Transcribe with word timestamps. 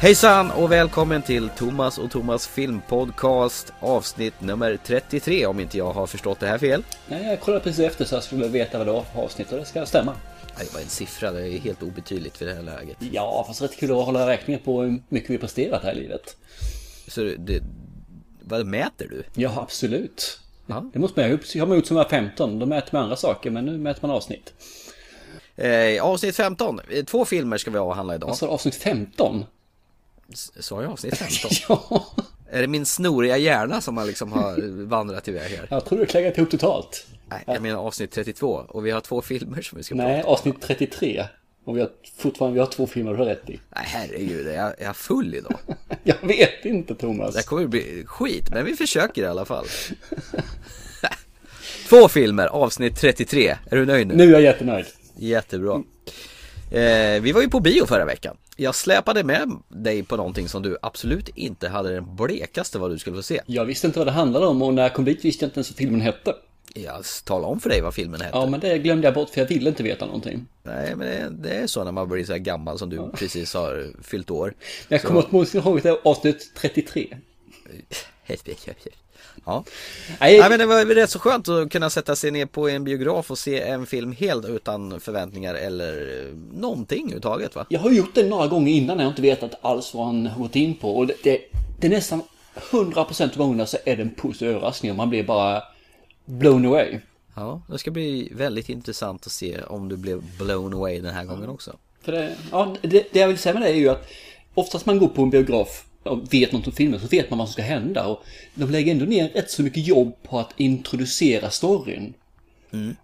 Hejsan 0.00 0.50
och 0.50 0.72
välkommen 0.72 1.22
till 1.22 1.48
Thomas 1.48 1.98
och 1.98 2.10
Thomas 2.10 2.46
filmpodcast 2.48 3.72
avsnitt 3.80 4.40
nummer 4.40 4.78
33 4.84 5.46
om 5.46 5.60
inte 5.60 5.78
jag 5.78 5.92
har 5.92 6.06
förstått 6.06 6.40
det 6.40 6.46
här 6.46 6.58
fel. 6.58 6.82
Nej, 7.08 7.26
jag 7.26 7.40
kollade 7.40 7.64
precis 7.64 7.80
efter 7.80 8.04
så 8.04 8.14
jag 8.14 8.22
skulle 8.22 8.48
veta 8.48 8.78
vad 8.78 8.86
det 8.86 8.92
var 8.92 9.02
för 9.02 9.20
avsnitt 9.22 9.52
och 9.52 9.58
det 9.58 9.64
ska 9.64 9.86
stämma. 9.86 10.12
Nej, 10.56 10.66
Det 10.66 10.74
var 10.74 10.80
en 10.80 10.88
siffra, 10.88 11.30
det 11.32 11.48
är 11.48 11.58
helt 11.58 11.82
obetydligt 11.82 12.42
vid 12.42 12.48
det 12.48 12.54
här 12.54 12.62
läget. 12.62 12.96
Ja, 13.12 13.44
fast 13.46 13.62
rätt 13.62 13.76
kul 13.76 13.90
att 13.90 14.04
hålla 14.06 14.28
räkning 14.28 14.58
på 14.58 14.82
hur 14.82 15.02
mycket 15.08 15.30
vi 15.30 15.38
presterat 15.38 15.82
här 15.82 15.92
i 15.92 16.00
livet. 16.00 16.36
Så 17.08 17.20
det, 17.38 17.62
vad 18.40 18.66
mäter 18.66 19.08
du? 19.10 19.24
Ja, 19.42 19.52
absolut. 19.56 20.40
Ja. 20.66 20.90
Det 20.92 20.98
måste 20.98 21.20
man 21.20 21.30
ju. 21.30 21.38
Jag 21.54 21.62
har 21.62 21.66
man 21.66 21.76
gjort 21.76 21.86
som 21.86 21.96
var 21.96 22.08
15. 22.08 22.58
Då 22.58 22.66
mäter 22.66 22.88
man 22.92 23.02
andra 23.02 23.16
saker, 23.16 23.50
men 23.50 23.64
nu 23.64 23.78
mäter 23.78 24.02
man 24.06 24.10
avsnitt. 24.10 24.52
Eh, 25.56 26.04
avsnitt 26.04 26.36
15, 26.36 26.80
Eh, 26.90 27.04
två 27.04 27.24
filmer 27.24 27.58
ska 27.58 27.70
vi 27.70 27.78
avhandla 27.78 28.14
idag. 28.14 28.28
Alltså 28.30 28.46
avsnitt 28.46 28.74
15? 28.74 29.44
Sa 30.34 30.82
jag 30.82 30.92
avsnitt 30.92 31.16
15? 31.16 31.50
Ja, 31.68 32.06
är 32.50 32.60
det 32.60 32.68
min 32.68 32.86
snoriga 32.86 33.36
hjärna 33.36 33.80
som 33.80 33.96
har 33.96 34.04
liksom 34.04 34.32
har 34.32 34.84
vandrat 34.86 35.28
iväg 35.28 35.50
här? 35.50 35.66
jag 35.70 35.84
tror 35.84 35.98
du 35.98 36.06
klaggat 36.06 36.38
ihop 36.38 36.50
totalt. 36.50 37.06
Nej, 37.30 37.42
jag 37.46 37.62
menar 37.62 37.78
avsnitt 37.78 38.10
32 38.10 38.46
och 38.68 38.86
vi 38.86 38.90
har 38.90 39.00
två 39.00 39.22
filmer 39.22 39.62
som 39.62 39.78
vi 39.78 39.84
ska 39.84 39.94
Nej, 39.94 40.16
prata 40.16 40.28
om. 40.28 40.34
avsnitt 40.34 40.60
33. 40.62 41.24
Och 41.64 41.76
vi 41.76 41.80
har 41.80 41.90
fortfarande 42.18 42.54
vi 42.54 42.60
har 42.60 42.66
två 42.66 42.86
filmer 42.86 43.12
du 43.12 43.18
har 43.18 43.24
rätt 43.24 43.50
i. 43.50 43.60
Nej, 43.76 43.84
herregud, 43.86 44.46
är 44.46 44.52
jag, 44.52 44.80
är 44.80 44.84
jag 44.84 44.96
full 44.96 45.34
idag? 45.34 45.58
Jag 46.02 46.16
vet 46.22 46.64
inte 46.64 46.94
Thomas. 46.94 47.34
Det 47.34 47.42
kommer 47.42 47.66
bli 47.66 48.04
skit, 48.06 48.50
men 48.50 48.64
vi 48.64 48.76
försöker 48.76 49.22
i 49.22 49.26
alla 49.26 49.44
fall. 49.44 49.66
Två 51.88 52.08
filmer, 52.08 52.46
avsnitt 52.46 52.96
33. 53.00 53.56
Är 53.70 53.76
du 53.76 53.86
nöjd 53.86 54.06
nu? 54.06 54.14
Nu 54.16 54.24
är 54.24 54.32
jag 54.32 54.42
jättenöjd. 54.42 54.86
Jättebra. 55.16 55.82
Eh, 56.70 57.22
vi 57.22 57.32
var 57.32 57.42
ju 57.42 57.48
på 57.48 57.60
bio 57.60 57.86
förra 57.86 58.04
veckan. 58.04 58.36
Jag 58.56 58.74
släpade 58.74 59.24
med 59.24 59.50
dig 59.68 60.02
på 60.02 60.16
någonting 60.16 60.48
som 60.48 60.62
du 60.62 60.76
absolut 60.82 61.28
inte 61.28 61.68
hade 61.68 61.94
den 61.94 62.16
blekaste 62.16 62.78
vad 62.78 62.90
du 62.90 62.98
skulle 62.98 63.16
få 63.16 63.22
se. 63.22 63.40
Jag 63.46 63.64
visste 63.64 63.86
inte 63.86 63.98
vad 63.98 64.06
det 64.08 64.12
handlade 64.12 64.46
om 64.46 64.62
och 64.62 64.74
när 64.74 64.82
jag 64.82 64.94
kom 64.94 65.04
dit 65.04 65.24
visste 65.24 65.44
jag 65.44 65.48
inte 65.48 65.58
ens 65.58 65.70
vad 65.70 65.76
filmen 65.76 66.00
hette. 66.00 66.34
Jag 66.74 67.04
talade 67.24 67.46
om 67.46 67.60
för 67.60 67.68
dig 67.70 67.80
vad 67.80 67.94
filmen 67.94 68.20
hette. 68.20 68.38
Ja, 68.38 68.46
men 68.46 68.60
det 68.60 68.78
glömde 68.78 69.06
jag 69.06 69.14
bort 69.14 69.30
för 69.30 69.40
jag 69.40 69.48
ville 69.48 69.68
inte 69.68 69.82
veta 69.82 70.06
någonting. 70.06 70.46
Nej, 70.62 70.96
men 70.96 71.06
det, 71.06 71.48
det 71.48 71.54
är 71.54 71.66
så 71.66 71.84
när 71.84 71.92
man 71.92 72.08
blir 72.08 72.24
så 72.24 72.32
här 72.32 72.38
gammal 72.38 72.78
som 72.78 72.90
du 72.90 73.10
precis 73.14 73.54
har 73.54 73.92
fyllt 74.02 74.30
år. 74.30 74.54
Jag 74.88 75.02
kommer 75.02 75.24
åtminstone 75.30 75.64
ihåg 75.64 75.82
det 75.82 76.00
avsnitt 76.04 76.52
33. 76.56 77.16
Ja. 79.44 79.64
Nej, 80.20 80.50
men 80.50 80.58
det 80.58 80.66
var 80.66 80.84
rätt 80.84 81.10
så 81.10 81.18
skönt 81.18 81.48
att 81.48 81.70
kunna 81.70 81.90
sätta 81.90 82.16
sig 82.16 82.30
ner 82.30 82.46
på 82.46 82.68
en 82.68 82.84
biograf 82.84 83.30
och 83.30 83.38
se 83.38 83.60
en 83.60 83.86
film 83.86 84.12
helt 84.12 84.46
utan 84.46 85.00
förväntningar 85.00 85.54
eller 85.54 86.26
eh, 86.26 86.58
någonting 86.60 87.00
överhuvudtaget 87.02 87.54
va? 87.54 87.66
jag 87.68 87.80
har 87.80 87.90
gjort 87.90 88.14
det 88.14 88.28
några 88.28 88.46
gånger 88.46 88.72
innan 88.72 88.96
när 88.96 89.04
jag 89.04 89.10
inte 89.10 89.22
vetat 89.22 89.58
alls 89.60 89.94
vad 89.94 90.06
han 90.06 90.30
gått 90.38 90.56
in 90.56 90.74
på. 90.74 90.96
Och 90.96 91.06
det, 91.06 91.14
det, 91.22 91.40
det 91.80 91.86
är 91.86 91.90
nästan 91.90 92.22
100% 92.70 93.22
av 93.22 93.36
gångerna 93.36 93.66
så 93.66 93.76
är 93.84 93.96
det 93.96 94.02
en 94.02 94.14
positiv 94.14 94.48
överraskning 94.48 94.90
och 94.90 94.96
man 94.96 95.10
blir 95.10 95.24
bara 95.24 95.62
blown 96.24 96.66
away. 96.66 96.98
Ja, 97.34 97.62
det 97.68 97.78
ska 97.78 97.90
bli 97.90 98.28
väldigt 98.32 98.68
intressant 98.68 99.26
att 99.26 99.32
se 99.32 99.60
om 99.62 99.88
du 99.88 99.96
blev 99.96 100.22
blown 100.38 100.74
away 100.74 101.00
den 101.00 101.14
här 101.14 101.24
gången 101.24 101.48
också. 101.48 101.76
För 102.02 102.12
det, 102.12 102.36
ja, 102.50 102.76
det, 102.82 103.12
det 103.12 103.18
jag 103.18 103.28
vill 103.28 103.38
säga 103.38 103.54
med 103.54 103.62
det 103.62 103.68
är 103.68 103.74
ju 103.74 103.88
att 103.88 104.08
oftast 104.54 104.86
man 104.86 104.98
går 104.98 105.08
på 105.08 105.22
en 105.22 105.30
biograf 105.30 105.84
vet 106.16 106.52
något 106.52 106.66
om 106.66 106.72
filmen 106.72 107.00
så 107.00 107.06
vet 107.06 107.30
man 107.30 107.38
vad 107.38 107.48
som 107.48 107.52
ska 107.52 107.62
hända. 107.62 108.06
Och 108.06 108.22
de 108.54 108.70
lägger 108.70 108.92
ändå 108.92 109.04
ner 109.04 109.28
rätt 109.28 109.50
så 109.50 109.62
mycket 109.62 109.86
jobb 109.86 110.12
på 110.22 110.38
att 110.38 110.52
introducera 110.56 111.50
storyn. 111.50 112.14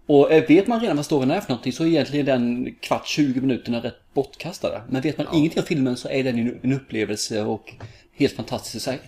Och 0.06 0.32
eh, 0.32 0.46
vet 0.48 0.66
man 0.66 0.80
redan 0.80 0.96
vad 0.96 1.04
storyn 1.06 1.30
är 1.30 1.40
för 1.40 1.48
någonting 1.48 1.72
så 1.72 1.82
är 1.84 1.86
egentligen 1.88 2.26
den 2.26 2.74
kvart, 2.80 3.06
20 3.06 3.40
minuterna 3.40 3.78
rätt 3.82 3.94
bortkastade. 4.14 4.82
Men 4.90 5.02
vet 5.02 5.18
man 5.18 5.26
ingenting 5.32 5.60
om 5.60 5.66
filmen 5.66 5.96
så 5.96 6.08
är 6.08 6.24
den 6.24 6.38
en- 6.38 6.58
en 6.62 6.72
upplevelse 6.72 7.42
och 7.42 7.72
helt 8.16 8.32
fantastisk 8.36 8.74
i 8.76 8.80
sig. 8.80 9.00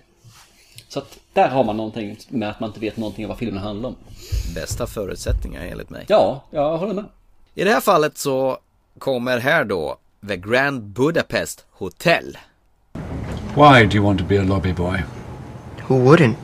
Så 0.89 0.99
att 0.99 1.19
där 1.33 1.49
har 1.49 1.65
man 1.65 1.77
någonting 1.77 2.17
med 2.29 2.51
att 2.51 2.61
man 2.61 2.71
inte 2.71 2.81
vet 2.81 2.97
någonting 2.97 3.25
om 3.25 3.29
vad 3.29 3.39
filmen 3.39 3.63
handlar 3.63 3.89
om. 3.89 3.97
Bästa 4.55 4.87
förutsättningar 4.87 5.65
enligt 5.67 5.91
mig. 5.91 6.05
Ja, 6.09 6.45
jag 6.51 6.79
håller 6.79 6.95
med. 6.95 7.05
I 7.55 7.65
det 7.65 7.71
här 7.71 7.81
fallet 7.81 8.19
så 8.19 8.59
kommer 8.99 9.39
här 9.39 9.65
då 9.65 9.97
The 10.29 10.37
Grand 10.37 10.83
Budapest 10.83 11.65
Hotel. 11.71 12.39
Why 13.57 13.87
do 13.87 13.97
you 13.97 14.03
want 14.03 14.19
to 14.19 14.25
be 14.25 14.37
a 14.37 14.43
lobby 14.43 14.73
boy? 14.73 15.03
Who 15.85 15.97
wouldn't? 15.97 16.37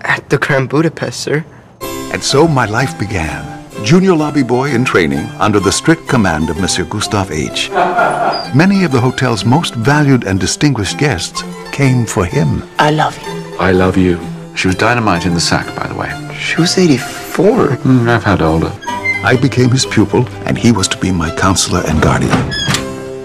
At 0.00 0.30
the 0.30 0.38
Grand 0.38 0.70
Budapest, 0.70 1.20
sir. 1.20 1.44
And 1.82 2.22
so 2.24 2.48
my 2.48 2.64
life 2.64 2.98
began. 2.98 3.44
Junior 3.84 4.14
lobby 4.14 4.42
boy 4.42 4.70
in 4.70 4.86
training 4.86 5.26
under 5.38 5.60
the 5.60 5.70
strict 5.70 6.08
command 6.08 6.48
of 6.48 6.58
Monsieur 6.58 6.86
Gustave 6.86 7.34
H. 7.34 7.68
Many 8.54 8.84
of 8.84 8.90
the 8.90 9.02
hotel's 9.02 9.44
most 9.44 9.74
valued 9.74 10.24
and 10.24 10.40
distinguished 10.40 10.96
guests 10.96 11.42
came 11.72 12.06
for 12.06 12.24
him. 12.24 12.62
I 12.78 12.90
love 12.90 13.18
you. 13.18 13.56
I 13.58 13.72
love 13.72 13.98
you. 13.98 14.18
She 14.56 14.66
was 14.66 14.76
dynamite 14.76 15.26
in 15.26 15.34
the 15.34 15.40
sack, 15.40 15.66
by 15.76 15.88
the 15.88 15.94
way. 15.94 16.08
She 16.38 16.58
was 16.58 16.78
84. 16.78 17.76
Mm, 17.84 18.08
I've 18.08 18.24
had 18.24 18.40
older. 18.40 18.72
I 18.86 19.36
became 19.38 19.68
his 19.68 19.84
pupil, 19.84 20.26
and 20.46 20.56
he 20.56 20.72
was 20.72 20.88
to 20.88 20.96
be 20.96 21.12
my 21.12 21.36
counselor 21.36 21.82
and 21.86 22.00
guardian. 22.00 22.30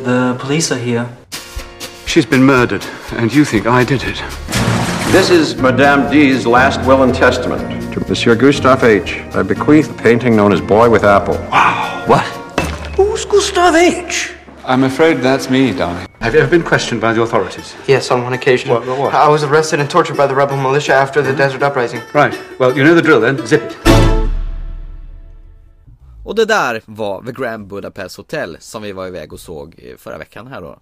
The 0.04 0.36
police 0.38 0.70
are 0.74 0.78
here. 0.78 1.15
She's 2.16 2.26
been 2.26 2.46
murdered, 2.46 2.82
and 3.18 3.34
you 3.34 3.44
think 3.44 3.68
I 3.68 3.84
did 3.84 4.02
it. 4.02 4.16
This 5.12 5.30
is 5.30 5.54
Madame 5.58 6.10
D's 6.10 6.48
last 6.48 6.80
will 6.88 7.04
and 7.04 7.14
testament. 7.14 7.94
To 7.94 8.00
Monsieur 8.08 8.36
Gustave 8.38 8.88
H. 8.88 9.18
I 9.36 9.44
bequeath 9.44 9.92
a 9.92 10.02
painting 10.02 10.34
known 10.34 10.54
as 10.54 10.62
Boy 10.62 10.90
with 10.90 11.04
Apple. 11.04 11.34
Wow. 11.52 12.06
What? 12.08 12.24
Who's 12.96 13.26
Gustave 13.26 13.76
H? 13.76 14.32
I'm 14.64 14.86
afraid 14.86 15.18
that's 15.18 15.50
me, 15.50 15.74
darling. 15.74 16.08
Have 16.22 16.34
you 16.36 16.40
ever 16.40 16.50
been 16.50 16.64
questioned 16.64 17.02
by 17.02 17.12
the 17.12 17.22
authorities? 17.22 17.76
Yes, 17.86 18.10
on 18.12 18.24
one 18.24 18.32
occasion. 18.32 18.70
What- 18.70 18.88
what- 18.88 18.98
what? 18.98 19.14
I 19.14 19.28
was 19.28 19.44
arrested 19.44 19.82
and 19.82 19.90
tortured 19.90 20.16
by 20.16 20.26
the 20.26 20.36
rebel 20.36 20.56
militia 20.56 20.94
after 20.94 21.22
the 21.22 21.32
hmm? 21.32 21.38
desert 21.38 21.64
uprising. 21.64 22.00
Right. 22.14 22.34
Well, 22.58 22.72
you 22.78 22.86
know 22.86 22.96
the 22.96 23.02
drill 23.02 23.20
then. 23.20 23.46
Zip 23.46 23.62
it. 23.62 23.78
Och 26.24 26.36
det 26.36 26.46
där 26.46 26.82
var 26.86 27.22
The 27.22 27.32
Grand 27.32 27.68
Budapest 27.68 28.18
Hotel 28.18 28.58
som 28.60 28.82
vi 28.82 28.92
var 28.92 29.08
iväg 29.08 29.34
och 29.34 29.40
såg 29.40 29.96
förra 29.98 30.18
veckan 30.18 30.48
här 30.48 30.62
då. 30.62 30.80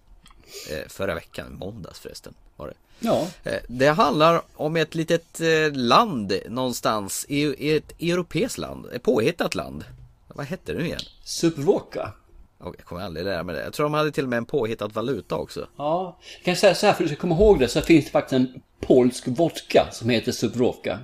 Eh, 0.72 0.88
förra 0.90 1.16
veckan, 1.16 1.54
måndags 1.60 2.00
förresten 2.00 2.34
var 2.56 2.68
det. 2.68 2.74
Ja, 3.00 3.28
Eh, 3.44 3.54
Det 3.68 3.88
handlar 3.88 4.42
om 4.56 4.76
ett 4.76 4.96
litet 4.96 5.40
eh, 5.42 5.72
land 5.74 6.34
någonstans 6.50 7.26
i 7.30 7.76
ett 7.76 7.92
europeiskt 8.02 8.58
land, 8.58 8.86
ett 8.94 9.04
påhittat 9.04 9.56
land. 9.56 9.84
Vad 10.28 10.46
hette 10.46 10.74
det 10.74 10.80
nu 10.80 10.86
igen? 10.86 11.00
Subvoka. 11.24 12.14
Oh, 12.60 12.74
jag 12.78 12.86
kommer 12.86 13.02
aldrig 13.02 13.26
lära 13.26 13.44
mig 13.44 13.56
det. 13.56 13.64
Jag 13.64 13.74
tror 13.74 13.84
de 13.86 13.94
hade 13.94 14.12
till 14.12 14.24
och 14.24 14.30
med 14.30 14.38
en 14.38 14.46
påhittad 14.46 14.88
valuta 14.88 15.36
också. 15.36 15.68
Ja, 15.78 16.20
kan 16.44 16.52
jag 16.52 16.58
säga 16.58 16.76
så 16.76 16.86
här 16.86 16.94
för 16.94 17.04
att 17.04 17.10
du 17.10 17.16
ska 17.16 17.22
komma 17.22 17.36
ihåg 17.36 17.60
det 17.60 17.68
så 17.68 17.82
finns 17.82 18.06
det 18.06 18.12
faktiskt 18.12 18.34
en 18.34 18.62
polsk 18.80 19.24
vodka 19.28 19.88
som 19.92 20.10
heter 20.10 20.32
Subrovka. 20.32 21.00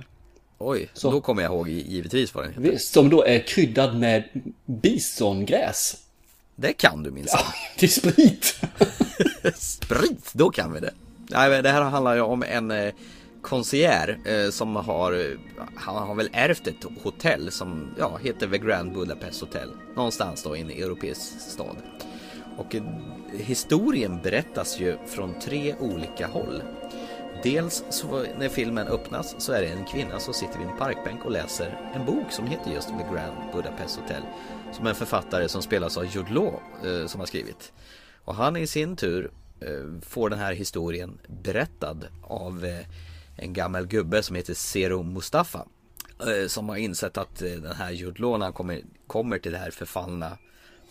Oj, 0.58 0.90
då 1.02 1.20
kommer 1.20 1.42
jag 1.42 1.52
ihåg 1.52 1.68
gi- 1.68 1.86
givetvis 1.88 2.34
vad 2.34 2.44
den 2.44 2.64
heter. 2.64 2.78
Som 2.78 3.10
då 3.10 3.24
är 3.24 3.46
kryddad 3.46 3.96
med 3.98 4.24
bisongräs. 4.66 5.96
Det 6.60 6.72
kan 6.72 7.02
du 7.02 7.10
minsann. 7.10 7.52
Till 7.76 7.92
sprit. 7.92 8.60
Sprit, 9.54 10.30
då 10.32 10.50
kan 10.50 10.72
vi 10.72 10.80
det. 10.80 10.92
Nej, 11.30 11.50
men 11.50 11.62
det 11.62 11.70
här 11.70 11.82
handlar 11.82 12.14
ju 12.14 12.20
om 12.20 12.42
en 12.42 12.70
eh, 12.70 12.92
concierge 13.42 14.44
eh, 14.44 14.50
som 14.50 14.76
har, 14.76 15.12
eh, 15.12 15.38
han 15.74 16.08
har 16.08 16.14
väl 16.14 16.30
ärvt 16.32 16.66
ett 16.66 16.84
hotell 17.02 17.50
som 17.50 17.94
ja, 17.98 18.16
heter 18.22 18.48
The 18.48 18.58
Grand 18.58 18.92
Budapest 18.92 19.40
Hotel. 19.40 19.68
Någonstans 19.96 20.42
då 20.42 20.56
i 20.56 20.60
en 20.60 20.70
europeisk 20.70 21.40
stad. 21.40 21.76
Och 22.56 22.74
eh, 22.74 22.82
historien 23.32 24.20
berättas 24.22 24.80
ju 24.80 24.98
från 25.06 25.34
tre 25.40 25.74
olika 25.80 26.26
håll. 26.26 26.62
Dels 27.42 27.84
så 27.90 28.26
när 28.38 28.48
filmen 28.48 28.88
öppnas 28.88 29.34
så 29.38 29.52
är 29.52 29.62
det 29.62 29.68
en 29.68 29.84
kvinna 29.84 30.18
som 30.18 30.34
sitter 30.34 30.58
vid 30.58 30.68
en 30.68 30.76
parkbänk 30.76 31.24
och 31.24 31.30
läser 31.30 31.90
en 31.94 32.06
bok 32.06 32.32
som 32.32 32.46
heter 32.46 32.70
just 32.70 32.88
The 32.88 33.14
Grand 33.14 33.52
Budapest 33.52 34.00
Hotel. 34.00 34.22
Som 34.72 34.86
en 34.86 34.94
författare 34.94 35.48
som 35.48 35.62
spelas 35.62 35.96
av 35.96 36.06
Jude 36.06 36.32
Law 36.32 36.60
eh, 36.84 37.06
som 37.06 37.20
har 37.20 37.26
skrivit. 37.26 37.72
Och 38.24 38.34
han 38.34 38.56
i 38.56 38.66
sin 38.66 38.96
tur 38.96 39.30
eh, 39.60 40.00
får 40.02 40.30
den 40.30 40.38
här 40.38 40.52
historien 40.52 41.18
berättad 41.26 41.98
av 42.22 42.64
eh, 42.64 42.86
en 43.36 43.52
gammal 43.52 43.86
gubbe 43.86 44.22
som 44.22 44.36
heter 44.36 44.54
Zero 44.54 45.02
Mustafa. 45.02 45.66
Som 46.48 46.68
har 46.68 46.76
insett 46.76 47.18
att 47.18 47.36
den 47.38 47.72
här 47.72 47.90
Jude 47.90 48.22
Law 48.22 48.38
när 48.38 48.46
han 48.46 48.52
kommer, 48.52 48.82
kommer 49.06 49.38
till 49.38 49.52
det 49.52 49.58
här 49.58 49.70
förfallna 49.70 50.38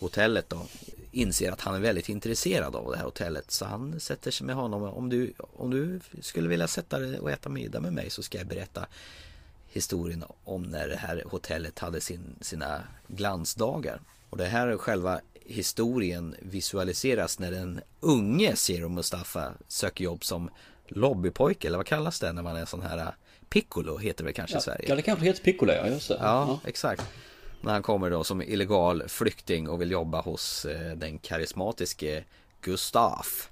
hotellet 0.00 0.48
då 0.48 0.66
inser 1.12 1.52
att 1.52 1.60
han 1.60 1.74
är 1.74 1.80
väldigt 1.80 2.08
intresserad 2.08 2.76
av 2.76 2.90
det 2.90 2.96
här 2.96 3.04
hotellet 3.04 3.50
så 3.50 3.64
han 3.64 4.00
sätter 4.00 4.30
sig 4.30 4.46
med 4.46 4.56
honom 4.56 4.82
om 4.82 5.08
du, 5.08 5.32
om 5.38 5.70
du 5.70 6.00
skulle 6.20 6.48
vilja 6.48 6.68
sätta 6.68 6.98
dig 6.98 7.18
och 7.18 7.30
äta 7.30 7.48
middag 7.48 7.80
med 7.80 7.92
mig 7.92 8.10
så 8.10 8.22
ska 8.22 8.38
jag 8.38 8.46
berätta 8.46 8.86
historien 9.72 10.24
om 10.44 10.62
när 10.62 10.88
det 10.88 10.96
här 10.96 11.24
hotellet 11.26 11.78
hade 11.78 12.00
sin, 12.00 12.34
sina 12.40 12.82
glansdagar. 13.08 14.00
Och 14.30 14.36
det 14.36 14.46
här 14.46 14.66
är 14.66 14.76
själva 14.76 15.20
historien 15.44 16.36
visualiseras 16.40 17.38
när 17.38 17.50
den 17.50 17.80
unge 18.00 18.56
Zero 18.56 18.88
Mustafa 18.88 19.52
söker 19.68 20.04
jobb 20.04 20.24
som 20.24 20.50
lobbypojke 20.88 21.68
eller 21.68 21.76
vad 21.76 21.86
kallas 21.86 22.20
det 22.20 22.32
när 22.32 22.42
man 22.42 22.56
är 22.56 22.64
sån 22.64 22.82
här 22.82 23.14
piccolo 23.48 23.98
heter 23.98 24.24
det 24.24 24.32
kanske 24.32 24.58
i 24.58 24.60
Sverige. 24.60 24.84
Ja, 24.88 24.94
det 24.94 25.02
kanske 25.02 25.24
heter 25.24 25.42
Piccola, 25.42 25.76
ja 25.76 25.86
just 25.86 26.08
det. 26.08 26.18
Ja, 26.20 26.60
exakt. 26.64 27.02
När 27.60 27.72
han 27.72 27.82
kommer 27.82 28.10
då 28.10 28.24
som 28.24 28.42
illegal 28.42 29.08
flykting 29.08 29.68
och 29.68 29.80
vill 29.80 29.90
jobba 29.90 30.20
hos 30.20 30.64
eh, 30.64 30.96
den 30.96 31.18
karismatiske 31.18 32.24
Gustaf. 32.60 33.50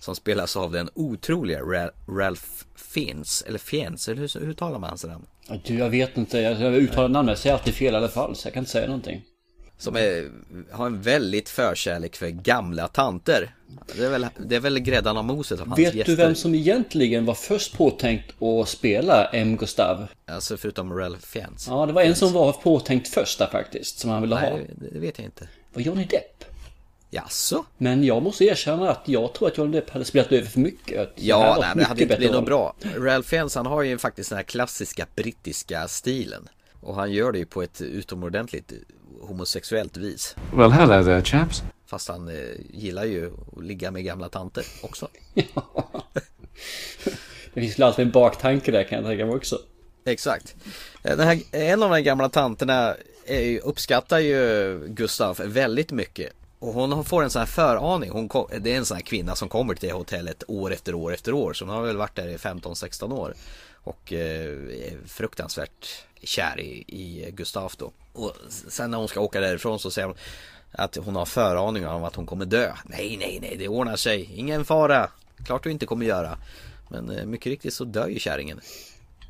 Som 0.00 0.16
spelas 0.16 0.56
av 0.56 0.72
den 0.72 0.88
otroliga 0.94 1.60
Ra- 1.60 1.90
Ralph 2.18 2.42
Fiennes, 2.76 3.42
eller 3.42 3.58
Fiennes, 3.58 4.08
eller 4.08 4.20
hur, 4.20 4.40
hur 4.46 4.52
talar 4.52 4.78
man 4.78 4.88
hans 4.88 5.04
namn? 5.04 5.26
Du, 5.64 5.74
jag 5.78 5.90
vet 5.90 6.16
inte. 6.16 6.38
Jag 6.38 6.74
uttalar 6.74 7.08
namnet. 7.08 7.30
Jag 7.32 7.38
säger 7.38 7.54
alltid 7.56 7.74
fel 7.74 7.94
i 7.94 7.96
alla 7.96 8.08
fall. 8.08 8.36
Så 8.36 8.46
jag 8.46 8.54
kan 8.54 8.60
inte 8.60 8.70
säga 8.70 8.86
någonting. 8.86 9.22
Som 9.78 9.96
är, 9.96 10.30
har 10.70 10.86
en 10.86 11.02
väldigt 11.02 11.48
förkärlek 11.48 12.16
för 12.16 12.28
gamla 12.28 12.88
tanter. 12.88 13.54
Det 13.96 14.04
är 14.04 14.10
väl, 14.10 14.26
det 14.48 14.56
är 14.56 14.60
väl 14.60 14.78
gräddan 14.78 15.16
av 15.16 15.24
moset 15.24 15.60
av 15.60 15.66
hans 15.66 15.78
Vet 15.78 15.94
gäster. 15.94 16.12
du 16.12 16.16
vem 16.16 16.34
som 16.34 16.54
egentligen 16.54 17.24
var 17.24 17.34
först 17.34 17.76
påtänkt 17.76 18.42
att 18.42 18.68
spela 18.68 19.24
M. 19.24 19.56
Gustav? 19.56 20.06
Alltså 20.26 20.56
förutom 20.56 20.92
Ralph 20.92 21.26
Fiennes. 21.26 21.66
Ja, 21.68 21.86
det 21.86 21.92
var 21.92 22.02
en 22.02 22.16
som 22.16 22.32
var 22.32 22.52
påtänkt 22.52 23.08
först 23.08 23.38
där 23.38 23.46
faktiskt. 23.46 23.98
Som 23.98 24.10
han 24.10 24.22
ville 24.22 24.34
ha. 24.34 24.40
Nej, 24.50 24.70
det 24.92 24.98
vet 24.98 25.18
jag 25.18 25.24
inte. 25.24 25.48
Var 25.74 25.82
Johnny 25.82 26.04
Depp. 26.04 26.44
Jaså? 27.10 27.64
Men 27.78 28.04
jag 28.04 28.22
måste 28.22 28.44
erkänna 28.44 28.90
att 28.90 29.02
jag 29.04 29.32
tror 29.32 29.48
att 29.48 29.58
Johnny 29.58 29.72
Depp 29.72 29.90
hade 29.90 30.04
spelat 30.04 30.32
över 30.32 30.46
för 30.46 30.60
mycket. 30.60 30.98
Här 30.98 31.12
Ja, 31.16 31.56
nej, 31.60 31.68
men 31.68 31.78
det 31.78 31.84
hade 31.84 32.02
inte 32.02 32.08
bättre 32.08 32.18
blivit 32.18 32.34
något 32.36 32.46
bra. 32.46 32.74
Ralph 32.96 33.28
Fiennes 33.28 33.54
han 33.54 33.66
har 33.66 33.82
ju 33.82 33.98
faktiskt 33.98 34.30
den 34.30 34.36
här 34.36 34.44
klassiska 34.44 35.06
brittiska 35.14 35.88
stilen. 35.88 36.48
Och 36.80 36.94
han 36.94 37.12
gör 37.12 37.32
det 37.32 37.38
ju 37.38 37.46
på 37.46 37.62
ett 37.62 37.80
utomordentligt 37.80 38.72
homosexuellt 39.20 39.96
vis. 39.96 40.36
Well, 40.54 40.70
hello 40.70 41.04
there, 41.04 41.22
chaps. 41.22 41.62
Fast 41.86 42.08
han 42.08 42.28
eh, 42.28 42.34
gillar 42.70 43.04
ju 43.04 43.30
att 43.56 43.64
ligga 43.64 43.90
med 43.90 44.04
gamla 44.04 44.28
tanter 44.28 44.64
också. 44.82 45.08
Det 47.54 47.60
finns 47.60 47.78
väl 47.78 47.86
alltid 47.86 48.06
en 48.06 48.10
baktanke 48.12 48.70
där 48.70 48.84
kan 48.84 48.98
jag 48.98 49.06
tänka 49.06 49.26
mig 49.26 49.34
också. 49.34 49.58
Exakt. 50.04 50.54
Eh, 51.02 51.16
Den 51.16 51.26
här, 51.26 51.40
en 51.52 51.82
av 51.82 51.90
de 51.90 52.02
gamla 52.02 52.28
tanterna 52.28 52.94
är 53.26 53.58
uppskattar 53.58 54.18
ju 54.18 54.78
Gustav 54.88 55.36
väldigt 55.44 55.92
mycket. 55.92 56.32
Och 56.60 56.74
hon 56.74 57.04
får 57.04 57.22
en 57.22 57.30
sån 57.30 57.40
här 57.40 57.46
föraning. 57.46 58.10
Hon 58.10 58.28
kom, 58.28 58.48
det 58.60 58.72
är 58.72 58.76
en 58.76 58.86
sån 58.86 58.94
här 58.94 59.02
kvinna 59.02 59.36
som 59.36 59.48
kommer 59.48 59.74
till 59.74 59.88
det 59.88 59.94
hotellet 59.94 60.42
år 60.48 60.72
efter 60.72 60.94
år 60.94 61.14
efter 61.14 61.32
år. 61.32 61.52
Så 61.52 61.64
hon 61.64 61.74
har 61.74 61.82
väl 61.82 61.96
varit 61.96 62.16
där 62.16 62.28
i 62.28 62.36
15-16 62.36 63.12
år. 63.12 63.34
Och 63.74 64.12
eh, 64.12 64.46
är 64.48 65.06
fruktansvärt 65.06 66.04
kär 66.22 66.60
i, 66.60 66.84
i 66.88 67.30
Gustav 67.30 67.72
då. 67.78 67.92
Och 68.12 68.36
sen 68.68 68.90
när 68.90 68.98
hon 68.98 69.08
ska 69.08 69.20
åka 69.20 69.40
därifrån 69.40 69.78
så 69.78 69.90
säger 69.90 70.08
hon 70.08 70.16
att 70.72 70.96
hon 70.96 71.16
har 71.16 71.26
föraningar 71.26 71.94
om 71.94 72.04
att 72.04 72.14
hon 72.14 72.26
kommer 72.26 72.44
dö. 72.44 72.72
Nej, 72.84 73.16
nej, 73.16 73.38
nej, 73.42 73.56
det 73.58 73.68
ordnar 73.68 73.96
sig. 73.96 74.30
Ingen 74.34 74.64
fara. 74.64 75.10
Klart 75.46 75.64
du 75.64 75.70
inte 75.70 75.86
kommer 75.86 76.06
göra. 76.06 76.38
Men 76.88 77.10
eh, 77.10 77.26
mycket 77.26 77.46
riktigt 77.46 77.74
så 77.74 77.84
dör 77.84 78.08
ju 78.08 78.18
kärringen. 78.18 78.60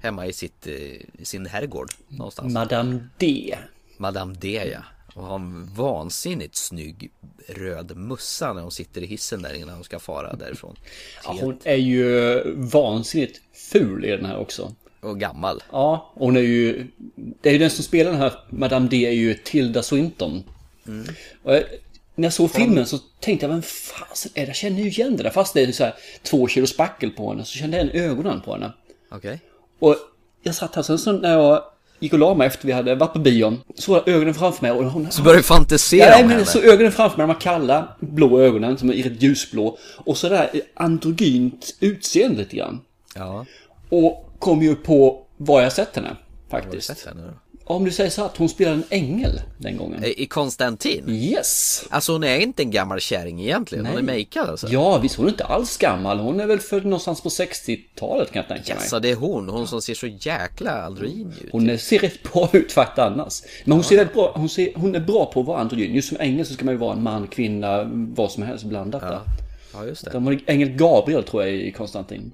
Hemma 0.03 0.27
i, 0.27 0.33
sitt, 0.33 0.67
eh, 0.67 0.75
i 0.75 1.25
sin 1.25 1.47
herrgård 1.47 1.93
någonstans. 2.09 2.55
Madame 2.55 3.09
D. 3.19 3.57
Madame 3.97 4.35
D 4.35 4.71
ja. 4.73 4.81
Och 5.15 5.23
har 5.23 5.35
en 5.35 5.75
vansinnigt 5.75 6.57
snygg 6.57 7.11
röd 7.49 7.97
mussa 7.97 8.53
när 8.53 8.63
hon 8.63 8.71
sitter 8.71 9.03
i 9.03 9.07
hissen 9.07 9.43
där 9.43 9.55
innan 9.55 9.75
hon 9.75 9.85
ska 9.85 9.99
fara 9.99 10.37
därifrån. 10.37 10.77
Ja, 11.25 11.39
hon 11.41 11.59
är 11.65 11.77
ju 11.77 12.43
vansinnigt 12.57 13.41
ful 13.53 14.05
i 14.05 14.11
den 14.11 14.25
här 14.25 14.39
också. 14.39 14.75
Och 15.01 15.21
gammal. 15.21 15.63
Ja, 15.73 16.13
hon 16.15 16.37
är 16.37 16.41
ju... 16.41 16.87
Det 17.15 17.49
är 17.49 17.53
ju 17.53 17.59
den 17.59 17.71
som 17.71 17.85
spelar 17.85 18.11
den 18.11 18.21
här 18.21 18.33
Madame 18.51 18.89
D 18.89 19.07
är 19.07 19.13
ju 19.13 19.35
Tilda 19.35 19.83
Swinton. 19.83 20.45
Och 21.43 21.55
jag, 21.55 21.65
när 22.15 22.27
jag 22.27 22.33
såg 22.33 22.51
filmen 22.51 22.87
så 22.87 22.99
tänkte 22.99 23.47
jag, 23.47 23.51
vem 23.51 23.63
fasen 23.63 24.33
är 24.35 24.41
det? 24.41 24.47
Jag 24.47 24.57
känner 24.57 24.83
ju 24.83 24.89
igen 24.89 25.17
det 25.17 25.23
där. 25.23 25.31
Fast 25.31 25.55
det 25.55 25.63
är 25.63 25.73
så 25.73 25.85
här 25.85 25.95
två 26.23 26.49
kilo 26.49 26.67
spackel 26.67 27.11
på 27.11 27.31
henne 27.31 27.45
så 27.45 27.59
kände 27.59 27.77
jag 27.77 27.87
en 27.87 28.03
ögonen 28.03 28.41
på 28.41 28.53
henne. 28.53 28.73
Okej. 29.11 29.41
Och 29.79 29.97
jag 30.43 30.55
satt 30.55 30.75
här 30.75 30.83
sen 30.83 30.99
så 30.99 31.13
när 31.13 31.33
jag 31.33 31.65
gick 32.01 32.13
och 32.13 32.19
la 32.19 32.35
mig 32.35 32.47
efter 32.47 32.67
vi 32.67 32.73
hade 32.73 32.95
varit 32.95 33.13
på 33.13 33.19
bion. 33.19 33.61
Så 33.75 33.93
var 33.93 34.03
ögonen 34.09 34.35
framför 34.35 34.63
mig 34.63 34.71
och 34.73 34.85
hon... 34.85 35.11
Så 35.11 35.23
börjar 35.23 35.37
du 35.37 35.43
fantisera 35.43 36.11
Ja, 36.19 36.25
om 36.25 36.31
henne. 36.31 36.45
så 36.45 36.61
ögonen 36.61 36.93
framför 36.93 37.17
mig, 37.19 37.27
de 37.27 37.35
var 37.35 37.41
kalla, 37.41 37.89
blå 38.01 38.41
ögonen 38.41 38.79
som 38.79 38.91
är 38.91 38.95
ljusblå. 38.95 39.79
Och 39.97 40.17
sådär 40.17 40.51
androgynt 40.75 41.77
utseende 41.81 42.39
lite 42.39 42.57
grann. 42.57 42.81
Ja. 43.15 43.47
Och 43.89 44.33
kom 44.39 44.63
ju 44.63 44.75
på 44.75 45.23
var 45.37 45.63
jag 45.63 45.73
sett 45.73 45.97
henne, 45.97 46.09
Har 46.51 46.59
du 46.59 46.63
faktiskt. 46.65 46.87
sett 46.87 47.07
henne 47.07 47.23
då? 47.27 47.33
Om 47.71 47.85
du 47.85 47.91
säger 47.91 48.11
så 48.11 48.25
att 48.25 48.37
hon 48.37 48.49
spelade 48.49 48.77
en 48.77 48.85
ängel 48.91 49.41
den 49.59 49.77
gången. 49.77 50.05
I 50.05 50.27
Konstantin? 50.27 51.05
Yes! 51.09 51.85
Alltså 51.91 52.13
hon 52.13 52.25
är 52.25 52.39
inte 52.39 52.63
en 52.63 52.71
gammal 52.71 53.01
kärring 53.01 53.41
egentligen. 53.41 53.87
Hon 53.87 53.99
är 53.99 54.03
Nej. 54.03 54.19
makead 54.19 54.49
alltså. 54.49 54.69
Ja, 54.69 54.99
visst 54.99 55.17
hon 55.17 55.27
är 55.27 55.31
inte 55.31 55.45
alls 55.45 55.77
gammal. 55.77 56.19
Hon 56.19 56.41
är 56.41 56.47
väl 56.47 56.59
född 56.59 56.85
någonstans 56.85 57.21
på 57.21 57.29
60-talet 57.29 58.33
kan 58.33 58.41
jag 58.41 58.49
tänka 58.49 58.75
mig. 58.75 58.83
Jaså, 58.83 59.01
det 59.01 59.11
är 59.11 59.15
hon. 59.15 59.49
Hon 59.49 59.67
som 59.67 59.83
ser 59.83 59.95
så 59.95 60.07
jäkla 60.07 60.83
androgyn 60.83 61.35
ut. 61.41 61.49
Hon 61.53 61.79
ser 61.79 61.99
rätt 61.99 62.33
bra 62.33 62.49
ut 62.53 62.73
faktiskt 62.73 62.99
annars. 62.99 63.43
Men 63.65 63.73
hon 63.73 63.85
ser 63.85 63.97
rätt 63.97 64.15
bra, 64.15 64.33
hon, 64.35 64.49
ser, 64.49 64.73
hon 64.75 64.95
är 64.95 65.01
bra 65.01 65.27
på 65.27 65.41
att 65.41 65.47
vara 65.47 65.61
androgyn. 65.61 65.95
Just 65.95 66.09
som 66.09 66.21
ängel 66.21 66.47
så 66.47 66.55
ska 66.55 66.65
man 66.65 66.75
ju 66.75 66.79
vara 66.79 66.93
en 66.93 67.03
man, 67.03 67.27
kvinna, 67.27 67.91
vad 67.93 68.31
som 68.31 68.43
helst 68.43 68.65
blandat 68.65 69.01
där. 69.01 69.21
Ja, 69.73 69.85
just 69.85 70.05
det. 70.05 70.11
De 70.11 70.41
ängel 70.47 70.69
Gabriel 70.69 71.23
tror 71.23 71.43
jag 71.43 71.55
i 71.55 71.73
Konstantin. 71.73 72.33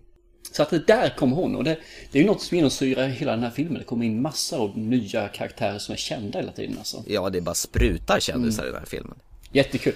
Så 0.57 0.63
att 0.63 0.71
det 0.71 0.87
där 0.87 1.15
kom 1.17 1.33
hon 1.33 1.57
och 1.57 1.65
det, 1.65 1.79
det 2.13 2.19
är 2.19 2.23
ju 2.23 2.29
något 2.29 2.43
som 2.43 2.57
genomsyrar 2.57 3.09
hela 3.09 3.33
den 3.33 3.43
här 3.43 3.51
filmen. 3.51 3.79
Det 3.79 3.85
kommer 3.85 4.05
in 4.05 4.23
massor 4.23 4.63
av 4.63 4.79
nya 4.79 5.29
karaktärer 5.29 5.79
som 5.79 5.93
är 5.93 5.97
kända 5.97 6.39
hela 6.39 6.53
tiden 6.53 6.79
alltså. 6.79 7.05
Ja, 7.07 7.31
det 7.31 7.41
bara 7.41 7.55
sprutar 7.55 8.21
kändisar 8.21 8.65
i 8.65 8.67
den 8.67 8.79
här 8.79 8.87
filmen. 8.87 9.15
Jättekul. 9.53 9.95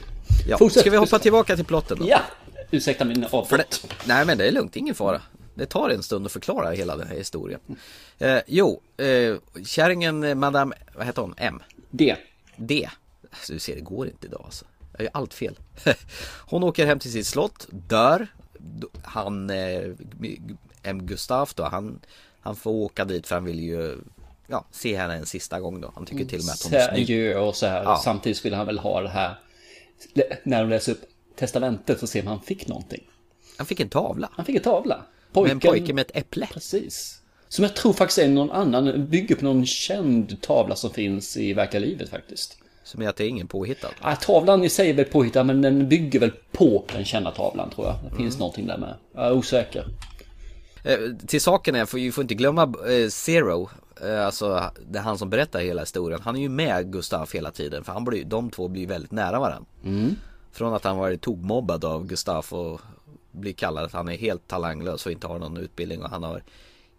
Ja. 0.48 0.58
Fortsätt, 0.58 0.80
Ska 0.80 0.90
vi 0.90 0.96
hoppa 0.96 1.18
tillbaka 1.18 1.56
till 1.56 1.64
plotten 1.64 1.98
då? 1.98 2.08
Ja! 2.08 2.20
Ursäkta 2.70 3.04
min 3.04 3.24
avbrott. 3.30 3.94
nej 4.04 4.26
men 4.26 4.38
det 4.38 4.48
är 4.48 4.52
lugnt, 4.52 4.76
ingen 4.76 4.94
fara. 4.94 5.22
Det 5.54 5.66
tar 5.66 5.90
en 5.90 6.02
stund 6.02 6.26
att 6.26 6.32
förklara 6.32 6.70
hela 6.70 6.96
den 6.96 7.08
här 7.08 7.16
historien. 7.16 7.60
Eh, 8.18 8.38
jo, 8.46 8.80
eh, 8.96 9.36
kärringen 9.64 10.24
eh, 10.24 10.34
Madame, 10.34 10.74
vad 10.94 11.06
heter 11.06 11.22
hon? 11.22 11.34
M? 11.36 11.62
Det. 11.90 12.16
D. 12.56 12.88
Alltså, 13.30 13.52
du 13.52 13.58
ser, 13.58 13.74
det 13.74 13.80
går 13.80 14.06
inte 14.06 14.26
idag 14.26 14.42
alltså. 14.44 14.64
Jag 14.92 15.02
gör 15.02 15.10
allt 15.14 15.34
fel. 15.34 15.58
Hon 16.46 16.62
åker 16.62 16.86
hem 16.86 16.98
till 16.98 17.12
sitt 17.12 17.26
slott, 17.26 17.66
dör. 17.70 18.26
Han, 19.02 19.50
eh, 19.50 19.82
M. 20.82 21.06
Gustaf 21.06 21.54
då, 21.54 21.62
han, 21.62 22.00
han 22.40 22.56
får 22.56 22.70
åka 22.70 23.04
dit 23.04 23.26
för 23.26 23.34
han 23.34 23.44
vill 23.44 23.60
ju 23.60 23.98
ja, 24.46 24.64
se 24.70 24.96
henne 24.96 25.14
en 25.14 25.26
sista 25.26 25.60
gång 25.60 25.80
då. 25.80 25.92
Han 25.94 26.06
tycker 26.06 26.24
till 26.24 26.38
och 26.38 26.44
med 26.44 26.52
att 26.52 26.62
hon 26.62 26.74
är 26.74 26.94
snygg. 26.94 27.36
Och 27.36 27.56
så 27.56 27.66
här. 27.66 27.82
Ja. 27.82 28.00
Samtidigt 28.04 28.38
skulle 28.38 28.56
han 28.56 28.66
väl 28.66 28.78
ha 28.78 29.00
det 29.00 29.08
här. 29.08 29.34
När 30.42 30.60
de 30.60 30.70
läser 30.70 30.92
upp 30.92 31.02
testamentet 31.36 32.00
så 32.00 32.06
ser 32.06 32.22
man 32.22 32.32
han 32.32 32.42
fick 32.42 32.68
någonting. 32.68 33.02
Han 33.56 33.66
fick 33.66 33.80
en 33.80 33.88
tavla. 33.88 34.30
Han 34.32 34.44
fick 34.44 34.56
en 34.56 34.62
tavla. 34.62 34.96
Med 34.96 35.34
Pojken, 35.34 35.56
en 35.56 35.60
pojke 35.60 35.92
med 35.92 36.02
ett 36.02 36.16
äpple. 36.16 36.48
Precis. 36.52 37.20
Som 37.48 37.62
jag 37.64 37.76
tror 37.76 37.92
faktiskt 37.92 38.18
är 38.18 38.28
någon 38.28 38.50
annan, 38.50 39.06
bygger 39.06 39.34
på 39.34 39.44
någon 39.44 39.66
känd 39.66 40.42
tavla 40.42 40.76
som 40.76 40.90
finns 40.90 41.36
i 41.36 41.52
verkliga 41.52 41.80
livet 41.80 42.08
faktiskt. 42.08 42.58
Som 42.90 43.02
är 43.02 43.08
att 43.08 43.16
det 43.16 43.24
är 43.24 43.28
ingen 43.28 43.48
påhittad. 43.48 43.88
Ja, 44.02 44.16
tavlan 44.16 44.64
i 44.64 44.68
sig 44.68 44.90
är 44.90 44.94
väl 44.94 45.04
påhittad 45.04 45.44
men 45.44 45.62
den 45.62 45.88
bygger 45.88 46.20
väl 46.20 46.32
på 46.52 46.84
den 46.92 47.04
kända 47.04 47.30
tavlan 47.30 47.70
tror 47.70 47.86
jag. 47.86 47.96
Det 48.10 48.16
finns 48.16 48.34
Mm. 48.34 48.38
någonting 48.38 48.66
där 48.66 48.78
med. 48.78 48.94
Jag 49.14 49.26
är 49.26 49.32
osäker. 49.32 49.86
Eh, 50.84 50.98
till 51.26 51.40
saken 51.40 51.74
är, 51.74 51.84
får, 51.86 51.98
vi 51.98 52.12
får 52.12 52.22
inte 52.22 52.34
glömma 52.34 52.62
eh, 52.62 53.08
Zero, 53.08 53.70
eh, 54.02 54.26
alltså 54.26 54.62
det 54.90 54.98
är 54.98 55.02
han 55.02 55.18
som 55.18 55.30
berättar 55.30 55.60
hela 55.60 55.80
historien. 55.82 56.20
Han 56.24 56.36
är 56.36 56.40
ju 56.40 56.48
med 56.48 56.92
Gustav 56.92 57.30
hela 57.32 57.50
tiden 57.50 57.84
för 57.84 57.92
han 57.92 58.04
blir, 58.04 58.24
de 58.24 58.50
två 58.50 58.68
blir 58.68 58.86
väldigt 58.86 59.12
nära 59.12 59.38
varandra. 59.40 59.66
Från 60.52 60.74
att 60.74 60.84
han 60.84 60.96
varit 60.98 61.20
tokmobbad 61.20 61.84
av 61.84 62.06
Gustav 62.06 62.46
och 62.50 62.80
blir 63.32 63.52
kallad 63.52 63.84
att 63.84 63.92
han 63.92 64.08
är 64.08 64.16
helt 64.16 64.48
talanglös 64.48 65.06
och 65.06 65.12
inte 65.12 65.26
har 65.26 65.38
någon 65.38 65.56
utbildning 65.56 66.02
och 66.02 66.10
han 66.10 66.22
har 66.22 66.42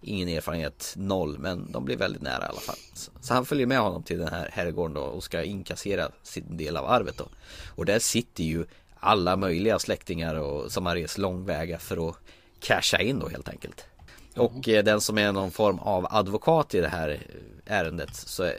ingen 0.02 0.28
erfarenhet, 0.28 0.94
noll, 0.98 1.38
men 1.40 1.72
de 1.72 1.86
blir 1.86 1.98
väldigt 1.98 2.22
nära 2.22 2.46
i 2.46 2.50
alla 2.50 2.60
fall. 2.60 2.76
Så, 2.94 3.34
han 3.34 3.46
följer 3.46 3.68
med 3.68 3.80
honom 3.80 4.04
till 4.04 4.20
den 4.20 4.28
här 4.28 4.50
herrgården 4.52 4.94
då 4.94 5.02
och 5.02 5.24
ska 5.24 5.44
inkassera 5.44 6.10
sin 6.24 6.58
del 6.58 6.78
av 6.78 6.86
arvet 6.86 7.18
då. 7.18 7.26
Och 7.76 7.86
där 7.86 8.00
sitter 8.00 8.44
ju 8.44 8.66
alla 9.00 9.36
möjliga 9.36 9.80
släktingar 9.80 10.36
och, 10.36 10.72
som 10.72 10.86
har 10.86 10.96
rest 10.96 11.18
långväga 11.18 11.80
för 11.80 12.10
att 12.10 12.16
casha 12.60 13.02
in 13.02 13.20
då 13.20 13.28
helt 13.28 13.50
enkelt. 13.50 13.86
Och 14.36 14.70
eh, 14.70 14.84
den 14.84 15.02
som 15.02 15.18
är 15.18 15.32
någon 15.32 15.52
form 15.52 15.80
av 15.80 16.08
advokat 16.10 16.74
i 16.74 16.82
det 16.82 16.88
här 16.88 17.10
eh, 17.10 17.78
ärendet 17.78 18.16
så 18.16 18.52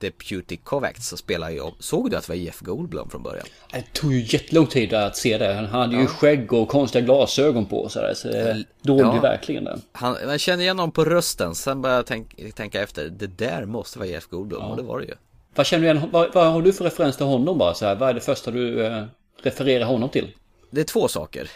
Deputy 0.00 0.56
Kovacs 0.56 1.08
så 1.08 1.16
spelar 1.16 1.50
ju, 1.50 1.60
såg 1.78 2.10
du 2.10 2.16
att 2.16 2.26
det 2.26 2.28
var 2.32 2.36
Jeff 2.36 2.60
Goldblum 2.60 3.10
från 3.10 3.22
början? 3.22 3.46
Det 3.72 3.92
tog 3.92 4.12
ju 4.12 4.20
jättelång 4.38 4.66
tid 4.66 4.94
att 4.94 5.16
se 5.16 5.38
det. 5.38 5.54
Han 5.54 5.64
hade 5.66 5.96
ju 5.96 6.06
skägg 6.06 6.52
och 6.52 6.68
konstiga 6.68 7.04
glasögon 7.04 7.66
på 7.66 7.88
sådär. 7.88 8.12
Så 8.14 8.28
det 8.28 8.64
dolde 8.82 9.02
Ja. 9.02 9.14
ju 9.14 9.20
verkligen 9.20 9.64
det. 9.64 9.78
Han, 9.92 10.16
man 10.26 10.38
känner 10.38 10.62
igen 10.62 10.78
honom 10.78 10.92
på 10.92 11.04
rösten, 11.04 11.54
sen 11.54 11.82
började 11.82 11.98
jag 11.98 12.06
tänk, 12.06 12.54
tänka 12.54 12.82
efter, 12.82 13.08
det 13.08 13.26
där 13.26 13.64
måste 13.64 13.98
vara 13.98 14.08
Jeff 14.08 14.26
Goldblum 14.26 14.62
och 14.62 14.76
det 14.76 14.82
var 14.82 14.98
det 15.00 15.04
ju. 15.06 15.14
Vad 15.54 15.66
känner 15.66 15.80
du 15.94 15.98
igen? 15.98 16.08
Vad, 16.12 16.34
vad 16.34 16.52
har 16.52 16.62
du 16.62 16.72
för 16.72 16.84
referens 16.84 17.16
till 17.16 17.26
honom 17.26 17.58
bara 17.58 17.74
så 17.74 17.86
här? 17.86 17.94
Vad 17.94 18.08
är 18.08 18.14
det 18.14 18.20
första 18.20 18.50
du 18.50 18.86
eh, 18.86 19.04
refererar 19.42 19.84
honom 19.84 20.08
till? 20.08 20.30
Det 20.70 20.80
är 20.80 20.84
två 20.84 21.08
saker. 21.08 21.50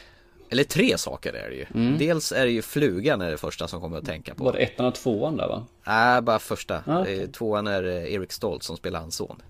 Eller 0.51 0.65
tre 0.65 0.99
saker 0.99 1.33
är 1.33 1.51
det 1.51 1.57
ju. 1.57 1.97
Dels 1.99 2.33
är 2.33 2.45
det 2.45 2.51
ju 2.51 2.63
flugan 2.63 3.21
är 3.21 3.31
det 3.31 3.37
första 3.37 3.69
som 3.69 3.81
kommer 3.81 3.99
att 3.99 4.05
tänka 4.07 4.35
på. 4.35 4.45
Var 4.45 4.53
det 4.53 4.59
ettan 4.59 4.87
och 4.87 4.95
tvåan 4.95 5.37
där 5.37 5.49
va? 5.49 5.67
Nej, 5.87 6.23
bara 6.23 6.39
första. 6.39 6.83
Ja. 6.87 7.07
Eh, 7.07 7.29
Tvåan 7.31 7.67
är 7.67 7.83
eh, 7.85 8.15
Eric 8.15 8.33
Stoltz 8.33 8.67
som 8.67 8.77
spelar 8.77 9.01
hans 9.01 9.17
son. 9.17 9.43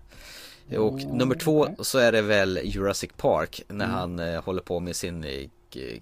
Och 0.78 1.00
nummer 1.04 1.34
två 1.34 1.68
så 1.78 1.98
är 1.98 2.12
det 2.12 2.22
väl 2.22 2.60
Jurassic 2.64 3.10
Park 3.16 3.62
när 3.68 3.86
han 3.86 4.18
eh, 4.18 4.42
håller 4.44 4.62
på 4.62 4.80
med 4.80 4.96
sin 4.96 5.24
eh, 5.24 5.46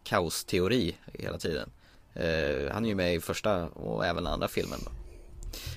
kaosteori 0.03 0.97
hela 1.13 1.39
tiden. 1.39 1.71
Eh, 2.15 2.73
han 2.73 2.85
är 2.85 2.89
ju 2.89 2.95
med 2.95 3.15
i 3.15 3.21
första 3.21 3.65
och 3.69 4.07
även 4.07 4.27
andra 4.27 4.49
filmen 4.49 4.79
då. 4.85 4.91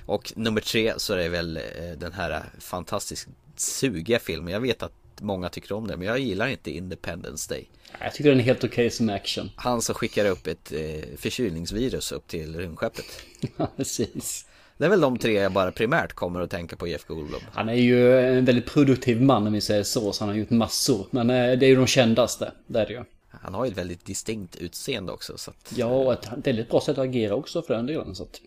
Och 0.05 0.33
nummer 0.35 0.61
tre 0.61 0.93
så 0.97 1.13
är 1.13 1.17
det 1.17 1.29
väl 1.29 1.57
eh, 1.57 1.63
den 1.97 2.13
här 2.13 2.43
fantastiskt 2.59 3.27
sugiga 3.55 4.19
filmen. 4.19 4.53
Jag 4.53 4.59
vet 4.59 4.83
att 4.83 4.93
att 5.17 5.23
många 5.23 5.49
tycker 5.49 5.75
om 5.75 5.87
det, 5.87 5.97
men 5.97 6.07
jag 6.07 6.19
gillar 6.19 6.47
inte 6.47 6.71
Independence 6.71 7.53
Day. 7.53 7.69
Jag 8.01 8.13
tycker 8.13 8.29
den 8.29 8.39
är 8.39 8.43
helt 8.43 8.63
okej 8.63 8.89
som 8.89 9.09
action. 9.09 9.49
Han 9.55 9.81
som 9.81 9.95
skickar 9.95 10.25
upp 10.25 10.47
ett 10.47 10.71
eh, 10.71 11.17
förkylningsvirus 11.17 12.11
upp 12.11 12.27
till 12.27 12.55
rymdskeppet. 12.55 13.05
Ja, 13.57 13.71
precis. 13.77 14.45
Det 14.77 14.85
är 14.85 14.89
väl 14.89 15.01
de 15.01 15.17
tre 15.17 15.33
jag 15.33 15.51
bara 15.51 15.71
primärt 15.71 16.13
kommer 16.13 16.41
att 16.41 16.49
tänka 16.49 16.75
på 16.75 16.87
Jeff 16.87 17.05
Goldblum. 17.05 17.41
Han 17.51 17.69
är 17.69 17.73
ju 17.73 18.19
en 18.19 18.45
väldigt 18.45 18.65
produktiv 18.65 19.21
man 19.21 19.47
om 19.47 19.53
vi 19.53 19.61
säger 19.61 19.83
så, 19.83 20.13
så 20.13 20.23
han 20.23 20.29
har 20.29 20.35
gjort 20.35 20.49
massor. 20.49 21.07
Men 21.11 21.29
eh, 21.29 21.35
det 21.35 21.65
är 21.65 21.69
ju 21.69 21.75
de 21.75 21.87
kändaste, 21.87 22.51
det 22.67 22.79
är 22.79 22.85
det 22.85 22.93
ju. 22.93 23.03
Han 23.29 23.53
har 23.53 23.65
ju 23.65 23.71
ett 23.71 23.77
väldigt 23.77 24.05
distinkt 24.05 24.55
utseende 24.55 25.11
också. 25.11 25.37
Så 25.37 25.51
att, 25.51 25.73
Ja, 25.75 25.85
och 25.85 26.13
ett 26.13 26.29
väldigt 26.43 26.69
bra 26.69 26.81
sätt 26.81 26.97
att 26.97 27.05
agera 27.05 27.35
också 27.35 27.61
för 27.61 27.73
den 27.73 27.85
delen. 27.85 28.15
Så 28.15 28.23
att... 28.23 28.41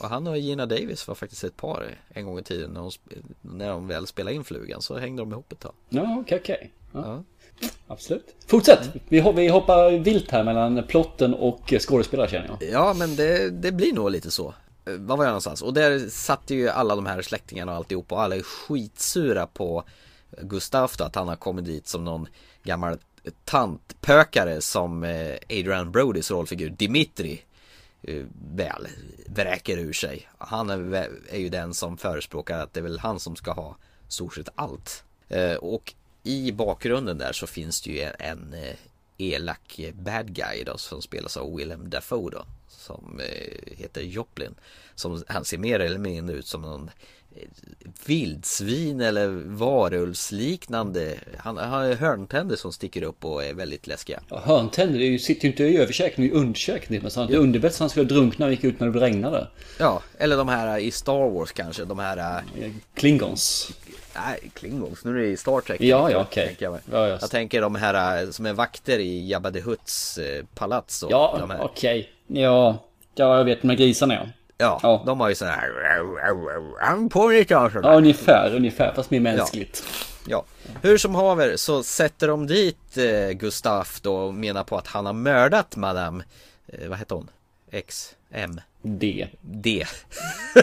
och 0.00 0.08
han 0.08 0.26
och 0.26 0.38
Gina 0.38 0.66
Davis 0.66 1.08
var 1.08 1.14
faktiskt 1.14 1.44
ett 1.44 1.56
par 1.56 1.98
en 2.08 2.26
gång 2.26 2.38
i 2.38 2.42
tiden 2.42 2.70
när 2.70 2.80
de, 2.80 2.90
sp- 2.90 3.22
när 3.40 3.68
de 3.68 3.88
väl 3.88 4.06
spelade 4.06 4.34
in 4.36 4.44
flugan 4.44 4.82
så 4.82 4.98
hängde 4.98 5.22
de 5.22 5.32
ihop 5.32 5.52
ett 5.52 5.60
tag. 5.60 5.72
Ja, 5.88 6.16
okej, 6.20 6.38
okej. 6.42 6.72
Absolut. 7.86 8.34
Fortsätt! 8.46 8.90
Vi, 9.08 9.20
hop- 9.20 9.36
vi 9.38 9.48
hoppar 9.48 9.90
vilt 9.98 10.30
här 10.30 10.44
mellan 10.44 10.82
plotten 10.88 11.34
och 11.34 11.74
skådespelare 11.80 12.28
känner 12.28 12.48
jag. 12.60 12.70
Ja, 12.70 12.94
men 12.98 13.16
det, 13.16 13.50
det 13.50 13.72
blir 13.72 13.92
nog 13.92 14.10
lite 14.10 14.30
så. 14.30 14.54
Eh, 14.84 14.92
Var 14.94 15.16
jag 15.16 15.26
någonstans? 15.26 15.62
Och 15.62 15.74
där 15.74 15.98
satt 16.10 16.50
ju 16.50 16.68
alla 16.68 16.96
de 16.96 17.06
här 17.06 17.22
släktingarna 17.22 17.72
och 17.72 17.76
alltihop 17.78 18.12
och 18.12 18.22
alla 18.22 18.36
är 18.36 18.42
skitsura 18.42 19.46
på 19.46 19.84
Gustaf 20.42 20.96
då, 20.96 21.04
att 21.04 21.14
han 21.14 21.28
har 21.28 21.36
kommit 21.36 21.64
dit 21.64 21.86
som 21.88 22.04
någon 22.04 22.26
gammal 22.62 22.98
tantpökare 23.44 24.60
som 24.60 25.04
eh, 25.04 25.34
Adrian 25.50 25.92
Brodys 25.92 26.30
rollfigur 26.30 26.70
Dimitri 26.70 27.42
Eh, 28.02 28.24
väl 28.54 28.88
vräker 29.26 29.78
ur 29.78 29.92
sig. 29.92 30.28
Han 30.38 30.70
är, 30.70 30.94
är 31.28 31.38
ju 31.38 31.48
den 31.48 31.74
som 31.74 31.96
förespråkar 31.96 32.58
att 32.58 32.72
det 32.72 32.80
är 32.80 32.84
väl 32.84 32.98
han 32.98 33.20
som 33.20 33.36
ska 33.36 33.52
ha 33.52 33.76
stort 34.08 34.34
sett 34.34 34.48
allt. 34.54 35.04
Eh, 35.28 35.54
Och 35.54 35.94
i 36.22 36.52
bakgrunden 36.52 37.18
där 37.18 37.32
så 37.32 37.46
finns 37.46 37.80
det 37.82 37.90
ju 37.90 38.00
en, 38.00 38.14
en 38.18 38.54
eh, 38.54 38.76
elak 39.18 39.80
bad 39.94 40.34
guy 40.34 40.64
då 40.64 40.78
som 40.78 41.02
spelas 41.02 41.36
av 41.36 41.56
Willem 41.56 41.90
Dafoe 41.90 42.30
då. 42.30 42.44
Som 42.68 43.20
eh, 43.20 43.76
heter 43.76 44.02
Joplin. 44.02 44.54
Som 44.94 45.24
han 45.28 45.44
ser 45.44 45.58
mer 45.58 45.80
eller 45.80 45.98
mindre 45.98 46.36
ut 46.36 46.46
som 46.46 46.62
någon 46.62 46.90
vildsvin 48.06 49.00
eller 49.00 49.28
varulvsliknande. 49.46 51.14
Han, 51.38 51.56
har 51.56 51.94
hörntänder 51.94 52.56
som 52.56 52.72
sticker 52.72 53.02
upp 53.02 53.24
och 53.24 53.44
är 53.44 53.54
väldigt 53.54 53.86
läskiga. 53.86 54.20
Ja, 54.28 54.42
hörntänder, 54.44 54.98
det 54.98 55.04
är 55.04 55.10
ju, 55.10 55.18
sitter 55.18 55.44
ju 55.44 55.50
inte 55.50 55.64
i 55.64 55.76
överkäken, 55.76 56.24
det 56.24 56.30
är 56.30 56.34
underkäken. 56.34 57.02
Men 57.02 57.10
han 57.14 57.24
hade 57.24 57.36
underbett 57.36 57.74
så 57.74 57.82
han 57.82 57.90
skulle 57.90 58.06
drunkna 58.06 58.46
och 58.46 58.52
gick 58.52 58.64
ut 58.64 58.80
när 58.80 58.88
det 58.88 59.00
regnade. 59.00 59.48
Ja, 59.78 60.02
eller 60.18 60.36
de 60.36 60.48
här 60.48 60.78
i 60.78 60.90
Star 60.90 61.30
Wars 61.30 61.52
kanske. 61.52 61.84
De 61.84 61.98
här, 61.98 62.42
eh, 62.60 62.70
Klingons. 62.94 63.72
nej, 64.14 64.50
Klingons. 64.54 65.04
Nu 65.04 65.10
är 65.10 65.22
det 65.22 65.28
i 65.28 65.36
Star 65.36 65.60
Trek. 65.60 65.80
Ja, 65.80 66.10
ja, 66.10 66.20
okej. 66.20 66.46
tänker 66.46 66.64
Jag. 66.64 66.74
Ja, 66.74 66.80
ja. 67.08 67.18
jag 67.20 67.30
tänker 67.30 67.60
de 67.60 67.74
här 67.74 68.22
eh, 68.22 68.30
som 68.30 68.46
är 68.46 68.52
vakter 68.52 68.98
i 68.98 69.28
Jabba 69.28 69.50
the 69.50 69.60
Hutts 69.60 70.18
eh, 70.18 70.44
palats. 70.54 71.02
Och 71.02 71.10
Ja, 71.10 71.48
okej. 71.60 72.10
Ja, 72.26 72.78
ja, 73.14 73.36
jag 73.36 73.44
vet 73.44 73.62
de 73.62 73.68
här 73.68 73.76
grisarna 73.76 74.14
ja. 74.14 74.26
Ja, 74.62 74.80
Ja. 74.82 75.02
de 75.06 75.20
har 75.20 75.28
ju 75.28 75.34
sån 75.34 75.48
här 75.48 75.68
på 77.08 77.32
sådär. 77.70 77.88
Ja, 77.90 77.96
ungefär, 77.96 78.54
ungefär. 78.54 78.92
Fast 78.94 79.10
mer 79.10 79.20
mänskligt. 79.20 79.84
Ja, 80.26 80.44
hur 80.82 80.98
som 80.98 81.14
haver 81.14 81.56
så 81.56 81.82
sätter 81.82 82.28
de 82.28 82.46
dit 82.46 82.96
eh, 82.96 83.30
Gustaf 83.30 84.00
då 84.00 84.16
och 84.16 84.34
menar 84.34 84.64
på 84.64 84.78
att 84.78 84.86
han 84.86 85.06
har 85.06 85.12
mördat 85.12 85.76
Madame, 85.76 86.24
eh, 86.66 86.88
vad 86.88 86.98
heter 86.98 87.14
hon? 87.14 87.30
X, 87.70 88.14
M, 88.30 88.60
Det. 88.82 89.28
D. 89.40 89.86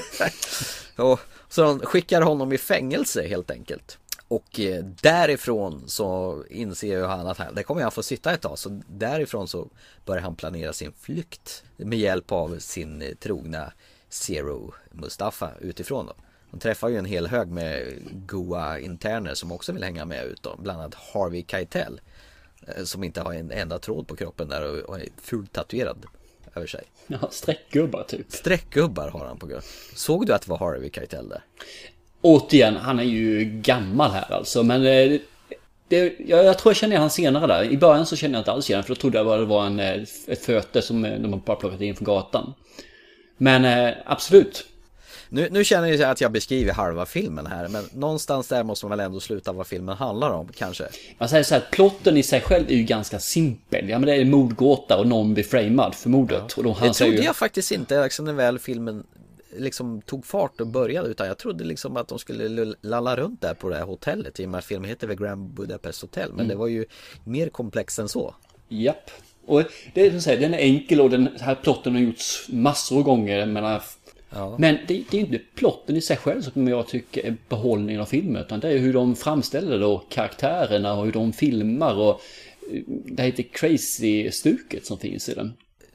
och, 0.96 1.20
så 1.50 1.62
de 1.62 1.80
skickar 1.80 2.22
honom 2.22 2.54
i 2.54 2.58
fängelse 2.58 3.28
helt 3.28 3.52
enkelt. 3.52 3.98
Och 4.28 4.60
eh, 4.60 4.84
därifrån 4.84 5.84
så 5.88 6.44
inser 6.50 6.88
ju 6.88 7.06
han 7.06 7.28
att 7.28 7.38
han, 7.38 7.56
det 7.56 7.64
kommer 7.64 7.82
han 7.82 7.92
få 7.92 8.04
sitta 8.04 8.34
ett 8.34 8.42
tag. 8.42 8.60
Så 8.60 8.82
därifrån 8.88 9.48
så 9.48 9.68
börjar 10.06 10.22
han 10.22 10.36
planera 10.36 10.74
sin 10.74 10.92
flykt. 11.02 11.64
Med 11.78 12.00
hjälp 12.00 12.32
av 12.32 12.60
sin 12.60 13.02
eh, 13.02 13.10
trogna 13.20 13.72
Zero 14.10 14.74
Mustafa 14.92 15.52
utifrån 15.62 16.06
då. 16.06 16.14
Han 16.52 16.60
träffar 16.60 16.90
ju 16.90 16.98
en 16.98 17.06
hel 17.06 17.28
hög 17.28 17.48
med 17.48 17.94
goa 18.12 18.80
interner 18.80 19.34
som 19.34 19.52
också 19.52 19.72
vill 19.72 19.84
hänga 19.84 20.06
med 20.06 20.26
ut 20.26 20.44
då. 20.44 20.56
Bland 20.60 20.80
annat 20.82 20.96
Harvey 21.14 21.46
Keitel. 21.48 22.02
eh, 22.68 22.84
Som 22.84 23.04
inte 23.04 23.22
har 23.22 23.34
en 23.34 23.52
enda 23.52 23.80
tråd 23.80 24.08
på 24.08 24.16
kroppen 24.16 24.50
där 24.50 24.90
och, 24.90 25.00
är 25.00 25.08
fult 25.22 25.54
tatuerad 25.54 26.06
över 26.56 26.68
sig. 26.68 26.84
Ja, 27.08 27.18
streckgubbar 27.32 28.04
typ. 28.04 28.32
Streckgubbar 28.32 29.10
har 29.10 29.26
han 29.26 29.38
på 29.40 29.48
grund. 29.48 29.64
Såg 29.96 30.26
du 30.26 30.34
att 30.34 30.42
det 30.42 30.50
var 30.52 30.58
Harvey 30.58 30.90
Keitel 30.94 31.30
där? 31.30 31.44
Återigen, 32.22 32.76
han 32.76 33.00
är 33.00 33.04
ju 33.04 33.46
gammal 33.46 34.12
här 34.12 34.34
alltså. 34.34 34.64
Men 34.64 34.82
eh, 34.86 35.20
det, 35.88 36.16
jag, 36.20 36.46
jag 36.46 36.58
tror 36.60 36.70
jag 36.72 36.78
känner 36.78 36.98
han 36.98 37.10
senare 37.10 37.48
där. 37.48 37.64
I 37.64 37.78
början 37.78 38.06
så 38.06 38.16
kände 38.16 38.38
jag 38.38 38.42
inte 38.42 38.52
alls 38.52 38.70
igen 38.70 38.84
för 38.84 38.90
då 38.90 39.02
trodde 39.02 39.18
jag 39.18 39.26
bara 39.26 39.38
det 39.40 39.46
var 39.46 39.66
en, 39.66 39.80
eh, 39.80 40.02
ett 40.28 40.46
föte 40.46 40.82
som 40.82 41.02
de 41.02 41.42
bara 41.46 41.58
plockat 41.58 41.82
in 41.82 41.96
från 41.96 42.06
gatan. 42.06 42.54
Men 43.40 43.66
eh, 43.66 43.96
absolut. 44.06 44.66
Nu, 45.30 45.48
nu 45.52 45.64
känner 45.64 45.88
jag 45.88 46.02
att 46.02 46.22
jag 46.22 46.32
beskriver 46.32 46.74
halva 46.74 47.06
filmen 47.06 47.46
här 47.46 47.68
men 47.68 47.84
någonstans 47.94 48.48
där 48.48 48.64
måste 48.64 48.86
man 48.86 48.98
väl 48.98 49.06
ändå 49.06 49.20
sluta 49.20 49.52
vad 49.52 49.68
filmen 49.68 49.98
handlar 49.98 50.30
om 50.30 50.48
kanske. 50.48 50.88
Man 51.18 51.30
säger 51.30 51.44
så 51.44 51.54
här, 51.54 51.64
plotten 51.72 52.18
i 52.18 52.24
sig 52.24 52.42
själv 52.42 52.70
är 52.70 52.76
ju 52.76 52.84
ganska 52.84 53.20
simpel. 53.20 53.90
Ja 53.90 54.00
men 54.00 54.08
det 54.08 54.16
är 54.16 54.26
mordgåta 54.26 54.98
och 54.98 55.08
någon 55.08 55.34
blir 55.34 55.44
framad 55.44 55.96
för 55.96 56.10
mordet. 56.10 56.54
Och 56.54 56.64
då, 56.64 56.78
Det 56.82 56.94
trodde 56.94 57.16
ju, 57.16 57.24
jag 57.24 57.36
faktiskt 57.36 57.72
inte 57.72 58.04
liksom 58.04 58.26
när 58.26 58.34
väl 58.34 58.60
filmen 58.60 59.04
liksom 59.58 60.02
tog 60.02 60.26
fart 60.26 60.62
och 60.62 60.68
började 60.68 61.10
utan 61.10 61.28
jag 61.28 61.38
trodde 61.38 61.64
liksom 61.64 61.98
att 61.98 62.08
de 62.08 62.20
skulle 62.20 62.74
lalla 62.82 63.16
runt 63.16 63.42
där 63.42 63.54
på 63.54 63.70
det 63.70 63.76
här 63.76 63.86
hotellet 63.86 64.40
i 64.40 64.46
och 64.46 64.50
med 64.50 64.58
att 64.58 64.66
filmen 64.66 64.90
heter 64.90 65.08
väl 65.08 65.18
Grand 65.18 65.50
Budapest 65.54 66.02
Hotel 66.02 66.34
men 66.34 66.48
det 66.48 66.56
var 66.56 66.68
ju 66.68 66.86
mer 67.24 67.50
komplext 67.50 68.00
än 68.00 68.10
så. 68.10 68.36
Japp. 68.70 69.12
Och 69.50 69.64
det 69.94 70.06
är 70.06 70.12
som 70.12 70.22
säger, 70.22 70.42
den 70.42 70.54
är 70.54 70.58
enkel 70.58 71.02
och 71.02 71.10
den 71.10 71.30
här 71.40 71.56
plotten 71.56 71.94
har 71.94 72.02
gjorts 72.02 72.46
massor 72.50 72.98
av 72.98 73.04
gånger. 73.04 73.46
Menar, 73.46 73.82
Men 74.58 74.78
det, 74.88 75.04
det 75.12 75.18
är 75.18 75.22
inte 75.22 75.40
plotten 75.56 75.96
i 75.96 76.02
sig 76.02 76.18
själv 76.18 76.42
som 76.42 76.68
jag 76.68 76.88
tycker 76.88 77.26
är 77.26 77.36
behållningen 77.50 78.02
av 78.02 78.06
filmen. 78.06 78.42
Utan 78.42 78.60
det 78.60 78.70
är 78.70 78.78
hur 78.78 78.94
de 78.94 79.16
framställer 79.16 79.80
då 79.80 80.04
karaktärerna 80.10 80.94
och 80.94 81.06
hur 81.06 81.12
de 81.12 81.34
filmar 81.34 81.96
och 81.96 82.22
eh, 82.74 82.82
det 82.88 83.22
här 83.22 83.30
lite 83.30 83.44
crazy-stuket 83.44 84.86
som 84.86 84.98
finns 84.98 85.30
i 85.30 85.34
den. 85.34 85.54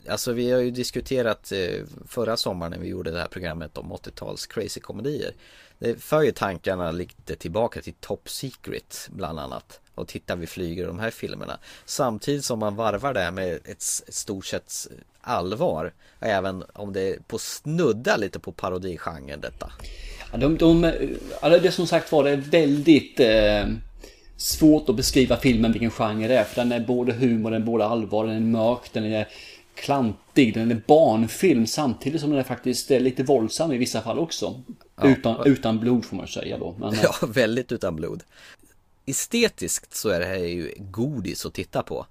Alltså 0.08 0.32
vi 0.32 0.50
har 0.50 0.60
ju 0.60 0.70
diskuterat 0.70 1.52
eh, 1.52 1.84
förra 2.08 2.36
sommaren 2.36 2.72
när 2.72 2.78
vi 2.78 2.88
gjorde 2.88 3.10
det 3.10 3.18
här 3.18 3.28
programmet 3.28 3.78
om 3.78 3.92
80-tals 3.92 4.46
crazy 4.46 4.80
komedier. 4.80 5.32
Det 5.78 6.02
för 6.02 6.22
ju 6.22 6.32
tankarna 6.32 6.90
lite 6.90 7.36
tillbaka 7.36 7.82
till 7.82 7.94
Top 8.00 8.28
Secret 8.28 9.08
bland 9.12 9.38
annat. 9.38 9.80
Och 9.94 10.08
titta 10.08 10.34
vi 10.34 10.46
flyger 10.46 10.86
de 10.86 10.98
här 10.98 11.10
filmerna. 11.10 11.58
Samtidigt 11.84 12.44
som 12.44 12.58
man 12.58 12.76
varvar 12.76 13.14
det 13.14 13.20
här 13.20 13.30
med 13.30 13.54
ett 13.64 13.82
stort 14.08 14.46
sett 14.46 14.72
allvar. 15.20 15.92
Även 16.20 16.64
om 16.72 16.92
det 16.92 17.00
är 17.00 17.18
på 17.26 17.38
snudda 17.38 18.16
lite 18.16 18.38
på 18.38 18.52
parodigenren 18.52 19.40
detta. 19.40 19.72
Ja, 20.32 20.38
de, 20.38 20.56
de, 20.56 20.84
eh, 20.84 20.92
alltså 21.40 21.60
det 21.60 21.68
är 21.68 21.72
som 21.72 21.86
sagt 21.86 22.12
var 22.12 22.24
det 22.24 22.30
är 22.30 22.36
väldigt 22.36 23.20
eh, 23.20 23.66
svårt 24.36 24.88
att 24.88 24.96
beskriva 24.96 25.36
filmen 25.36 25.72
vilken 25.72 25.90
genre 25.90 26.28
det 26.28 26.38
är. 26.38 26.44
För 26.44 26.56
den 26.56 26.72
är 26.72 26.80
både 26.80 27.12
humor, 27.12 27.50
den 27.50 27.62
är 27.62 27.66
både 27.66 27.84
allvar, 27.84 28.26
den 28.26 28.36
är 28.36 28.40
mörk, 28.40 28.92
den 28.92 29.04
är 29.04 29.28
klantig, 29.74 30.54
den 30.54 30.70
är 30.70 30.82
barnfilm 30.86 31.66
samtidigt 31.66 32.20
som 32.20 32.30
den 32.30 32.38
är 32.38 32.44
faktiskt 32.44 32.90
eh, 32.90 33.00
lite 33.00 33.22
våldsam 33.22 33.72
i 33.72 33.78
vissa 33.78 34.00
fall 34.00 34.18
också. 34.18 34.62
Utan, 35.02 35.46
utan 35.46 35.80
blod 35.80 36.04
får 36.04 36.16
man 36.16 36.28
säga 36.28 36.58
då. 36.58 36.74
Men, 36.78 36.88
eh, 36.94 37.00
Ja, 37.02 37.26
väldigt 37.26 37.72
utan 37.72 37.96
blod. 37.96 38.22
Estetiskt 39.06 39.94
så 39.94 40.08
är 40.08 40.20
det 40.20 40.26
här 40.26 40.36
ju 40.36 40.74
godis 40.78 41.46
att 41.46 41.54
titta 41.54 41.82
på. 41.82 42.06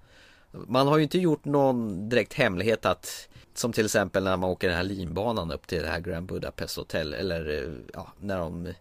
Man 0.51 0.87
har 0.87 0.97
ju 0.97 1.03
inte 1.03 1.19
gjort 1.19 1.45
någon 1.45 2.09
direkt 2.09 2.33
hemlighet 2.33 2.85
att 2.85 3.29
som 3.53 3.73
till 3.73 3.85
exempel 3.85 4.23
när 4.23 4.37
man 4.37 4.49
åker 4.49 4.67
den 4.67 4.77
här 4.77 4.83
linbanan 4.83 5.51
upp 5.51 5.67
till 5.67 5.81
det 5.81 5.87
här 5.87 5.99
Grand 5.99 6.27
Budapest 6.27 6.77
Hotel 6.77 7.13
eller 7.13 7.63
eh, 7.63 7.73
ja, 7.93 8.07
när 8.19 8.39
de 8.39 8.73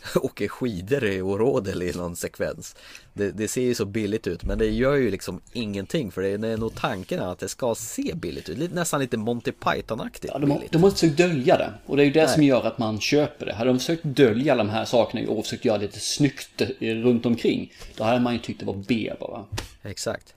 åker 0.14 0.48
skidor 0.48 1.04
i 1.04 1.22
Årådel 1.22 1.82
i 1.82 1.92
någon 1.92 2.16
sekvens. 2.16 2.76
Det, 3.12 3.30
det 3.30 3.48
ser 3.48 3.62
ju 3.62 3.74
så 3.74 3.84
billigt 3.84 4.26
ut 4.26 4.44
men 4.44 4.58
det 4.58 4.66
gör 4.66 4.94
ju 4.94 5.10
liksom 5.10 5.40
ingenting 5.52 6.10
för 6.10 6.22
det 6.22 6.48
är 6.48 6.56
nog 6.56 6.74
tanken 6.74 7.20
att 7.20 7.38
det 7.38 7.48
ska 7.48 7.74
se 7.74 8.12
billigt 8.14 8.48
ut. 8.48 8.72
Nästan 8.72 9.00
lite 9.00 9.16
Monty 9.16 9.52
Python-aktigt 9.52 10.32
ja, 10.32 10.38
de, 10.38 10.46
billigt. 10.46 10.72
de 10.72 10.82
har 10.82 10.88
inte 10.88 11.00
försökt 11.00 11.18
dölja 11.18 11.56
det. 11.56 11.72
Och 11.86 11.96
det 11.96 12.02
är 12.02 12.04
ju 12.06 12.12
det 12.12 12.28
som 12.28 12.42
gör 12.42 12.66
att 12.66 12.78
man 12.78 13.00
köper 13.00 13.46
det. 13.46 13.54
Hade 13.54 13.70
de 13.70 13.78
försökt 13.78 14.04
dölja 14.04 14.52
alla 14.52 14.64
de 14.64 14.70
här 14.70 14.84
sakerna 14.84 15.30
och 15.30 15.44
försökt 15.44 15.64
göra 15.64 15.76
lite 15.76 16.00
snyggt 16.00 16.62
runt 16.80 17.26
omkring. 17.26 17.72
Då 17.96 18.04
hade 18.04 18.20
man 18.20 18.32
ju 18.32 18.38
tyckt 18.38 18.60
det 18.60 18.66
var 18.66 18.84
B 18.88 19.12
bara. 19.20 19.44
Exakt. 19.82 20.34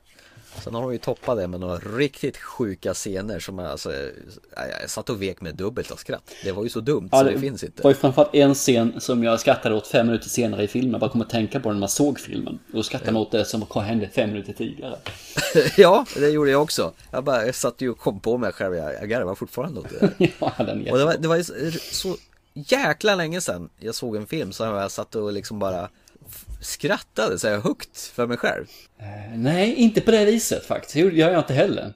Sen 0.63 0.75
har 0.75 0.81
de 0.81 0.91
ju 0.91 0.97
toppat 0.97 1.37
det 1.37 1.47
med 1.47 1.59
några 1.59 1.77
riktigt 1.77 2.37
sjuka 2.37 2.93
scener 2.93 3.39
som 3.39 3.59
jag, 3.59 3.67
alltså, 3.67 3.93
jag 4.81 4.89
satt 4.89 5.09
och 5.09 5.21
vek 5.21 5.41
med 5.41 5.55
dubbelt 5.55 5.91
av 5.91 5.95
skratt. 5.95 6.31
Det 6.43 6.51
var 6.51 6.63
ju 6.63 6.69
så 6.69 6.79
dumt 6.79 7.09
så 7.11 7.23
det, 7.23 7.39
finns 7.39 7.63
inte. 7.63 7.83
var 7.83 7.91
ju 7.91 7.95
framförallt 7.95 8.35
en 8.35 8.53
scen 8.53 9.01
som 9.01 9.23
jag 9.23 9.39
skrattade 9.39 9.75
åt 9.75 9.87
fem 9.87 10.05
minuter 10.07 10.29
senare 10.29 10.63
i 10.63 10.67
filmen. 10.67 10.91
Jag 10.91 10.99
bara 10.99 11.09
kom 11.09 11.21
att 11.21 11.29
tänka 11.29 11.59
på 11.59 11.69
den 11.69 11.75
när 11.75 11.79
man 11.79 11.89
såg 11.89 12.19
filmen. 12.19 12.59
Och 12.73 12.85
skrattade 12.85 13.11
man 13.11 13.21
åt 13.21 13.31
det 13.31 13.45
som 13.45 13.65
hände 13.75 14.09
fem 14.09 14.29
minuter 14.29 14.53
tidigare. 14.53 14.95
ja, 15.77 16.05
det 16.15 16.29
gjorde 16.29 16.51
jag 16.51 16.61
också. 16.61 16.93
Jag 17.11 17.23
bara 17.23 17.45
jag 17.45 17.55
satt 17.55 17.81
ju 17.81 17.89
och 17.89 17.97
kom 17.97 18.19
på 18.19 18.37
mig 18.37 18.51
själv. 18.51 18.75
Jag, 18.75 18.93
jag 18.93 19.09
garvade 19.09 19.35
fortfarande 19.35 19.79
åt 19.79 19.89
det 19.89 20.29
ja, 20.39 20.53
den 20.57 20.87
är 20.87 20.91
Och 20.91 20.97
det 20.97 21.05
var, 21.05 21.15
det 21.19 21.27
var 21.27 21.35
ju 21.35 21.43
så, 21.91 22.15
jäkla 22.53 23.15
länge 23.15 23.41
sedan 23.41 23.69
jag 23.79 23.95
såg 23.95 24.15
en 24.15 24.27
film 24.27 24.51
så 24.51 24.63
jag 24.63 24.91
satt 24.91 25.15
och 25.15 25.33
liksom 25.33 25.59
bara 25.59 25.89
skrattade 26.61 27.39
så 27.39 27.47
här 27.47 27.59
högt 27.59 27.97
för 27.97 28.27
mig 28.27 28.37
själv. 28.37 28.65
Eh, 28.99 29.37
Nej, 29.37 29.75
inte 29.75 30.01
på 30.01 30.11
det 30.11 30.25
viset 30.25 30.65
faktiskt. 30.65 30.93
Det 30.93 30.99
gör 30.99 31.31
jag 31.31 31.39
inte 31.39 31.53
heller. 31.53 31.93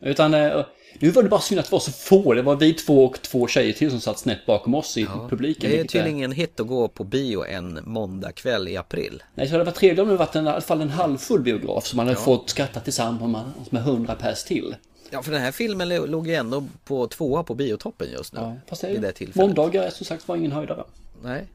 Utan 0.00 0.34
eh, 0.34 0.66
nu 0.98 1.10
var 1.10 1.22
det 1.22 1.28
bara 1.28 1.40
synd 1.40 1.60
att 1.60 1.66
det 1.66 1.72
var 1.72 1.80
så 1.80 1.92
få. 1.92 2.34
Det 2.34 2.42
var 2.42 2.56
vi 2.56 2.74
två 2.74 3.04
och 3.04 3.22
två 3.22 3.46
tjejer 3.46 3.72
till 3.72 3.90
som 3.90 4.00
satt 4.00 4.18
snett 4.18 4.46
bakom 4.46 4.74
oss 4.74 4.96
i 4.96 5.06
publiken. 5.30 5.70
Det 5.70 5.80
är 5.80 5.84
tydligen 5.84 6.16
ingen 6.16 6.32
hit 6.32 6.60
att 6.60 6.66
gå 6.66 6.88
på 6.88 7.04
bio 7.04 7.44
en 7.44 7.78
måndagkväll 7.84 8.68
i 8.68 8.76
april. 8.76 9.22
Nej, 9.34 9.48
så 9.48 9.58
det 9.58 9.64
var 9.64 9.72
trevligt 9.72 10.02
om 10.02 10.08
det 10.08 10.16
varit 10.16 10.36
en, 10.36 10.46
i 10.46 10.50
alla 10.50 10.60
fall 10.60 10.80
en 10.80 10.90
halvfull 10.90 11.40
biograf 11.40 11.86
som 11.86 11.96
man 11.96 12.06
hade 12.06 12.20
fått 12.20 12.50
skratta 12.50 12.80
tillsammans 12.80 13.70
med 13.70 13.82
hundra 13.82 14.14
pers 14.14 14.44
till. 14.44 14.76
Ja, 15.10 15.22
för 15.22 15.32
den 15.32 15.40
här 15.40 15.52
filmen 15.52 15.88
låg 15.88 16.28
ju 16.28 16.34
ändå 16.34 16.64
på 16.84 17.06
tvåa 17.06 17.42
på 17.42 17.54
biotoppen 17.54 18.08
just 18.10 18.32
nu. 18.34 18.40
Ja, 18.40 18.56
fast 18.66 18.82
det 18.82 18.88
vid 18.88 19.02
det 19.02 19.08
är, 19.08 19.12
tillfället. 19.12 19.46
måndagar 19.46 19.90
som 19.90 20.06
sagt 20.06 20.28
var 20.28 20.36
ingen 20.36 20.52
höjdare. 20.52 20.84
Nej. 21.22 21.46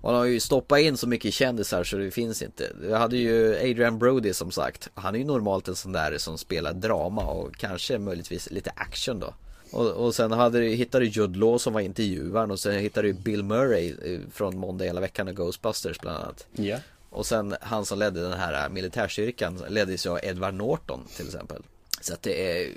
Och 0.00 0.10
han 0.10 0.18
har 0.18 0.24
ju 0.26 0.40
stoppat 0.40 0.80
in 0.80 0.96
så 0.96 1.06
mycket 1.08 1.34
kändisar 1.34 1.84
så 1.84 1.96
det 1.96 2.10
finns 2.10 2.42
inte. 2.42 2.72
Vi 2.80 2.92
hade 2.92 3.16
ju 3.16 3.54
Adrian 3.56 3.98
Brody 3.98 4.32
som 4.32 4.50
sagt. 4.50 4.88
Han 4.94 5.14
är 5.14 5.18
ju 5.18 5.24
normalt 5.24 5.68
en 5.68 5.76
sån 5.76 5.92
där 5.92 6.18
som 6.18 6.38
spelar 6.38 6.72
drama 6.72 7.22
och 7.22 7.54
kanske 7.56 7.98
möjligtvis 7.98 8.50
lite 8.50 8.70
action 8.76 9.20
då. 9.20 9.34
Och, 9.72 9.86
och 9.90 10.14
sen 10.14 10.32
hade, 10.32 10.60
du- 10.60 10.68
hittade 10.68 11.04
du 11.04 11.10
Jude 11.10 11.38
Law 11.38 11.58
som 11.58 11.72
var 11.72 11.80
intervjuaren 11.80 12.50
och 12.50 12.60
sen 12.60 12.74
hittade 12.74 13.08
du 13.08 13.12
Bill 13.12 13.42
Murray 13.44 13.94
eh, 14.04 14.20
från 14.32 14.58
Måndag 14.58 14.84
hela 14.84 15.00
veckan 15.00 15.28
och 15.28 15.36
Ghostbusters 15.36 15.98
bland 16.00 16.16
annat. 16.18 16.46
Ja. 16.52 16.78
Och 17.10 17.26
sen 17.26 17.56
han 17.60 17.86
som 17.86 17.98
ledde 17.98 18.22
den 18.22 18.32
här 18.38 18.68
militärstyrkan 18.68 19.62
leddes 19.68 20.06
ju 20.06 20.10
av 20.10 20.18
Edward 20.22 20.54
Norton 20.54 21.00
till 21.16 21.26
exempel. 21.26 21.62
Så 22.00 22.12
att 22.14 22.22
det 22.22 22.62
är 22.62 22.70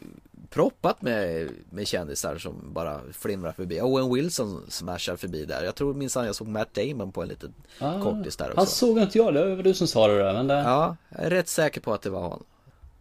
proppat 0.53 1.01
med, 1.01 1.50
med 1.69 1.88
kändisar 1.88 2.38
som 2.38 2.74
bara 2.74 3.01
flimrar 3.12 3.51
förbi. 3.51 3.81
Owen 3.81 4.13
Wilson 4.13 4.62
smashar 4.69 5.15
förbi 5.15 5.45
där. 5.45 5.63
Jag 5.63 5.75
tror 5.75 5.93
minsann 5.93 6.25
jag 6.25 6.36
såg 6.36 6.48
Matt 6.48 6.74
Damon 6.74 7.12
på 7.12 7.22
en 7.22 7.27
liten 7.27 7.53
kortis 7.79 8.36
där 8.36 8.45
Han 8.45 8.63
också. 8.63 8.75
såg 8.75 9.00
inte 9.00 9.17
jag, 9.17 9.33
det 9.33 9.55
var 9.55 9.63
du 9.63 9.74
som 9.74 9.88
sa 9.88 10.07
det 10.07 10.17
där. 10.17 10.33
Men 10.33 10.48
det, 10.48 10.53
Ja, 10.53 10.95
jag 11.10 11.24
är 11.25 11.29
rätt 11.29 11.50
säker 11.50 11.81
på 11.81 11.93
att 11.93 12.01
det 12.01 12.10
var 12.10 12.22
han. 12.29 12.43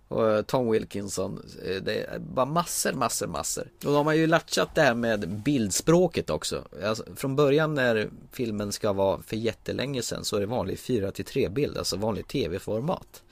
Och 0.09 0.31
eh, 0.31 0.43
Tom 0.43 0.71
Wilkinson, 0.71 1.43
eh, 1.67 1.83
det 1.83 2.05
är 2.05 2.19
bara 2.19 2.47
massor, 2.47 2.93
massor, 2.93 3.27
massor. 3.27 3.65
Och 3.85 3.93
de 3.93 4.07
har 4.07 4.13
ju 4.15 4.27
latchat 4.27 4.75
det 4.75 4.83
här 4.83 4.95
med 4.95 5.29
bildspråket 5.29 6.31
också. 6.31 6.65
Alltså, 6.85 7.05
från 7.17 7.37
början 7.37 7.75
när 7.75 8.11
filmen 8.33 8.73
ska 8.73 8.93
vara 8.93 9.23
för 9.23 9.37
jättelänge 9.37 10.03
sedan 10.03 10.25
så 10.25 10.37
är 10.37 10.41
det 10.41 10.47
vanlig 10.47 10.79
4 10.79 11.11
till 11.11 11.25
3 11.25 11.49
bild, 11.49 11.79
alltså 11.79 11.97
vanlig 11.97 12.27
tv-format. 12.29 13.23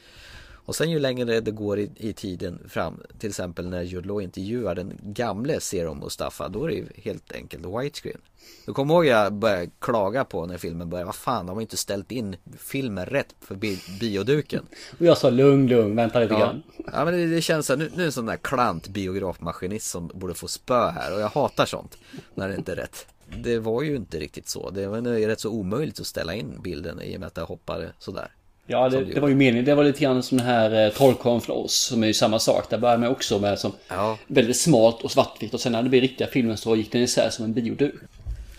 Och 0.70 0.76
sen 0.76 0.90
ju 0.90 0.98
längre 0.98 1.40
det 1.40 1.50
går 1.50 1.78
i, 1.78 1.90
i 1.96 2.12
tiden 2.12 2.58
fram, 2.68 3.02
till 3.18 3.28
exempel 3.28 3.68
när 3.68 3.82
Jude 3.82 4.08
Law 4.08 4.22
intervjuar 4.22 4.74
den 4.74 4.98
gamle 5.02 5.60
Zero 5.60 5.94
Mustafa, 5.94 6.48
då 6.48 6.64
är 6.64 6.68
det 6.68 6.74
ju 6.74 6.86
helt 6.96 7.32
enkelt 7.32 7.66
widescreen. 7.66 8.20
Du 8.66 8.72
kommer 8.72 8.94
ihåg 8.94 9.06
jag 9.06 9.32
började 9.32 9.70
klaga 9.78 10.24
på 10.24 10.46
när 10.46 10.58
filmen 10.58 10.90
började, 10.90 11.06
vad 11.06 11.14
fan, 11.14 11.46
de 11.46 11.52
har 11.56 11.60
inte 11.60 11.76
ställt 11.76 12.12
in 12.12 12.36
filmen 12.58 13.06
rätt 13.06 13.34
för 13.40 13.54
bi 13.54 13.78
bioduken. 14.00 14.64
och 14.98 15.06
jag 15.06 15.18
sa 15.18 15.30
lugn, 15.30 15.66
lugn, 15.68 15.96
vänta 15.96 16.20
lite 16.20 16.32
Ja, 16.34 16.38
grann. 16.38 16.62
ja 16.92 17.04
men 17.04 17.14
det, 17.14 17.26
det 17.26 17.42
känns 17.42 17.66
så 17.66 17.72
här, 17.72 17.78
nu, 17.78 17.90
nu 17.96 18.02
är 18.02 18.06
en 18.06 18.12
sån 18.12 18.26
där 18.26 18.36
klant 18.36 18.88
biografmaskinist 18.88 19.90
som 19.90 20.10
borde 20.14 20.34
få 20.34 20.48
spö 20.48 20.88
här 20.90 21.14
och 21.14 21.20
jag 21.20 21.28
hatar 21.28 21.66
sånt 21.66 21.98
när 22.34 22.48
det 22.48 22.54
inte 22.56 22.72
är 22.72 22.76
rätt. 22.76 23.06
Det 23.42 23.58
var 23.58 23.82
ju 23.82 23.96
inte 23.96 24.18
riktigt 24.18 24.48
så, 24.48 24.70
det 24.70 24.86
var 24.86 25.00
rätt 25.26 25.40
så 25.40 25.50
omöjligt 25.50 26.00
att 26.00 26.06
ställa 26.06 26.34
in 26.34 26.60
bilden 26.62 27.00
i 27.02 27.16
och 27.16 27.20
med 27.20 27.26
att 27.26 27.34
det 27.34 27.42
hoppade 27.42 27.92
sådär. 27.98 28.32
Ja, 28.70 28.88
det, 28.88 29.04
det 29.04 29.20
var 29.20 29.28
ju 29.28 29.34
meningen. 29.34 29.64
Det 29.64 29.74
var 29.74 29.84
lite 29.84 30.00
grann 30.00 30.22
som 30.22 30.38
den 30.38 30.46
här 30.46 30.84
eh, 30.86 30.92
Trollkarlen 30.92 31.40
från 31.40 31.56
oss, 31.64 31.74
som 31.74 32.02
är 32.02 32.06
ju 32.06 32.14
samma 32.14 32.38
sak. 32.38 32.70
Där 32.70 32.78
började 32.78 33.00
man 33.00 33.10
också 33.10 33.38
med 33.38 33.58
som 33.58 33.72
Ja. 33.88 34.18
väldigt 34.26 34.56
smalt 34.56 35.02
och 35.02 35.10
svartvitt 35.10 35.54
och 35.54 35.60
sen 35.60 35.72
när 35.72 35.82
det 35.82 35.88
blev 35.88 36.02
riktiga 36.02 36.28
filmen 36.28 36.56
så 36.56 36.76
gick 36.76 36.92
den 36.92 37.02
isär 37.02 37.30
som 37.30 37.44
en 37.44 37.52
bioduk. 37.52 37.94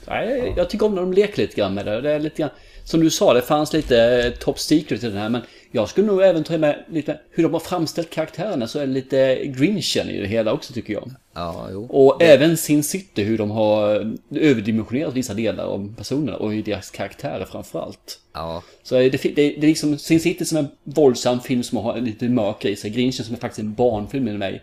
Nej, 0.08 0.54
Jag 0.58 0.70
tycker 0.70 0.86
om 0.86 0.96
när 0.96 1.02
de 1.02 1.14
leker 1.14 1.42
lite 1.42 1.56
grann 1.56 1.74
med 1.74 1.86
det. 1.86 2.02
Det 2.02 2.12
är 2.12 2.20
lite 2.20 2.38
grann, 2.42 2.50
som 2.84 3.00
du 3.00 3.10
sa, 3.10 3.34
det 3.34 3.42
fanns 3.42 3.74
lite 3.74 4.26
eh, 4.26 4.32
top 4.32 4.60
secret 4.60 5.04
i 5.04 5.08
den 5.08 5.18
här, 5.18 5.30
men 5.30 5.42
jag 5.72 5.90
skulle 5.90 6.08
nog 6.08 6.22
även 6.22 6.44
ta 6.44 6.58
med 6.58 6.86
lite 6.90 7.20
hur 7.32 7.44
de 7.44 7.54
har 7.54 7.60
framställt 7.60 8.10
karaktärerna 8.10 8.68
så 8.68 8.80
är 8.80 8.88
det 8.88 8.94
lite 8.94 9.46
grinchen 9.46 10.10
i 10.10 10.22
det 10.22 10.28
hela 10.28 10.54
också 10.54 10.74
tycker 10.74 10.94
jag. 10.94 11.12
Ja, 11.34 11.68
jo. 11.72 11.86
Och 11.86 12.22
även 12.24 12.58
Sin 12.58 12.84
City, 12.84 13.24
hur 13.24 13.38
de 13.38 13.52
har 13.52 14.14
överdimensionerat 14.36 15.14
vissa 15.14 15.34
delar 15.34 15.64
av 15.64 15.96
personerna 15.98 16.38
och 16.38 16.52
deras 16.52 16.90
karaktärer 16.90 17.46
framförallt. 17.46 18.20
Ja, 18.34 18.64
Så 18.84 18.96
det, 18.96 19.10
det, 19.10 19.34
det 19.36 19.58
är 19.58 19.62
liksom 19.62 19.98
Sin 19.98 20.20
City 20.20 20.46
som 20.46 20.58
en 20.58 20.68
våldsam 20.84 21.40
film 21.40 21.64
som 21.64 21.78
har 21.78 21.98
lite 21.98 22.30
mörker 22.30 22.70
i 22.70 22.76
sig. 22.76 22.90
Grinchen 22.90 23.26
som 23.26 23.36
är 23.36 23.40
faktiskt 23.40 23.60
en 23.60 23.74
barnfilm 23.74 24.26
med 24.26 24.40
mig. 24.40 24.62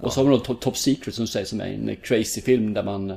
Och 0.00 0.12
så 0.12 0.20
har 0.20 0.24
vi 0.24 0.30
då 0.30 0.38
Top, 0.38 0.60
Top 0.60 0.76
Secret 0.76 1.14
som 1.14 1.24
du 1.24 1.30
säger 1.30 1.46
som 1.46 1.60
är 1.60 1.66
en 1.66 1.96
crazy 2.02 2.40
film 2.40 2.74
där 2.74 2.82
man 2.82 3.16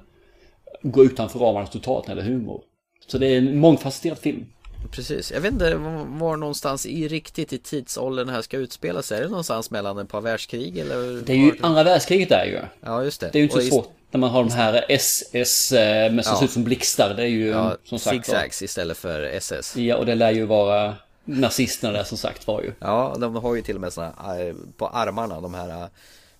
går 0.81 1.05
utanför 1.05 1.39
ramarna 1.39 1.67
totalt 1.67 2.07
när 2.07 2.15
det 2.15 2.21
är 2.21 2.25
humor. 2.25 2.61
Så 3.07 3.17
det 3.17 3.27
är 3.27 3.37
en 3.37 3.59
mångfacetterad 3.59 4.17
film. 4.17 4.45
Precis. 4.91 5.31
Jag 5.31 5.41
vet 5.41 5.51
inte 5.53 5.75
var, 5.75 6.37
någonstans 6.37 6.85
i 6.85 7.07
riktigt 7.07 7.53
i 7.53 7.57
tidsåldern 7.57 8.27
det 8.27 8.33
här 8.33 8.41
ska 8.41 8.57
utspela 8.57 9.01
sig. 9.01 9.17
Är 9.17 9.21
det 9.21 9.29
någonstans 9.29 9.71
mellan 9.71 9.97
ett 9.97 10.09
par 10.09 10.21
världskrig 10.21 10.77
eller? 10.77 11.21
Det 11.25 11.33
är 11.33 11.37
ju 11.37 11.55
andra 11.61 11.83
världskriget 11.83 12.29
där 12.29 12.45
ju. 12.45 12.59
Ja, 12.81 13.03
just 13.03 13.21
det. 13.21 13.29
Det 13.31 13.37
är 13.37 13.39
ju 13.39 13.43
inte 13.43 13.57
Och 13.57 13.63
så 13.63 13.69
svårt 13.69 13.89
när 14.11 14.19
man 14.19 14.29
har 14.29 14.43
de 14.43 14.51
här 14.51 14.85
SS 14.89 15.71
eh, 15.71 16.11
med 16.11 16.25
som 16.25 16.31
Ja. 16.33 16.39
ser 16.39 16.45
ut 16.45 16.51
som 16.51 16.63
blixtar. 16.63 17.13
Det 17.13 17.23
är 17.23 17.27
ju 17.27 17.47
Ja, 17.47 17.77
som 17.83 17.99
sagt 17.99 18.25
zigzags 18.25 18.61
istället 18.61 18.97
för 18.97 19.21
SS. 19.21 19.75
Ja, 19.75 19.95
och 19.95 20.05
det 20.05 20.15
lär 20.15 20.31
ju 20.31 20.45
vara 20.45 20.95
nazisterna 21.25 21.93
där 21.93 22.03
som 22.03 22.17
sagt 22.17 22.47
var 22.47 22.61
ju. 22.61 22.73
Ja, 22.79 23.15
de 23.19 23.35
har 23.35 23.55
ju 23.55 23.61
till 23.61 23.75
och 23.75 23.81
med 23.81 23.93
såna 23.93 24.13
här, 24.17 24.55
på 24.77 24.87
armarna, 24.87 25.41
de 25.41 25.53
här 25.53 25.69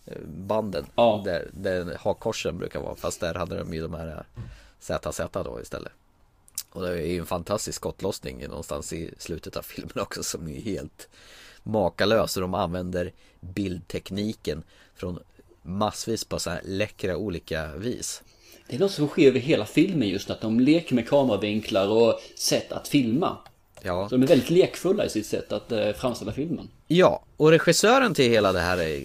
eh, 0.06 0.14
banden. 0.28 0.86
Ja. 0.96 1.22
Där, 1.26 1.50
där 1.54 1.98
hakkorsen 2.02 2.58
brukar 2.58 2.80
vara, 2.80 2.96
fast 2.96 3.20
där 3.20 3.34
hade 3.34 3.58
de 3.58 3.74
ju 3.74 3.82
de 3.82 3.94
här 3.94 4.08
eh, 4.08 4.44
ZZ 5.12 5.22
då 5.32 5.60
istället. 5.62 5.92
Och 6.76 6.82
det 6.82 6.90
är 6.90 7.06
ju 7.06 7.20
en 7.20 7.26
fantastisk 7.26 7.76
skottlossning 7.76 8.48
någonstans 8.48 8.94
i 8.94 9.14
slutet 9.18 9.58
av 9.58 9.62
filmen 9.62 10.00
också 10.00 10.24
som 10.24 10.48
är 10.48 10.62
helt 10.62 11.10
makalös. 11.64 12.36
Och 12.38 12.42
de 12.42 12.54
använder 12.54 13.14
bildtekniken 13.40 14.64
från 14.96 15.20
massvis 15.62 16.24
på 16.24 16.40
så 16.40 16.50
här 16.50 16.62
läckra 16.64 17.18
olika 17.18 17.76
vis. 17.76 18.24
Det 18.68 18.76
är 18.76 18.80
något 18.80 18.92
som 18.92 19.08
sker 19.08 19.28
över 19.28 19.40
hela 19.40 19.66
filmen 19.66 20.08
just 20.10 20.30
att 20.30 20.42
de 20.42 20.60
leker 20.60 20.96
med 20.96 21.10
kameravinklar 21.10 21.88
och 21.88 22.20
sätt 22.38 22.72
att 22.72 22.88
filma. 22.88 23.38
Ja, 23.82 24.10
Så 24.10 24.16
de 24.16 24.24
är 24.24 24.28
väldigt 24.28 24.50
lekfulla 24.50 25.06
i 25.06 25.10
sitt 25.10 25.26
sätt 25.26 25.52
att 25.52 25.72
eh, 25.72 25.92
framställa 25.92 26.32
filmen. 26.32 26.70
ja 26.88 27.24
och 27.38 27.50
regissören 27.52 28.14
till 28.14 28.32
hela 28.32 28.52
det 28.52 28.60
här 28.60 29.04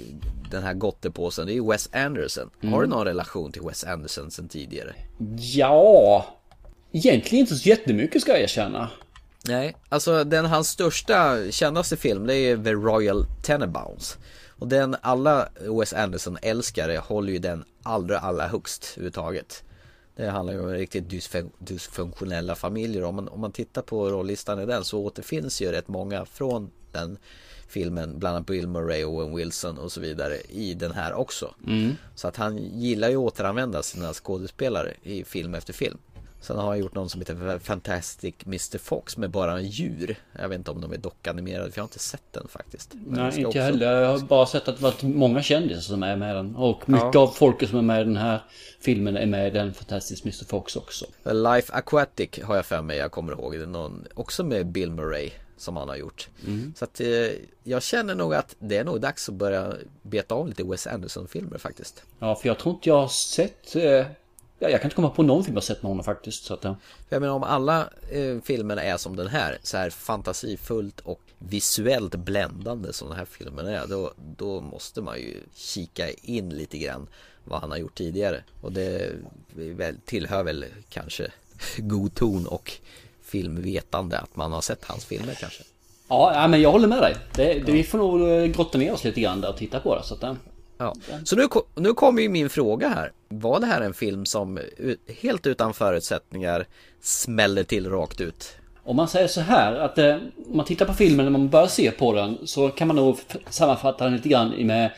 den 0.51 0.63
här 0.63 0.75
gottepåsen, 0.75 1.47
det 1.47 1.53
är 1.53 1.55
ju 1.55 1.67
Wes 1.71 1.89
Anderson. 1.93 2.51
Har 2.63 2.81
du 2.83 2.87
någon 2.89 3.07
relation 3.07 3.53
till 3.53 3.63
Wes 3.63 3.85
Anderson 3.85 4.31
sen 4.31 4.49
tidigare? 4.49 4.95
Ja, 5.39 6.27
egentligen 6.93 7.41
inte 7.41 7.57
så 7.57 7.69
jättemycket 7.69 8.23
ska 8.23 8.33
jag 8.33 8.41
erkänna. 8.41 8.91
Nej, 9.45 9.77
alltså 9.89 10.25
den 10.25 10.47
hans 10.47 10.69
största, 10.69 11.51
kändaste 11.51 11.97
film 11.97 12.27
det 12.27 12.35
är 12.37 12.57
The 12.57 12.73
Royal 12.73 13.27
Tenenbaums. 13.43 14.19
Och 14.49 14.69
den 14.69 14.97
alla 15.01 15.49
Wes 15.79 15.93
Anderson 15.93 16.39
älskare 16.43 16.97
håller 16.97 17.33
ju 17.33 17.39
den 17.39 17.65
allra, 17.83 18.19
allra 18.19 18.47
högst 18.47 18.93
överhuvudtaget. 18.97 19.63
Det 20.17 20.27
handlar 20.27 20.55
ju 20.55 20.61
om 20.61 20.69
riktigt 20.69 21.05
dysfun- 21.05 21.51
dysfunktionella 21.59 22.55
familjer. 22.55 23.05
Om 23.05 23.15
man, 23.15 23.29
om 23.29 23.41
man 23.41 23.53
tittar 23.53 23.83
på 23.83 24.09
rollistan 24.09 24.61
i 24.61 24.67
den 24.67 24.85
så 24.85 24.99
återfinns 24.99 25.63
ju 25.63 25.73
rätt 25.73 25.89
många 25.89 26.25
från 26.25 26.71
den 26.93 27.19
filmen, 27.69 28.19
bland 28.19 28.37
annat 28.37 28.47
Bill 28.47 28.69
Murray, 28.69 29.05
Owen 29.05 29.37
Wilson 29.37 29.79
och 29.79 29.93
så 29.93 30.01
vidare 30.01 30.37
i 30.49 30.75
den 30.75 30.93
här 30.93 31.13
också. 31.15 31.55
Så 32.15 32.29
att 32.29 32.37
han 32.37 32.59
gillar 32.59 33.09
ju 33.09 33.17
att 33.17 33.33
återanvända 33.33 33.83
sina 33.83 34.13
skådespelare 34.13 34.95
i 35.03 35.25
film 35.25 35.55
efter 35.55 35.73
film. 35.73 35.99
Sen 36.43 36.57
har 36.59 36.67
han 36.67 36.79
gjort 36.79 36.95
någon 36.95 37.09
som 37.11 37.21
heter 37.21 37.59
Fantastic 37.59 38.35
Mr 38.47 38.79
Fox 38.79 39.17
med 39.17 39.31
bara 39.31 39.61
djur. 39.61 40.17
Jag 40.39 40.49
vet 40.49 40.59
inte 40.59 40.71
om 40.71 40.81
de 40.81 40.93
är 40.93 40.97
dockanimerade 40.97 41.71
för 41.71 41.79
jag 41.79 41.83
har 41.83 41.87
inte 41.89 41.99
sett 41.99 42.23
den 42.33 42.49
faktiskt. 42.49 42.95
Men 42.95 43.19
Nej, 43.21 43.27
inte 43.37 43.47
också- 43.47 43.59
jag 43.59 43.65
heller. 43.65 43.93
Jag 44.01 44.09
har 44.09 44.19
bara 44.19 44.47
sett 44.47 44.69
att 44.69 44.77
det 44.77 44.83
varit 44.83 45.03
många 45.03 45.43
kändisar 45.43 45.81
som 45.81 46.03
är 46.03 46.17
med 46.17 46.31
i 46.31 46.35
den. 46.35 46.57
Och 46.57 46.89
mycket 46.89 47.09
Ja. 47.15 47.21
av 47.21 47.27
folket 47.29 47.69
som 47.69 47.79
är 47.79 47.83
med 47.83 48.01
i 48.01 48.05
den 48.05 48.17
här 48.17 48.45
filmen 48.81 49.17
är 49.17 49.27
med 49.27 49.47
i 49.47 49.51
den 49.51 49.75
Fantastic 49.75 50.25
Mr 50.25 50.45
Fox 50.49 50.77
också. 50.77 51.07
Life 51.25 51.73
Aquatic 51.73 52.31
har 52.43 52.57
jag 52.57 52.67
för 52.67 52.83
mig, 52.83 52.97
jag 52.97 53.11
kommer 53.11 53.33
ihåg. 53.33 53.59
Det 53.59 53.67
någon, 53.67 54.07
också 54.15 54.45
med 54.45 54.67
Bill 54.67 54.91
Murray 54.91 55.31
som 55.57 55.77
han 55.77 55.89
har 55.89 55.97
gjort. 55.97 56.29
Så 56.77 56.85
att 56.85 57.01
eh, 57.01 57.07
jag 57.65 57.83
känner 57.83 58.15
nog 58.15 58.35
att 58.35 58.57
det 58.59 58.77
är 58.77 58.85
nog 58.85 59.01
dags 59.01 59.29
att 59.29 59.35
börja 59.35 59.73
beta 60.03 60.35
av 60.35 60.49
lite 60.49 60.65
Wes 60.65 60.87
Anderson-filmer 60.87 61.59
faktiskt. 61.59 62.03
Ja, 62.19 62.35
för 62.35 62.49
jag 62.49 62.59
tror 62.59 62.75
inte 62.75 62.89
jag 62.89 63.01
har 63.01 63.09
sett... 63.09 63.77
Eh, 63.77 64.07
ja, 64.61 64.69
jag 64.69 64.81
kan 64.81 64.87
inte 64.87 64.97
komma 64.97 65.11
på 65.11 65.23
någon 65.23 65.45
film 65.45 65.57
jag 65.57 65.65
sett 65.65 65.83
med 65.83 65.91
honom 65.91 66.05
faktiskt. 66.05 66.45
Så 66.45 66.55
att, 66.55 66.65
ja. 66.65 66.77
Jag 67.09 67.21
menar 67.21 67.35
om 67.35 67.43
alla 67.43 67.89
eh, 68.11 68.41
filmerna 68.45 68.83
är 68.83 68.97
som 68.97 69.17
den 69.17 69.27
här, 69.27 69.59
så 69.63 69.77
här 69.77 69.91
fantasifullt 69.91 71.01
och 71.01 71.21
visuellt 71.39 72.15
bländande 72.15 72.93
som 72.93 73.09
den 73.09 73.19
här 73.19 73.25
filmen 73.25 73.67
är, 73.67 73.87
då, 73.87 74.13
då 74.37 74.61
måste 74.61 75.03
man 75.03 75.19
ju 75.19 75.37
kika 75.55 76.11
in 76.11 76.51
lite 76.51 76.79
grann 76.79 77.07
vad 77.45 77.61
han 77.61 77.71
har 77.71 77.79
gjort 77.79 77.95
tidigare. 77.95 78.45
Och 78.61 78.73
det 78.73 79.13
väl, 79.55 79.97
tillhör 80.05 80.43
väl 80.43 80.65
kanske 80.89 81.33
god 81.79 82.15
ton 82.15 82.47
och 82.47 82.73
filmvetande 83.23 84.19
att 84.19 84.37
man 84.37 84.53
har 84.53 84.61
sett 84.61 84.85
hans 84.85 85.05
filmer 85.05 85.35
kanske. 85.35 85.63
Ja, 86.09 86.47
men 86.49 86.61
jag 86.61 86.73
håller 86.73 86.89
med 86.89 87.03
dig. 87.03 87.17
Det, 87.35 87.55
det, 87.55 87.73
Vi 87.73 87.83
får 87.83 87.99
nog 87.99 88.29
eh, 88.29 88.45
grotta 88.45 88.79
ner 88.79 88.93
oss 88.93 89.05
lite 89.05 89.21
grann 89.21 89.41
där 89.41 89.49
och 89.49 89.57
titta 89.57 89.81
på 89.81 89.97
det. 89.97 90.03
Så 90.03 90.15
att, 90.15 90.37
Ja. 90.81 90.95
Så 91.25 91.37
nu, 91.37 91.47
nu 91.75 91.93
kommer 91.93 92.23
ju 92.23 92.29
min 92.29 92.51
fråga 92.51 92.89
här. 92.89 93.13
Var 93.29 93.61
det 93.61 93.67
här 93.67 93.81
en 93.81 93.95
film 93.95 94.27
som 94.27 94.59
helt 95.23 95.47
utan 95.47 95.75
förutsättningar 95.75 96.67
smäller 97.01 97.65
till 97.65 97.91
rakt 97.91 98.21
ut? 98.21 98.57
Om 98.83 98.97
man 98.97 99.09
säger 99.09 99.29
så 99.29 99.41
här 99.41 99.75
att 99.75 99.99
eh, 99.99 100.17
om 100.51 100.57
man 100.57 100.67
tittar 100.67 100.87
på 100.87 100.95
filmen 100.95 101.27
när 101.27 101.31
man 101.31 101.49
börjar 101.49 101.67
se 101.67 101.91
på 101.91 102.13
den 102.13 102.39
så 102.45 102.69
kan 102.69 102.89
man 102.89 102.97
nog 102.97 103.19
sammanfatta 103.51 104.05
den 104.05 104.17
lite 104.17 104.29
grann 104.29 104.67
med 104.67 104.91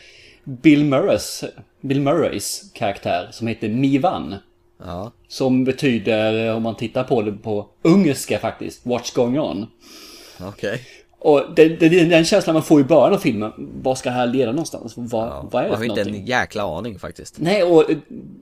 Bill 0.45 0.85
Murrays, 0.85 1.45
Bill 1.81 2.01
Murrays 2.01 2.73
karaktär 2.75 3.29
som 3.33 3.47
heter 3.47 3.69
Mivan. 3.69 4.35
Ja. 4.85 5.13
Som 5.29 5.65
betyder, 5.65 6.47
eh, 6.47 6.57
om 6.57 6.63
man 6.63 6.77
tittar 6.77 7.05
på 7.05 7.23
det 7.23 7.33
på 7.33 7.69
ungerska 7.83 8.39
faktiskt, 8.39 8.85
What's 8.85 9.15
going 9.15 9.39
on? 9.39 9.67
Okej. 10.41 10.81
Och 11.25 11.43
det, 11.57 11.69
det, 11.69 12.05
den 12.05 12.25
känslan 12.25 12.55
man 12.55 12.63
får 12.63 12.81
i 12.81 12.85
början 12.85 13.13
av 13.15 13.19
filmen. 13.19 13.53
Vad 13.83 13.99
ska 13.99 14.09
det 14.11 14.15
här 14.17 14.27
leda 14.27 14.51
någonstans? 14.53 14.93
Vad, 14.97 15.29
Ja. 15.29 15.49
vad 15.53 15.63
är 15.63 15.67
det 15.67 15.71
Man 15.71 15.79
för 15.81 15.87
har 15.87 15.93
inte 15.93 16.01
någonting? 16.01 16.21
en 16.23 16.27
jäkla 16.27 16.63
aning 16.79 16.99
faktiskt. 16.99 17.35
Nej, 17.39 17.63
och 17.63 17.91
eh, 17.91 17.97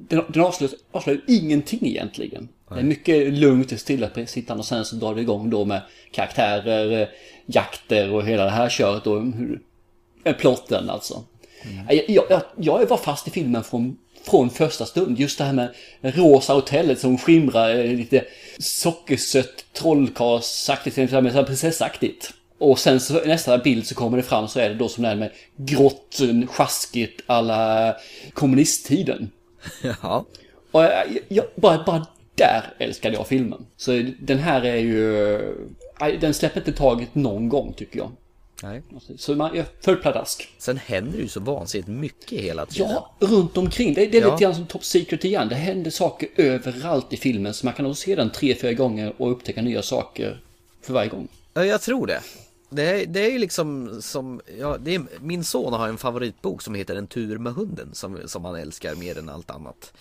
den, 0.09 0.23
den 0.29 0.43
avslöjar, 0.43 0.75
avslöjar 0.93 1.21
ingenting 1.29 1.87
egentligen. 1.87 2.49
Det 2.69 2.81
är 2.81 2.83
mycket 2.85 3.33
lugnt 3.33 3.73
och 3.73 3.79
stilla 3.79 4.09
sittande 4.27 4.61
och 4.61 4.67
sen 4.67 4.85
så 4.85 4.97
drar 4.97 5.15
det 5.15 5.21
igång 5.21 5.51
då 5.51 5.65
med 5.65 5.81
karaktärer, 6.13 7.01
eh, 7.03 7.09
jakter 7.47 8.13
och 8.13 8.25
hela 8.25 8.45
det 8.45 8.51
här 8.51 8.69
köret 8.69 9.07
och 9.07 9.23
hur, 9.23 9.61
plotten 10.39 10.91
alltså. 10.91 11.23
Jag, 11.89 12.11
jag, 12.11 12.25
jag, 12.31 12.43
jag 12.57 12.87
var 12.87 12.97
fast 12.97 13.29
i 13.29 13.31
filmen 13.31 13.65
från, 13.65 13.97
från 14.31 14.51
första 14.51 14.87
stund. 14.87 15.19
Just 15.19 15.39
det 15.39 15.45
här 15.45 15.53
med 15.53 15.69
rosa 16.03 16.53
hotellet 16.55 16.99
som 16.99 17.19
skimrar 17.19 17.75
eh, 17.75 17.85
lite 17.85 18.25
sockersött 18.59 19.65
trollkarlsaktigt, 19.73 20.97
prinsessaktigt. 21.47 22.33
Och 22.61 22.79
sen 22.79 23.01
så 23.01 23.15
nästa 23.25 23.59
bild 23.59 23.87
så 23.87 23.95
kommer 23.95 24.17
det 24.17 24.23
fram 24.23 24.49
så 24.49 24.61
är 24.61 24.69
det 24.69 24.75
då 24.75 24.89
som 24.89 25.03
det 25.03 25.09
här 25.09 25.17
med 25.17 25.31
grått, 25.57 26.21
sjaskigt 26.49 27.21
alla 27.27 27.97
kommunisttiden. 28.33 29.31
Ja. 30.03 30.25
Och 30.71 30.83
jag, 30.83 31.19
jag, 31.29 31.45
bara, 31.55 31.85
bara 31.85 32.07
där 32.35 32.75
älskade 32.79 33.15
jag 33.17 33.27
filmen. 33.27 33.67
Så 33.77 34.03
den 34.21 34.39
här 34.39 34.63
är 34.65 34.77
ju... 34.77 35.39
Den 36.21 36.35
släpper 36.35 36.61
inte 36.61 36.73
taget 36.73 37.15
någon 37.15 37.49
gång 37.49 37.73
tycker 37.77 37.99
jag. 37.99 38.11
Nej. 38.63 38.83
Så 39.19 39.35
man, 39.35 39.57
jag 39.57 39.67
föll 39.81 39.97
pladask. 39.97 40.49
Sen 40.59 40.77
händer 40.77 41.13
det 41.17 41.23
ju 41.23 41.29
så 41.29 41.41
vansinnigt 41.41 41.89
mycket 41.89 42.41
hela 42.41 42.67
tiden. 42.67 42.91
Ja, 42.91 43.15
runt 43.21 43.57
omkring. 43.57 43.95
Det, 43.95 44.07
det 44.07 44.19
är 44.19 44.23
Ja. 44.23 44.31
lite 44.33 44.45
grann 44.45 44.55
som 44.55 44.67
Top 44.67 44.85
Secret 44.85 45.25
igen. 45.25 45.49
Det 45.49 45.55
händer 45.55 45.91
saker 45.91 46.29
överallt 46.37 47.13
i 47.13 47.17
filmen. 47.17 47.55
Så 47.55 47.67
man 47.67 47.75
kan 47.75 47.85
nog 47.85 47.97
se 47.97 48.15
den 48.15 48.31
tre, 48.31 48.55
fyra 48.55 48.73
gånger 48.73 49.13
och 49.19 49.31
upptäcka 49.33 49.63
nya 49.63 49.83
saker 49.83 50.41
för 50.83 50.93
varje 50.93 51.09
gång. 51.09 51.29
Ja, 51.55 51.65
jag 51.65 51.81
tror 51.81 52.07
det. 52.07 52.21
Det 52.71 52.83
är, 52.83 53.07
det 53.07 53.21
är 53.21 53.31
ju 53.31 53.39
liksom 53.39 54.03
som, 54.03 54.41
ja, 54.59 54.79
det 54.79 54.95
är, 54.95 55.03
min 55.21 55.45
son 55.45 55.73
har 55.73 55.89
en 55.89 55.99
favoritbok 55.99 56.63
som 56.63 56.75
heter 56.75 56.97
En 56.97 57.07
tur 57.07 57.39
med 57.39 57.53
hunden 57.53 57.95
som, 57.95 58.19
som 58.27 58.45
han 58.45 58.55
älskar 58.55 58.95
mer 58.95 59.19
än 59.19 59.29
allt 59.29 59.51
annat. 59.51 59.93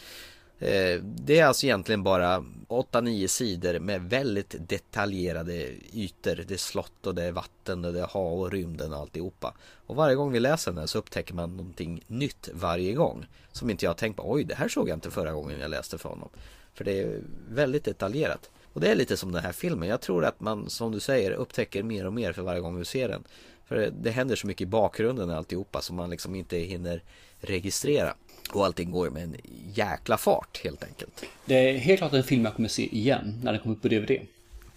Eh, 0.59 1.01
det 1.03 1.39
är 1.39 1.45
alltså 1.45 1.65
egentligen 1.65 2.03
bara 2.03 2.43
8-9 2.67 3.27
sidor 3.27 3.79
med 3.79 4.01
väldigt 4.01 4.55
detaljerade 4.59 5.53
ytor. 5.93 6.43
Det 6.47 6.53
är 6.53 6.57
slott 6.57 7.07
och 7.07 7.15
det 7.15 7.23
är 7.23 7.31
vatten 7.31 7.85
och 7.85 7.93
det 7.93 7.99
är 7.99 8.07
hav 8.07 8.41
och 8.41 8.51
rymden 8.51 8.93
och 8.93 8.99
alltihopa. 8.99 9.53
Och 9.87 9.95
varje 9.95 10.15
gång 10.15 10.31
vi 10.31 10.39
läser 10.39 10.71
den 10.71 10.79
här 10.79 10.85
så 10.85 10.97
upptäcker 10.97 11.33
man 11.33 11.57
någonting 11.57 12.03
nytt 12.07 12.49
varje 12.53 12.93
gång. 12.93 13.25
Som 13.51 13.69
inte 13.69 13.85
jag 13.85 13.97
tänkt 13.97 14.17
på, 14.17 14.31
oj 14.31 14.43
det 14.43 14.55
här 14.55 14.67
såg 14.67 14.89
jag 14.89 14.95
inte 14.95 15.11
förra 15.11 15.31
gången 15.31 15.59
jag 15.59 15.71
läste 15.71 15.97
för 15.97 16.09
honom. 16.09 16.29
För 16.73 16.85
det 16.85 17.01
är 17.01 17.21
väldigt 17.49 17.83
detaljerat. 17.83 18.49
Och 18.79 18.85
det 18.85 18.91
är 18.91 18.95
lite 18.95 19.17
som 19.17 19.31
den 19.31 19.43
här 19.43 19.51
filmen. 19.51 19.89
Jag 19.89 20.01
tror 20.01 20.25
att 20.25 20.39
man, 20.39 20.69
som 20.69 20.91
du 20.91 20.99
säger, 20.99 21.31
upptäcker 21.31 21.83
mer 21.83 22.05
och 22.05 22.13
mer 22.13 22.33
för 22.33 22.41
varje 22.41 22.61
gång 22.61 22.77
vi 22.77 22.85
ser 22.85 23.09
den. 23.09 23.23
För 23.65 23.91
det, 24.01 24.11
händer 24.11 24.35
så 24.35 24.47
mycket 24.47 24.61
i 24.61 24.65
bakgrunden 24.65 25.29
och 25.29 25.35
alltihopa 25.35 25.81
som 25.81 25.95
man 25.95 26.09
liksom 26.09 26.35
inte 26.35 26.57
hinner 26.57 27.03
registrera. 27.41 28.13
Och 28.53 28.65
allting 28.65 28.91
går 28.91 29.09
med 29.09 29.23
en 29.23 29.35
jäkla 29.73 30.17
fart 30.17 30.61
helt 30.63 30.83
enkelt. 30.83 31.25
Det 31.45 31.55
är 31.55 31.77
helt 31.77 31.99
klart 31.99 32.13
en 32.13 32.23
film 32.23 32.45
jag 32.45 32.55
kommer 32.55 32.69
se 32.69 32.95
igen 32.95 33.39
när 33.43 33.51
den 33.51 33.61
kommer 33.61 33.75
upp 33.75 33.81
på 33.81 33.87
DVD. 33.87 34.11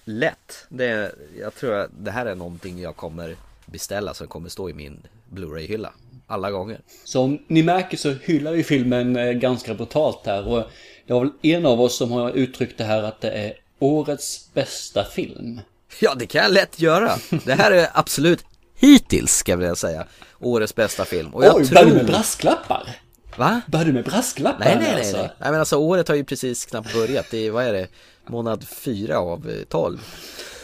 Lätt. 0.04 0.66
Det, 0.68 1.14
jag 1.38 1.54
tror 1.54 1.74
att 1.74 1.90
det 1.98 2.10
här 2.10 2.26
är 2.26 2.34
någonting 2.34 2.80
jag 2.80 2.96
kommer 2.96 3.36
beställa 3.66 4.14
som 4.14 4.26
kommer 4.26 4.48
stå 4.48 4.70
i 4.70 4.74
min 4.74 5.02
Blu-ray-hylla. 5.28 5.92
Alla 6.26 6.50
gånger. 6.50 6.80
Som 7.04 7.38
ni 7.46 7.62
märker 7.62 7.96
så 7.96 8.12
hyllar 8.12 8.52
vi 8.52 8.64
filmen 8.64 9.16
eh, 9.16 9.32
ganska 9.32 9.74
brutalt 9.74 10.26
här 10.26 10.48
och 10.48 10.64
det 11.06 11.12
var 11.12 11.20
väl 11.20 11.32
en 11.42 11.66
av 11.66 11.80
oss 11.80 11.96
som 11.96 12.10
har 12.10 12.30
uttryckt 12.30 12.78
det 12.78 12.84
här 12.84 13.02
att 13.02 13.20
det 13.20 13.30
är 13.30 13.62
årets 13.82 14.54
bästa 14.54 15.04
film. 15.04 15.60
Ja, 16.00 16.14
det 16.14 16.26
kan 16.26 16.42
jag 16.42 16.52
lätt 16.52 16.80
göra. 16.80 17.18
Det 17.44 17.52
här 17.54 17.70
är 17.70 17.88
absolut 17.94 18.44
hittills, 18.74 19.36
ska 19.36 19.52
jag 19.52 19.56
vilja 19.56 19.74
säga, 19.74 20.06
årets 20.40 20.74
bästa 20.74 21.04
film. 21.04 21.34
Och 21.34 21.44
jag 21.44 21.56
Oj, 21.56 21.66
tror... 21.66 21.74
börjar 21.74 21.88
du 21.88 21.94
med 21.94 22.06
brasklappar? 22.06 22.96
Va? 23.36 23.60
Börjar 23.66 23.86
du 23.86 23.92
med 23.92 24.04
brasklappar? 24.04 24.64
Nej, 24.64 24.76
nej, 24.76 24.84
nej, 24.92 25.00
alltså? 25.00 25.16
nej. 25.16 25.30
nej 25.38 25.50
men 25.50 25.60
alltså 25.60 25.76
året 25.76 26.08
har 26.08 26.14
ju 26.14 26.24
precis 26.24 26.66
knappt 26.66 26.94
börjat. 26.94 27.26
Det 27.30 27.46
är, 27.46 27.50
vad 27.50 27.64
är 27.64 27.72
det? 27.72 27.88
Månad 28.26 28.68
fyra 28.68 29.18
av 29.18 29.50
eh, 29.50 29.64
12. 29.68 29.98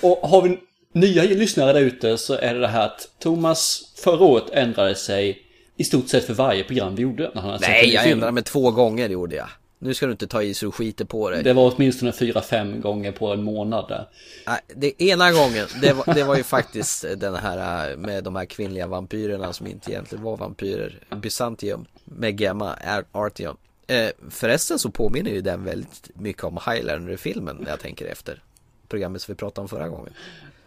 Och 0.02 0.28
har 0.28 0.42
vi 0.42 0.59
nya 0.94 1.22
lyssnare 1.22 1.72
där 1.72 1.81
ute 1.81 2.18
så 2.18 2.35
är 2.35 2.54
det 2.54 2.61
det 2.61 2.68
här 2.68 2.87
att 2.87 3.09
Thomas 3.18 3.92
förra 3.96 4.24
året 4.24 4.50
ändrade 4.52 4.94
sig 4.94 5.42
i 5.76 5.85
stort 5.85 6.09
sett 6.09 6.24
för 6.24 6.35
varje 6.35 6.64
program 6.64 6.94
vi 6.94 7.02
gjorde. 7.02 7.31
När 7.35 7.42
han 7.42 7.50
hade 7.50 7.64
sett 7.64 7.68
Nej, 7.68 7.87
ny 7.87 7.94
jag 7.94 8.09
ändrade 8.09 8.33
mig 8.33 8.42
två 8.42 8.70
gånger 8.70 9.09
gjorde 9.09 9.37
jag. 9.37 9.48
Nu 9.79 9.95
ska 9.95 10.07
du 10.07 10.12
inte 10.12 10.27
ta 10.27 10.43
i 10.43 10.55
så 10.55 10.67
du 10.67 10.73
skiter 10.73 11.05
på 11.05 11.31
dig. 11.31 11.43
Det 11.43 11.53
var 11.53 11.75
åtminstone 11.75 12.12
fyra, 12.12 12.43
fem 12.43 12.81
gånger 12.81 13.12
på 13.12 13.33
en 13.33 13.43
månad 13.43 13.88
där. 13.88 14.09
Nej, 14.47 14.61
det 14.77 15.03
ena 15.03 15.33
gången, 15.33 15.67
det 15.81 15.93
var, 15.93 16.14
det 16.14 16.25
var 16.25 16.37
ju 16.37 16.43
faktiskt 16.43 17.05
den 17.17 17.35
här 17.35 17.91
eh, 17.91 17.97
med 17.97 18.25
de 18.25 18.37
här 18.37 18.45
kvinnliga 18.45 18.87
vampyrerna 18.87 19.53
som 19.53 19.67
inte 19.67 19.91
egentligen 19.91 20.25
var 20.25 20.37
vampyrer. 20.37 20.99
Byzantium 21.17 21.87
med 22.05 22.41
Gemma 22.41 22.75
Ar- 22.75 23.05
Artyom. 23.12 23.57
Eh, 23.87 24.09
förresten 24.31 24.79
så 24.79 24.91
påminner 24.91 25.31
ju 25.31 25.41
den 25.41 25.64
väldigt 25.64 26.11
mycket 26.14 26.45
om 26.45 26.59
Highlander-filmen 26.67 27.57
när 27.61 27.71
jag 27.71 27.81
tänker 27.81 28.07
efter. 28.07 28.43
Programmet 28.88 29.23
som 29.23 29.33
vi 29.33 29.37
pratade 29.37 29.62
om 29.62 29.69
förra 29.69 29.88
gången. 29.88 30.12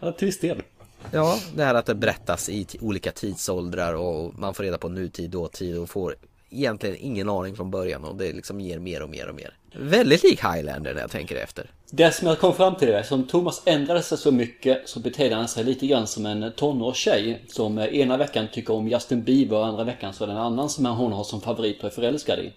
Ja, 0.00 0.12
till 0.12 0.26
viss 0.26 0.40
del. 0.40 0.62
Ja, 1.10 1.38
det 1.54 1.64
här 1.64 1.74
att 1.74 1.86
det 1.86 1.94
berättas 1.94 2.48
i 2.48 2.66
olika 2.80 3.12
tidsåldrar 3.12 3.94
och 3.94 4.38
man 4.38 4.54
får 4.54 4.62
reda 4.64 4.78
på 4.78 4.88
nutid, 4.88 5.30
dåtid 5.30 5.78
och 5.78 5.90
får 5.90 6.16
egentligen 6.52 6.96
ingen 7.00 7.28
aning 7.28 7.56
från 7.56 7.70
början 7.70 8.04
och 8.04 8.16
det 8.16 8.32
liksom 8.32 8.60
ger 8.60 8.78
mer 8.78 9.02
och 9.02 9.10
mer 9.10 9.28
och 9.28 9.34
mer. 9.34 9.56
Väldigt 9.74 10.22
lik 10.22 10.40
Highlander 10.44 10.94
när 10.94 11.00
jag 11.00 11.10
tänker 11.10 11.36
efter. 11.36 11.70
Det 11.90 12.12
som 12.12 12.28
jag 12.28 12.38
kom 12.38 12.54
fram 12.54 12.76
till 12.76 12.88
är, 12.88 13.02
som 13.02 13.26
Thomas 13.26 13.62
ändrade 13.64 14.02
sig 14.02 14.18
så 14.18 14.32
mycket 14.32 14.88
så 14.88 15.00
betedde 15.00 15.34
han 15.34 15.48
sig 15.48 15.64
lite 15.64 15.86
grann 15.86 16.06
som 16.06 16.26
en 16.26 16.52
tonårstjej 16.52 17.44
som 17.48 17.78
ena 17.78 18.16
veckan 18.16 18.46
tycker 18.52 18.74
om 18.74 18.88
Justin 18.88 19.22
Bieber 19.22 19.56
och 19.56 19.66
andra 19.66 19.84
veckan 19.84 20.12
så 20.12 20.24
är 20.24 20.28
det 20.28 20.34
en 20.34 20.38
annan 20.38 20.68
som 20.68 20.86
hon 20.86 21.12
har 21.12 21.24
som 21.24 21.40
favorit 21.40 21.78
och 21.78 21.84
är 21.84 21.90
förälskad 21.90 22.38
i. 22.38 22.52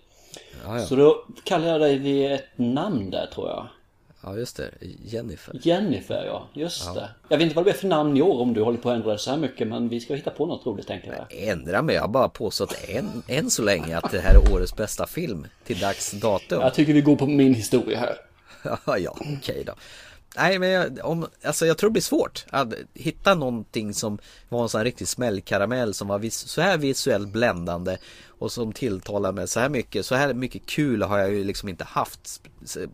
Ja, 0.65 0.79
ja. 0.79 0.85
Så 0.85 0.95
då 0.95 1.25
kallar 1.43 1.67
jag 1.67 1.81
dig 1.81 1.97
vid 1.97 2.31
ett 2.31 2.47
namn 2.55 3.09
där 3.09 3.29
tror 3.33 3.49
jag. 3.49 3.67
Ja 4.25 4.37
just 4.37 4.57
det. 4.57 4.71
Jennifer. 5.03 5.59
Jennifer 5.63 6.25
ja, 6.25 6.49
just 6.53 6.93
det. 6.93 7.09
Jag 7.29 7.37
vet 7.37 7.43
inte 7.43 7.55
vad 7.55 7.65
det 7.65 7.71
är 7.71 7.75
för 7.75 7.87
namn 7.87 8.17
i 8.17 8.21
år 8.21 8.41
om 8.41 8.53
du 8.53 8.61
håller 8.61 8.77
på 8.77 8.89
att 8.89 8.95
ändra 8.95 9.17
så 9.17 9.31
här 9.31 9.37
mycket 9.37 9.67
men 9.67 9.89
vi 9.89 9.99
ska 9.99 10.15
hitta 10.15 10.31
på 10.31 10.45
något 10.45 10.65
roligt 10.65 10.87
tänker 10.87 11.13
jag. 11.13 11.49
Ändra 11.49 11.81
mig, 11.81 11.95
jag 11.95 12.01
har 12.01 12.09
bara 12.09 12.29
påstått 12.29 12.75
än, 12.87 13.23
än 13.27 13.49
så 13.49 13.61
länge 13.61 13.97
att 13.97 14.11
det 14.11 14.19
här 14.19 14.35
är 14.35 14.53
årets 14.53 14.75
bästa 14.75 15.07
film 15.07 15.47
till 15.63 15.79
dags 15.79 16.11
datum. 16.11 16.61
Jag 16.61 16.73
tycker 16.73 16.93
vi 16.93 17.01
går 17.01 17.15
på 17.15 17.27
min 17.27 17.53
historia 17.53 17.99
här. 17.99 18.15
Ja, 18.85 18.97
ja 18.97 19.15
okej 19.37 19.63
då. 19.65 19.73
Nej, 20.37 20.59
men 20.59 20.69
jag, 20.69 20.99
om, 21.03 21.27
alltså 21.43 21.65
jag 21.65 21.77
tror 21.77 21.89
det 21.89 21.93
blir 21.93 22.01
svårt 22.01 22.45
att 22.49 22.73
hitta 22.93 23.35
någonting 23.35 23.93
som 23.93 24.17
var 24.49 24.63
en 24.63 24.69
sån 24.69 24.79
här 24.79 24.85
riktig 24.85 25.07
smällkaramell 25.07 25.93
som 25.93 26.07
var 26.07 26.19
vis, 26.19 26.35
så 26.35 26.61
här 26.61 26.77
visuellt 26.77 27.27
bländande 27.27 27.97
och 28.27 28.51
som 28.51 28.73
tilltalar 28.73 29.31
mig 29.31 29.47
så 29.47 29.59
här 29.59 29.69
mycket. 29.69 30.05
Så 30.05 30.15
här 30.15 30.33
mycket 30.33 30.65
kul 30.65 31.01
har 31.01 31.19
jag 31.19 31.31
ju 31.31 31.43
liksom 31.43 31.69
inte 31.69 31.83
haft 31.83 32.41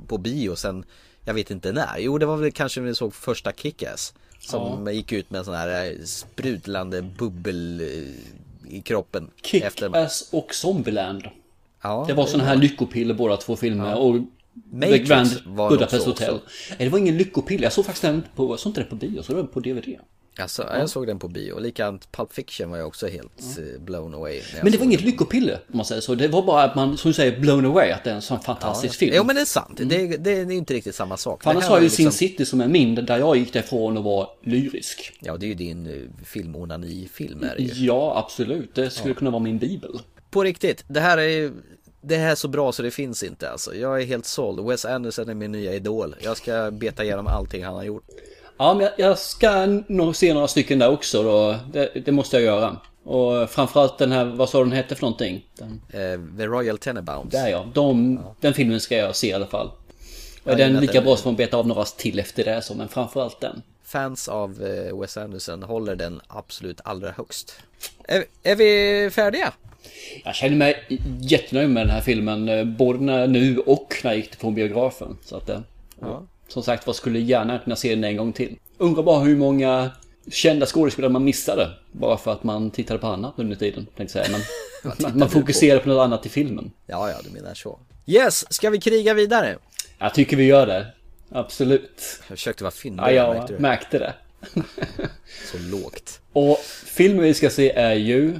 på 0.07 0.17
bio 0.17 0.55
sen 0.55 0.85
jag 1.25 1.33
vet 1.33 1.51
inte 1.51 1.71
när. 1.71 1.97
Jo, 1.99 2.17
det 2.17 2.25
var 2.25 2.37
väl 2.37 2.51
kanske 2.51 2.79
när 2.81 2.87
vi 2.87 2.95
såg 2.95 3.13
första 3.15 3.51
Kick-Ass 3.51 4.13
som 4.39 4.93
gick 4.93 5.11
ut 5.11 5.29
med 5.31 5.39
en 5.39 5.45
sån 5.45 5.53
här 5.53 5.85
eh, 5.91 6.03
sprudlande 6.05 7.01
bubbel 7.01 7.81
eh, 7.81 8.73
i 8.77 8.81
kroppen. 8.81 9.29
Kick-Ass 9.43 10.29
och 10.31 10.55
Zombieland. 10.55 11.23
Ja, 11.81 12.05
Det 12.07 12.13
var 12.13 12.25
sådana 12.25 12.49
här 12.49 12.55
lyckopiller 12.55 13.13
båda 13.13 13.37
två 13.37 13.55
filmer. 13.55 13.95
Och 13.99 14.15
Matrix 14.71 14.91
The 15.09 15.13
Grand 15.13 15.29
var 15.45 15.69
Budapest 15.69 16.07
också- 16.07 16.25
Hotel. 16.25 16.39
Nej, 16.69 16.77
det 16.79 16.89
var 16.89 16.99
ingen 16.99 17.17
lyckopiller. 17.17 17.63
Jag 17.63 17.73
såg 17.73 17.85
faktiskt 17.85 18.01
den 18.01 18.23
på, 18.35 18.53
jag 18.53 18.59
såg 18.59 18.69
inte 18.69 18.81
den 18.81 18.89
på 18.89 18.95
bio, 18.95 19.15
jag 19.15 19.25
såg 19.25 19.35
den 19.35 19.47
på 19.47 19.59
DVD. 19.59 19.85
Alltså, 20.39 20.69
jag 20.73 20.89
såg 20.89 21.07
den 21.07 21.19
på 21.19 21.27
bio. 21.27 21.59
Likadant 21.59 22.11
Pulp 22.11 22.33
Fiction 22.33 22.69
var 22.71 22.77
jag 22.77 22.87
också 22.87 23.07
helt 23.07 23.41
eh, 23.57 23.81
blown 23.81 24.13
away. 24.13 24.41
Men 24.63 24.71
det 24.71 24.77
var 24.77 24.85
inget 24.85 25.01
lyckopiller 25.01 25.59
om 25.71 25.77
man 25.77 25.85
säger 25.85 26.01
så. 26.01 26.15
Det 26.15 26.27
var 26.27 26.41
bara 26.41 26.63
att 26.63 26.75
man, 26.75 26.97
som 26.97 27.09
du 27.09 27.13
säger, 27.13 27.39
blown 27.39 27.65
away. 27.65 27.91
Att 27.91 28.03
det 28.03 28.09
är 28.09 28.15
en 28.15 28.21
sån 28.21 28.39
fantastisk 28.39 28.95
film. 28.95 29.13
Jo 29.15 29.23
men 29.23 29.35
det 29.35 29.41
är 29.41 29.45
sant, 29.45 29.77
det, 29.77 30.07
det, 30.07 30.17
det 30.17 30.31
är 30.31 30.51
inte 30.51 30.73
riktigt 30.73 30.95
samma 30.95 31.17
sak. 31.17 31.43
För 31.43 31.49
annars 31.51 31.63
har 31.65 31.77
ju 31.77 31.83
liksom- 31.83 32.03
Sin 32.03 32.11
City 32.11 32.45
som 32.45 32.61
är 32.61 32.67
min, 32.67 32.95
där 32.95 33.17
jag 33.17 33.37
gick 33.37 33.53
därifrån 33.53 33.97
och 33.97 34.03
var 34.03 34.29
lyrisk. 34.43 35.13
Ja 35.19 35.37
det 35.37 35.45
är 35.45 35.47
ju 35.47 35.53
din 35.53 35.87
uh, 35.87 36.09
filmonani-film 36.25 37.43
är 37.43 37.55
det 37.57 37.63
ju. 37.63 37.85
Ja, 37.85 38.17
absolut. 38.25 38.75
Det 38.75 38.89
skulle 38.89 39.13
kunna 39.13 39.29
vara 39.31 39.43
min 39.43 39.57
bibel. 39.57 39.99
På 40.29 40.43
riktigt, 40.43 40.83
det 40.87 40.99
här 40.99 41.17
är 41.17 41.51
det 42.01 42.17
här 42.17 42.31
är 42.31 42.35
så 42.35 42.47
bra 42.47 42.71
så 42.71 42.83
det 42.83 42.91
finns 42.91 43.23
inte 43.23 43.49
alltså. 43.49 43.75
Jag 43.75 44.01
är 44.01 44.05
helt 44.05 44.25
såld. 44.25 44.67
Wes 44.67 44.85
Anderson 44.85 45.29
är 45.29 45.33
min 45.33 45.51
nya 45.51 45.73
idol. 45.73 46.15
Jag 46.21 46.37
ska 46.37 46.71
beta 46.71 47.03
igenom 47.03 47.27
allting 47.27 47.65
han 47.65 47.73
har 47.73 47.83
gjort. 47.83 48.03
Ja, 48.61 48.73
men 48.73 48.87
jag, 48.97 49.17
ska 49.19 49.65
nog 49.87 50.15
se 50.15 50.33
några 50.33 50.47
stycken 50.47 50.79
där 50.79 50.89
också 50.89 51.23
då. 51.23 51.55
Det, 51.73 51.91
det 52.05 52.11
måste 52.11 52.35
jag 52.37 52.43
göra. 52.43 52.77
Och 53.03 53.49
framförallt 53.49 53.97
den 53.97 54.11
här, 54.11 54.25
vad 54.25 54.49
sa 54.49 54.59
den 54.59 54.71
hette 54.71 54.95
för 54.95 55.01
någonting? 55.01 55.45
Den, 55.57 55.81
Eh, 55.89 56.37
The 56.37 56.45
Royal 56.45 56.77
Tenenbaums. 56.77 57.31
där 57.31 57.47
ja, 57.47 57.65
de, 57.73 58.19
den 58.41 58.53
filmen 58.53 58.79
ska 58.79 58.95
jag 58.97 59.15
se 59.15 59.27
i 59.27 59.33
alla 59.33 59.45
fall. 59.47 59.67
Och 60.43 60.47
är 60.47 60.51
Ja, 60.51 60.55
den 60.57 60.73
den- 60.73 60.81
lika 60.81 61.01
bra 61.01 61.15
som 61.17 61.31
att 61.31 61.37
beta 61.37 61.57
av 61.57 61.67
några 61.67 61.83
till 61.85 62.19
efter 62.19 62.43
det 62.43 62.61
så, 62.61 62.75
men 62.75 62.87
framförallt 62.87 63.39
den. 63.41 63.61
fans 63.83 64.27
av 64.27 64.63
eh, 64.63 64.99
Wes 64.99 65.17
Anderson 65.17 65.63
håller 65.63 65.95
den 65.95 66.21
absolut 66.27 66.81
allra 66.83 67.11
högst. 67.11 67.53
Är, 68.07 68.23
är 68.43 68.55
vi 68.55 69.09
färdiga? 69.11 69.53
Jag 70.25 70.35
känner 70.35 70.55
mig 70.55 70.99
jättenöjd 71.21 71.69
med 71.69 71.87
den 71.87 71.93
här 71.95 72.01
filmen. 72.01 72.49
eh, 72.49 72.63
Både 72.65 73.27
nu 73.27 73.57
och 73.59 73.95
när 74.03 74.11
jag 74.11 74.17
gick 74.17 74.39
på 74.39 74.51
biografen. 74.51 75.17
Så 75.25 75.35
att, 75.37 75.49
Ja. 76.01 76.23
Som 76.51 76.63
sagt 76.63 76.87
var 76.87 76.93
skulle 76.93 77.19
gärna 77.19 77.59
kunna 77.59 77.75
se 77.75 77.95
den 77.95 78.03
en 78.03 78.17
gång 78.17 78.33
till. 78.33 78.57
Undrar 78.77 79.03
bara 79.03 79.19
hur 79.19 79.35
många 79.35 79.91
kända 80.31 80.65
skådespelare 80.65 81.11
man 81.11 81.23
missade. 81.23 81.69
Bara 81.91 82.17
för 82.17 82.31
att 82.31 82.43
man 82.43 82.71
tittade 82.71 82.99
på 82.99 83.07
annat 83.07 83.33
under 83.37 83.55
tiden. 83.55 83.87
Tänkte 83.97 84.13
säga. 84.13 84.27
Men 84.31 84.41
man, 85.01 85.19
man 85.19 85.29
fokuserade 85.29 85.79
på 85.79 85.89
något 85.89 86.03
annat 86.03 86.25
i 86.25 86.29
filmen. 86.29 86.71
Ja, 86.85 87.09
ja, 87.09 87.17
du 87.23 87.29
menar 87.29 87.53
så. 87.53 87.79
Yes, 88.05 88.53
ska 88.53 88.69
vi 88.69 88.79
kriga 88.79 89.13
vidare? 89.13 89.57
Jag 89.97 90.13
tycker 90.13 90.37
vi 90.37 90.43
gör 90.43 90.67
det. 90.67 90.87
Absolut. 91.31 92.19
Jag 92.27 92.37
försökte 92.37 92.63
vara 92.63 92.71
fyndig, 92.71 93.03
Ja, 93.03 93.11
jag 93.11 93.35
märkte 93.35 93.59
märkte 93.59 93.99
det. 93.99 94.13
Så 95.51 95.57
lågt. 95.57 96.21
Och 96.33 96.57
filmen 96.85 97.23
vi 97.23 97.33
ska 97.33 97.49
se 97.49 97.71
är 97.71 97.93
ju... 97.93 98.39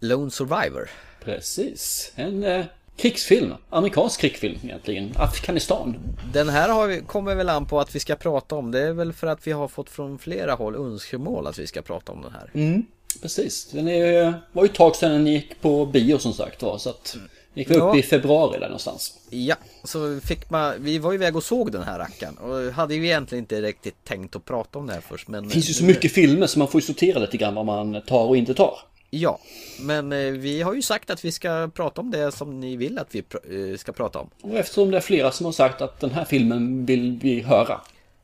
Lone 0.00 0.30
Survivor. 0.30 0.90
Precis. 1.24 2.12
En 2.14 2.44
eh, 2.44 2.64
krigsfilm. 2.96 3.54
Amerikansk 3.70 4.20
krigsfilm 4.20 4.58
egentligen. 4.64 5.12
Afghanistan. 5.16 5.96
Den 6.32 6.48
här 6.48 6.86
vi, 6.86 7.00
kommer 7.00 7.34
väl 7.34 7.48
an 7.48 7.66
på 7.66 7.80
att 7.80 7.94
vi 7.94 8.00
ska 8.00 8.16
prata 8.16 8.54
om. 8.54 8.70
Det 8.70 8.80
är 8.80 8.92
väl 8.92 9.12
för 9.12 9.26
att 9.26 9.46
vi 9.46 9.52
har 9.52 9.68
fått 9.68 9.90
från 9.90 10.18
flera 10.18 10.54
håll 10.54 10.76
önskemål 10.76 11.46
att 11.46 11.58
vi 11.58 11.66
ska 11.66 11.82
prata 11.82 12.12
om 12.12 12.22
den 12.22 12.32
här. 12.32 12.50
Mm, 12.54 12.86
precis. 13.22 13.70
Den 13.70 13.88
är, 13.88 14.34
var 14.52 14.62
ju 14.62 14.68
ett 14.68 14.74
tag 14.74 14.96
sedan 14.96 15.10
den 15.10 15.26
gick 15.26 15.60
på 15.60 15.86
bio 15.86 16.18
som 16.18 16.32
sagt 16.32 16.62
var. 16.62 16.78
Så 16.78 16.90
att 16.90 17.16
gick 17.54 17.70
vi 17.70 17.74
upp 17.74 17.80
Ja. 17.80 17.96
i 17.96 18.02
februari 18.02 18.58
där 18.58 18.66
någonstans. 18.66 19.18
Ja, 19.30 19.54
så 19.84 20.20
fick 20.20 20.50
man, 20.50 20.74
vi 20.78 20.98
var 20.98 21.12
ju 21.12 21.18
iväg 21.18 21.36
och 21.36 21.44
såg 21.44 21.72
den 21.72 21.82
här 21.82 21.98
rackaren 21.98 22.36
och 22.38 22.72
hade 22.72 22.94
ju 22.94 23.04
egentligen 23.06 23.42
inte 23.44 23.62
riktigt 23.62 24.04
tänkt 24.04 24.36
att 24.36 24.44
prata 24.44 24.78
om 24.78 24.86
det 24.86 24.92
här 24.92 25.00
först 25.00 25.28
men 25.28 25.44
Det 25.44 25.50
finns 25.50 25.70
ju 25.70 25.74
så 25.74 25.84
mycket 25.84 26.12
filmer 26.12 26.46
så 26.46 26.58
man 26.58 26.68
får 26.68 26.80
ju 26.80 26.86
sortera 26.86 27.18
lite 27.18 27.36
grann 27.36 27.54
vad 27.54 27.66
man 27.66 28.02
tar 28.06 28.24
och 28.26 28.36
inte 28.36 28.54
tar. 28.54 28.78
Ja, 29.14 29.38
men 29.80 30.12
eh, 30.12 30.18
vi 30.18 30.62
har 30.62 30.74
ju 30.74 30.82
sagt 30.82 31.10
att 31.10 31.24
vi 31.24 31.32
ska 31.32 31.70
prata 31.74 32.00
om 32.00 32.10
det 32.10 32.32
som 32.32 32.60
ni 32.60 32.76
vill 32.76 32.98
att 32.98 33.08
vi 33.10 33.20
pr- 33.22 33.72
eh, 33.72 33.76
ska 33.76 33.92
prata 33.92 34.18
om. 34.18 34.28
Och 34.42 34.58
eftersom 34.58 34.90
det 34.90 34.96
är 34.96 35.00
flera 35.00 35.30
som 35.32 35.46
har 35.46 35.52
sagt 35.52 35.82
att 35.82 36.00
den 36.00 36.10
här 36.10 36.24
filmen 36.24 36.86
vill 36.86 37.18
vi 37.22 37.40
höra. 37.42 37.80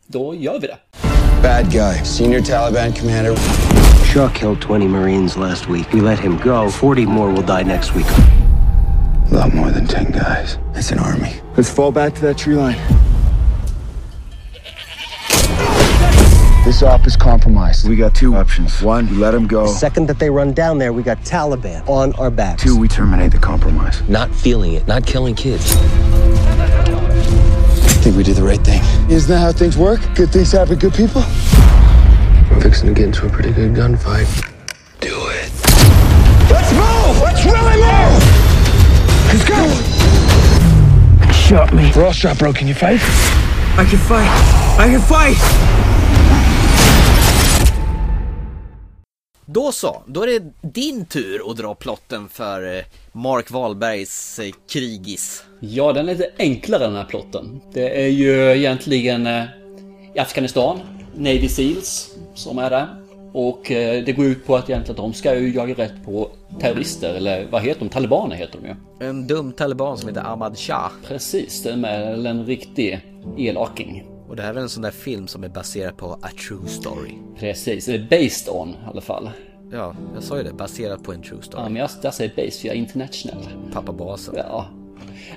Då 0.06 0.34
gör 0.34 0.60
vi 0.60 0.66
det. 0.66 0.76
Bad 1.42 1.72
guy, 1.72 2.04
senior 2.04 2.40
Taliban 2.40 2.92
commander. 2.92 3.36
Shaw 4.14 4.28
killed 4.34 4.58
20 4.66 4.88
Marines 4.88 5.36
last 5.36 5.68
week. 5.70 5.94
We 5.94 6.00
let 6.00 6.18
him 6.20 6.38
go. 6.44 6.68
40 6.70 7.06
more 7.06 7.32
will 7.32 7.46
die 7.46 7.64
next 7.64 7.96
week. 7.96 8.06
A 9.32 9.34
lot 9.44 9.54
more 9.54 9.72
than 9.72 9.86
10 9.86 10.04
guys. 10.12 10.58
That's 10.74 10.92
an 10.92 10.98
army. 10.98 11.32
Let's 11.56 11.74
fall 11.74 11.92
back 11.92 12.14
to 12.14 12.20
that 12.20 12.38
tree 12.38 12.54
line. 12.56 12.76
This 16.64 16.82
op 16.82 17.06
is 17.06 17.16
compromised. 17.16 17.88
We 17.88 17.96
got 17.96 18.14
two 18.14 18.34
options. 18.36 18.82
One, 18.82 19.08
we 19.08 19.16
let 19.16 19.30
them 19.30 19.46
go. 19.46 19.62
The 19.66 19.72
second 19.72 20.06
that 20.08 20.18
they 20.18 20.28
run 20.28 20.52
down 20.52 20.76
there, 20.78 20.92
we 20.92 21.02
got 21.02 21.18
Taliban 21.22 21.88
on 21.88 22.12
our 22.14 22.30
backs. 22.30 22.62
Two, 22.62 22.76
we 22.78 22.88
terminate 22.88 23.32
the 23.32 23.38
compromise. 23.38 24.02
Not 24.08 24.34
feeling 24.34 24.74
it, 24.74 24.86
not 24.86 25.06
killing 25.06 25.34
kids. 25.34 25.74
I 25.76 25.80
think 28.02 28.16
we 28.16 28.22
did 28.22 28.36
the 28.36 28.42
right 28.42 28.60
thing. 28.60 28.82
Isn't 29.10 29.30
that 29.30 29.38
how 29.38 29.52
things 29.52 29.78
work? 29.78 30.00
Good 30.14 30.30
things 30.30 30.52
happen 30.52 30.78
to 30.78 30.90
good 30.90 30.94
people? 30.94 31.22
We're 32.50 32.60
fixing 32.60 32.88
to 32.88 32.94
get 32.94 33.06
into 33.06 33.26
a 33.26 33.30
pretty 33.30 33.52
good 33.52 33.72
gunfight. 33.74 34.28
Do 35.00 35.14
it. 35.30 35.50
Let's 36.50 36.70
move! 36.72 37.18
Let's 37.22 37.44
really 37.44 37.80
move! 37.80 38.22
Let's 39.28 39.44
go! 39.48 39.68
Shot 41.32 41.72
me. 41.72 41.90
We're 41.96 42.04
all 42.04 42.12
shot, 42.12 42.36
bro. 42.38 42.52
Can 42.52 42.68
you 42.68 42.74
fight? 42.74 43.00
I 43.78 43.86
can 43.88 43.98
fight. 43.98 44.28
I 44.78 44.88
can 44.88 45.00
fight. 45.00 45.38
Då 49.50 49.72
så, 49.72 50.02
då 50.06 50.22
är 50.22 50.26
det 50.26 50.52
din 50.60 51.04
tur 51.04 51.50
att 51.50 51.56
dra 51.56 51.74
plotten 51.74 52.28
för 52.28 52.76
eh, 52.76 52.84
Mark 53.12 53.50
Wahlbergs 53.50 54.38
eh, 54.38 54.52
Krigis. 54.70 55.44
Ja, 55.60 55.92
den 55.92 56.08
är 56.08 56.14
lite 56.14 56.30
enklare 56.38 56.84
den 56.84 56.96
här 56.96 57.04
plotten. 57.04 57.60
Det 57.72 58.04
är 58.04 58.08
ju 58.08 58.56
egentligen 58.56 59.26
eh, 59.26 59.44
i 60.14 60.18
Afghanistan, 60.18 60.78
Navy 61.14 61.48
Seals 61.48 62.10
som 62.34 62.58
är 62.58 62.70
där. 62.70 62.86
Och 63.32 63.62
det 63.68 64.16
går 64.16 64.26
ut 64.26 64.46
på 64.46 64.56
att 64.56 64.70
egentligen 64.70 64.96
de 64.96 65.12
ska 65.12 65.38
ju 65.38 65.54
jaga 65.54 65.74
rätt 65.74 66.04
på 66.04 66.30
terrorister, 66.60 67.14
eller 67.14 67.46
vad 67.50 67.62
heter 67.62 67.80
de? 67.80 67.88
Talibaner 67.88 68.36
heter 68.36 68.58
de 68.62 68.68
ju. 68.68 69.08
En 69.08 69.26
dum 69.26 69.52
taliban 69.52 69.98
som 69.98 70.08
heter 70.08 70.32
Ahmad 70.32 70.58
Shah. 70.58 70.90
Precis, 71.08 71.62
det 71.62 71.70
är 71.70 71.76
med 71.76 72.26
en 72.26 72.46
riktig 72.46 73.00
elaking. 73.38 74.07
Och 74.28 74.36
det 74.36 74.42
här 74.42 74.48
är 74.50 74.54
väl 74.54 74.62
en 74.62 74.68
sån 74.68 74.82
där 74.82 74.90
film 74.90 75.26
som 75.28 75.44
är 75.44 75.48
baserad 75.48 75.96
på 75.96 76.12
a 76.22 76.28
true 76.48 76.68
story. 76.68 77.14
Precis, 77.38 77.88
eller 77.88 77.98
based 78.10 78.48
on 78.54 78.68
i 78.70 78.74
alla 78.86 79.00
fall. 79.00 79.30
Ja, 79.72 79.94
jag 80.14 80.22
sa 80.22 80.36
ju 80.36 80.42
det, 80.42 80.52
baserat 80.52 81.02
på 81.02 81.12
en 81.12 81.22
true 81.22 81.42
story. 81.42 81.62
Ja, 81.62 81.68
men 81.68 81.76
jag, 81.76 81.90
jag 82.02 82.14
säger 82.14 82.30
base, 82.36 82.60
för 82.60 82.66
jag 82.68 82.74
är 82.76 82.78
international. 82.80 83.48
Pappa 83.72 83.92
basen. 83.92 84.34
Ja. 84.36 84.66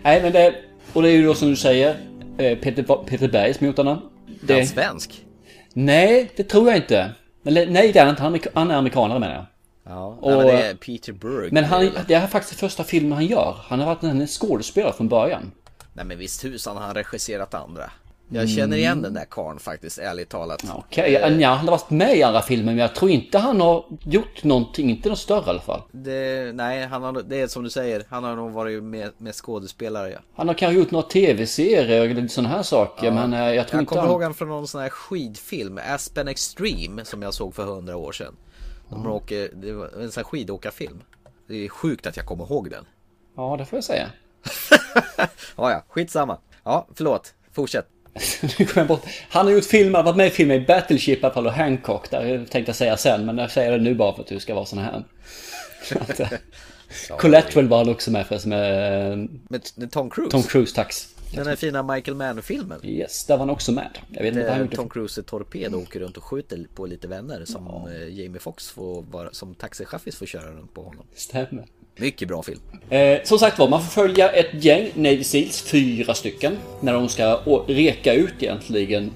Nej, 0.04 0.21
men 0.21 0.32
det... 0.32 0.56
Och 0.93 1.01
det 1.01 1.10
är 1.10 1.13
ju 1.13 1.23
då 1.25 1.34
som 1.34 1.47
du 1.49 1.56
säger, 1.56 1.89
eh, 2.38 2.58
Peter, 2.58 3.04
Peter 3.06 3.27
Berg 3.27 3.54
som 3.54 3.67
gjort 3.67 3.75
den. 3.75 3.88
Är 3.88 3.97
Det, 4.41 4.54
han 4.54 4.67
svensk? 4.67 5.25
nej, 5.73 6.32
det 6.36 6.43
tror 6.43 6.67
jag 6.67 6.77
inte. 6.77 7.12
Eller 7.45 7.67
nej, 7.67 7.91
det 7.91 7.99
är 7.99 8.04
han 8.06 8.10
inte. 8.13 8.23
Han 8.23 8.36
är, 8.36 8.41
han 8.54 8.71
är 8.71 8.75
amerikanare 8.75 9.19
menar 9.19 9.36
jag. 9.36 9.45
Ja, 9.84 10.06
Och- 10.21 10.27
Nej, 10.32 10.38
men 10.38 10.45
det 10.47 10.63
är 10.67 10.73
Peter 10.75 11.13
Burke. 11.13 11.54
Men 11.54 11.63
han, 11.63 11.89
det 12.08 12.13
är 12.13 12.27
faktiskt 12.27 12.60
första 12.60 12.84
filmen 12.84 13.12
han 13.12 13.25
gör. 13.25 13.56
Han 13.63 13.80
har 13.80 13.86
varit 13.86 14.04
en 14.04 14.27
skådespelare 14.27 14.93
från 14.93 15.08
början. 15.10 15.51
Nej 15.93 16.06
men 16.06 16.17
visst 16.17 16.41
tusan 16.41 16.77
har 16.77 16.84
han 16.84 16.95
regisserat 16.95 17.54
andra. 17.54 17.91
Jag 18.34 18.50
känner 18.50 18.78
igen 18.78 19.02
den 19.02 19.13
där 19.13 19.26
karln 19.26 19.60
faktiskt, 19.60 19.98
ärligt 20.00 20.30
talat. 20.30 20.63
Okej, 20.74 21.12
ja, 21.12 21.30
ja, 21.30 21.50
han 21.50 21.65
har 21.65 21.72
varit 21.72 21.89
med 21.89 22.17
i 22.17 22.24
andra 22.24 22.41
filmer 22.41 22.65
men 22.65 22.78
jag 22.78 22.96
tror 22.96 23.12
inte 23.12 23.38
han 23.38 23.62
har 23.62 23.86
gjort 24.04 24.44
någonting, 24.44 24.89
inte 24.89 25.10
något 25.10 25.20
större 25.20 25.46
i 25.46 25.50
alla 25.50 25.62
fall. 25.62 25.82
Det, 25.91 26.56
nej, 26.56 26.86
han 26.86 27.04
har, 27.04 27.13
det 27.13 27.41
är 27.41 27.48
som 27.48 27.63
du 27.63 27.70
säger, 27.70 28.04
han 28.10 28.24
har 28.24 28.36
nog 28.36 28.52
varit 28.52 28.84
med, 28.84 29.12
med 29.17 29.36
skådespelare 29.36 30.10
ja. 30.12 30.20
Han 30.36 30.48
har 30.48 30.56
kanske 30.56 30.80
gjort 30.80 30.91
några 30.91 31.08
tv-serier 31.08 32.06
eller 32.10 32.28
sådana 32.28 32.50
här 32.50 32.63
saker 32.63 33.12
men 33.12 33.34
eh, 33.34 33.39
jag 33.39 33.67
tror 33.67 33.78
Jag 33.78 33.82
inte 33.82 33.89
kommer 33.89 34.02
han... 34.02 34.12
ihåg 34.12 34.24
han 34.24 34.34
från 34.34 34.50
någon 34.50 34.67
sån 34.67 34.82
här 34.82 34.89
skidfilm, 34.89 35.80
Aspen 35.88 36.28
Extreme, 36.28 37.06
som 37.06 37.22
jag 37.22 37.34
såg 37.34 37.56
för 37.56 37.63
hundra 37.63 37.98
år 37.98 38.12
sedan. 38.12 38.36
De 38.89 39.08
åker, 39.08 39.50
det 39.54 39.72
var 39.74 39.86
en 39.86 40.12
sån 40.12 40.22
här 40.22 40.30
skidåkarfilm. 40.30 41.02
Det 41.48 41.65
är 41.65 41.70
sjukt 41.70 42.08
att 42.08 42.17
jag 42.17 42.26
kommer 42.26 42.44
ihåg 42.46 42.70
den. 42.70 42.86
Ja, 43.36 43.56
det 43.58 43.65
får 43.65 43.78
jag 43.78 43.84
säga. 43.84 44.08
Ja, 45.58 45.72
ja, 45.72 45.84
skitsamma. 45.89 46.38
Ja, 46.63 46.88
förlåt. 46.96 47.34
Fortsätt. 47.52 47.88
Han 49.30 49.45
har 49.45 49.54
gjort 49.54 49.65
filmer, 49.65 50.04
varit 50.04 50.15
med 50.15 50.28
i 50.28 50.30
filmer 50.30 50.56
i 50.56 50.60
Battleship 50.60 51.24
och 51.24 51.52
Hancock 51.52 52.10
där 52.10 52.38
tänkte 52.38 52.69
jag 52.69 52.76
säga 52.76 52.97
sen 52.97 53.26
men 53.26 53.38
jag 53.38 53.52
säger 53.52 53.71
det 53.71 53.78
nu 53.78 53.95
bara 53.95 54.15
för 54.15 54.21
att 54.21 54.28
du 54.28 54.39
ska 54.39 54.56
vara 54.56 54.65
sån 54.65 54.80
här. 54.80 55.04
Eh, 57.10 57.17
Collateral 57.17 57.67
var 57.67 57.78
han 57.78 57.89
också 57.89 58.12
med 58.12 58.28
förresten 58.28 58.50
med 58.50 59.12
eh, 59.12 59.17
Med, 59.50 59.62
med 59.76 59.91
Tom 59.91 60.10
Cruise? 60.10 60.32
Tom 60.32 60.43
Cruise, 60.43 60.76
tack. 60.76 60.93
Den 61.36 61.47
här 61.47 61.56
fina 61.56 61.84
Michael 61.84 62.17
Mann-filmen. 62.17 62.80
Yes, 62.84 63.26
där 63.26 63.34
var 63.34 63.39
han 63.39 63.50
också 63.50 63.71
med. 63.71 63.97
Jag 64.10 64.24
vet 64.24 64.34
inte 64.34 64.43
vad 64.43 64.52
han 64.52 64.60
gjorde. 64.60 64.76
Tom 64.76 64.89
Cruise 64.89 65.21
är 65.21 65.24
torped 65.24 65.74
och 65.74 65.82
åker 65.82 66.00
runt 66.00 66.17
och 66.17 66.24
skjuter 66.24 66.65
på 66.76 66.86
lite 66.86 67.08
vänner 67.08 67.45
som 67.45 67.67
eh, 67.67 68.19
Jamie 68.19 68.39
Foxx 68.39 68.69
får 68.69 69.02
vara, 69.02 69.30
som 69.32 69.56
taxichaffis 69.56 70.15
får 70.15 70.26
köra 70.26 70.52
runt 70.52 70.74
på 70.74 70.84
honom. 70.84 71.06
Stämmer. 71.15 71.65
Mycket 72.01 72.27
bra 72.27 72.43
film. 72.43 72.59
Eh, 72.89 73.23
som 73.23 73.39
sagt 73.39 73.59
var, 73.59 73.69
man 73.69 73.81
får 73.81 74.01
följa 74.01 74.29
ett 74.29 74.63
gäng 74.63 74.91
Navy 74.95 75.23
Seals, 75.23 75.61
fyra 75.61 76.13
stycken, 76.13 76.57
när 76.81 76.93
de 76.93 77.09
ska 77.09 77.41
reka 77.67 78.13
ut 78.13 78.33
egentligen 78.39 79.11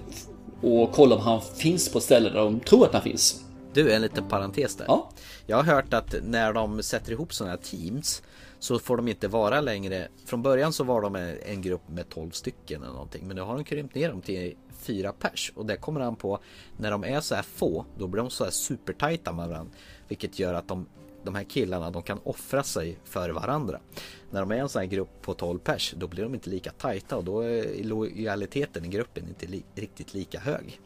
och 0.62 0.92
kolla 0.92 1.16
om 1.16 1.22
han 1.22 1.42
finns 1.42 1.92
på 1.92 2.00
ställen 2.00 2.34
där 2.34 2.40
de 2.40 2.60
tror 2.60 2.86
att 2.86 2.94
han 2.94 3.02
finns. 3.02 3.42
Du, 3.74 3.94
en 3.94 4.02
liten 4.02 4.28
parentes 4.30 4.76
där. 4.76 4.86
Ja. 4.88 5.10
Jag 5.46 5.58
har 5.58 5.64
hört 5.64 5.94
att 5.94 6.16
när 6.24 6.54
de 6.54 6.84
sätter 6.84 7.12
ihop 7.12 7.34
sådana 7.34 7.52
här 7.52 7.58
teams 7.58 8.24
så 8.60 8.80
får 8.80 8.98
de 8.98 9.08
inte 9.08 9.28
vara 9.28 9.62
längre. 9.62 10.08
Från 10.26 10.42
början 10.42 10.74
så 10.74 10.84
var 10.84 11.02
de 11.02 11.16
en 11.46 11.62
grupp 11.62 11.90
med 11.90 12.10
12 12.10 12.32
stycken 12.32 12.84
eller 12.84 12.94
någonting. 12.94 13.28
Men 13.28 13.36
nu 13.36 13.42
har 13.42 13.56
de 13.56 13.64
krympt 13.64 13.96
ner 13.96 14.10
dem 14.10 14.22
till 14.22 14.54
fyra 14.80 15.12
pers. 15.12 15.52
Och 15.56 15.66
det 15.66 15.78
kommer 15.78 16.00
an 16.02 16.16
på 16.16 16.40
när 16.78 16.92
de 16.92 17.04
är 17.04 17.22
så 17.22 17.36
här 17.36 17.44
få. 17.44 17.86
Då 17.98 18.08
blir 18.08 18.22
de 18.22 18.30
så 18.30 18.44
här 18.44 18.52
supertajta 18.52 19.34
med 19.34 19.48
varandra. 19.48 19.74
Vilket 20.08 20.40
gör 20.40 20.54
att 20.54 20.68
de, 20.68 20.86
de 21.26 21.36
här 21.36 21.44
killarna 21.44 21.92
de 21.92 22.02
kan 22.04 22.20
offra 22.24 22.64
sig 22.64 22.98
för 23.06 23.30
varandra. 23.30 23.80
När 24.32 24.40
de 24.40 24.52
är 24.52 24.56
en 24.56 24.70
sån 24.70 24.80
här 24.80 24.88
grupp 24.88 25.22
på 25.22 25.34
12 25.34 25.60
pers 25.60 25.94
då 25.98 26.08
blir 26.08 26.24
de 26.24 26.34
inte 26.34 26.50
lika 26.50 26.72
tajta 26.72 27.18
och 27.18 27.24
då 27.24 27.40
är 27.42 27.84
lojaliteten 27.84 28.86
i 28.86 28.88
gruppen 28.88 29.24
inte 29.28 29.46
li, 29.46 29.64
riktigt 29.76 30.14
lika 30.14 30.40
hög. 30.40 30.80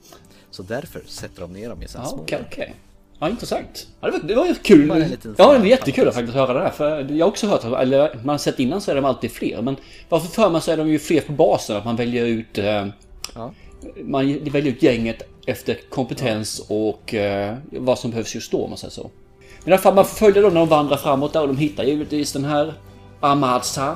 Så 0.51 0.63
därför 0.63 1.01
sätter 1.05 1.41
de 1.41 1.53
ner 1.53 1.69
dem 1.69 1.81
i 1.81 1.85
här 1.85 1.99
Ja, 2.03 2.05
små 2.05 2.19
okej, 2.21 2.43
okej. 2.47 2.75
Ja, 3.19 3.29
intressant. 3.29 3.87
Ja, 4.01 4.07
det 4.07 4.11
var, 4.17 4.27
det 4.27 4.35
var 4.35 4.45
ju 4.45 4.55
kul. 4.55 4.91
En 4.91 4.99
liten 5.09 5.35
Ja, 5.37 5.53
det 5.53 5.59
var 5.59 5.65
jättekul 5.65 6.07
att 6.07 6.13
faktiskt 6.15 6.35
höra 6.35 6.53
det 6.53 6.59
där. 6.59 6.69
För 6.69 7.11
jag 7.11 7.25
har 7.25 7.31
också 7.31 7.47
hört, 7.47 7.63
att- 7.65 7.81
eller 7.81 8.15
man 8.15 8.29
har 8.29 8.37
sett 8.37 8.59
innan 8.59 8.81
så 8.81 8.91
är 8.91 8.95
de 8.95 9.05
alltid 9.05 9.31
fler. 9.31 9.61
Men 9.61 9.75
varför 10.09 10.27
för 10.27 10.49
mig 10.49 10.61
så 10.61 10.71
är 10.71 10.77
de 10.77 10.89
ju 10.89 10.99
fler 10.99 11.21
på 11.21 11.31
basen. 11.31 11.75
Att 11.77 11.85
man 11.85 11.95
väljer 11.95 12.25
ut... 12.25 12.57
Eh, 12.57 12.87
Ja. 13.35 13.53
Man 14.03 14.25
väljer 14.43 14.73
ut 14.73 14.83
gänget 14.83 15.21
efter 15.45 15.79
kompetens 15.89 16.65
och 16.69 17.13
eh, 17.13 17.57
vad 17.71 17.99
som 17.99 18.11
behövs 18.11 18.35
just 18.35 18.51
då 18.51 18.63
om 18.63 18.69
man 18.69 18.77
säger 18.77 18.91
så. 18.91 19.09
Men 19.63 19.71
i 19.71 19.73
alla 19.73 19.81
fall 19.81 19.95
man 19.95 20.05
följer 20.05 20.43
dem 20.43 20.53
när 20.53 20.59
de 20.59 20.69
vandrar 20.69 20.97
framåt 20.97 21.33
där 21.33 21.41
och 21.41 21.47
de 21.47 21.57
hittar 21.57 21.83
givetvis 21.83 22.33
den 22.33 22.45
här 22.45 22.73
Amadsa. 23.19 23.95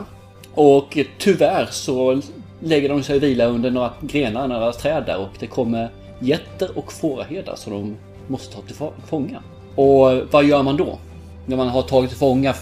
Och 0.54 0.98
tyvärr 1.18 1.68
så 1.72 2.22
lägger 2.60 2.90
de 2.90 3.04
sig 3.04 3.16
och 3.16 3.24
vila 3.24 3.46
under 3.46 3.72
några 3.72 3.92
grenar, 4.02 4.48
några 4.48 4.72
träd 4.72 5.04
där 5.06 5.18
och 5.18 5.30
det 5.40 5.48
kommer 5.48 5.90
getter 6.20 6.78
och 6.78 6.94
fåraherdar 6.94 7.56
som 7.56 7.74
de 7.74 7.98
måste 8.28 8.56
ta 8.56 8.62
till 8.62 8.76
fånga. 9.08 9.44
Och 9.76 10.22
vad 10.32 10.46
gör 10.46 10.64
man 10.64 10.78
då? 10.78 11.00
När 11.46 11.58
man 11.58 11.68
har 11.68 11.82
tagit 11.82 12.10
till 12.10 12.20
fånga 12.20 12.54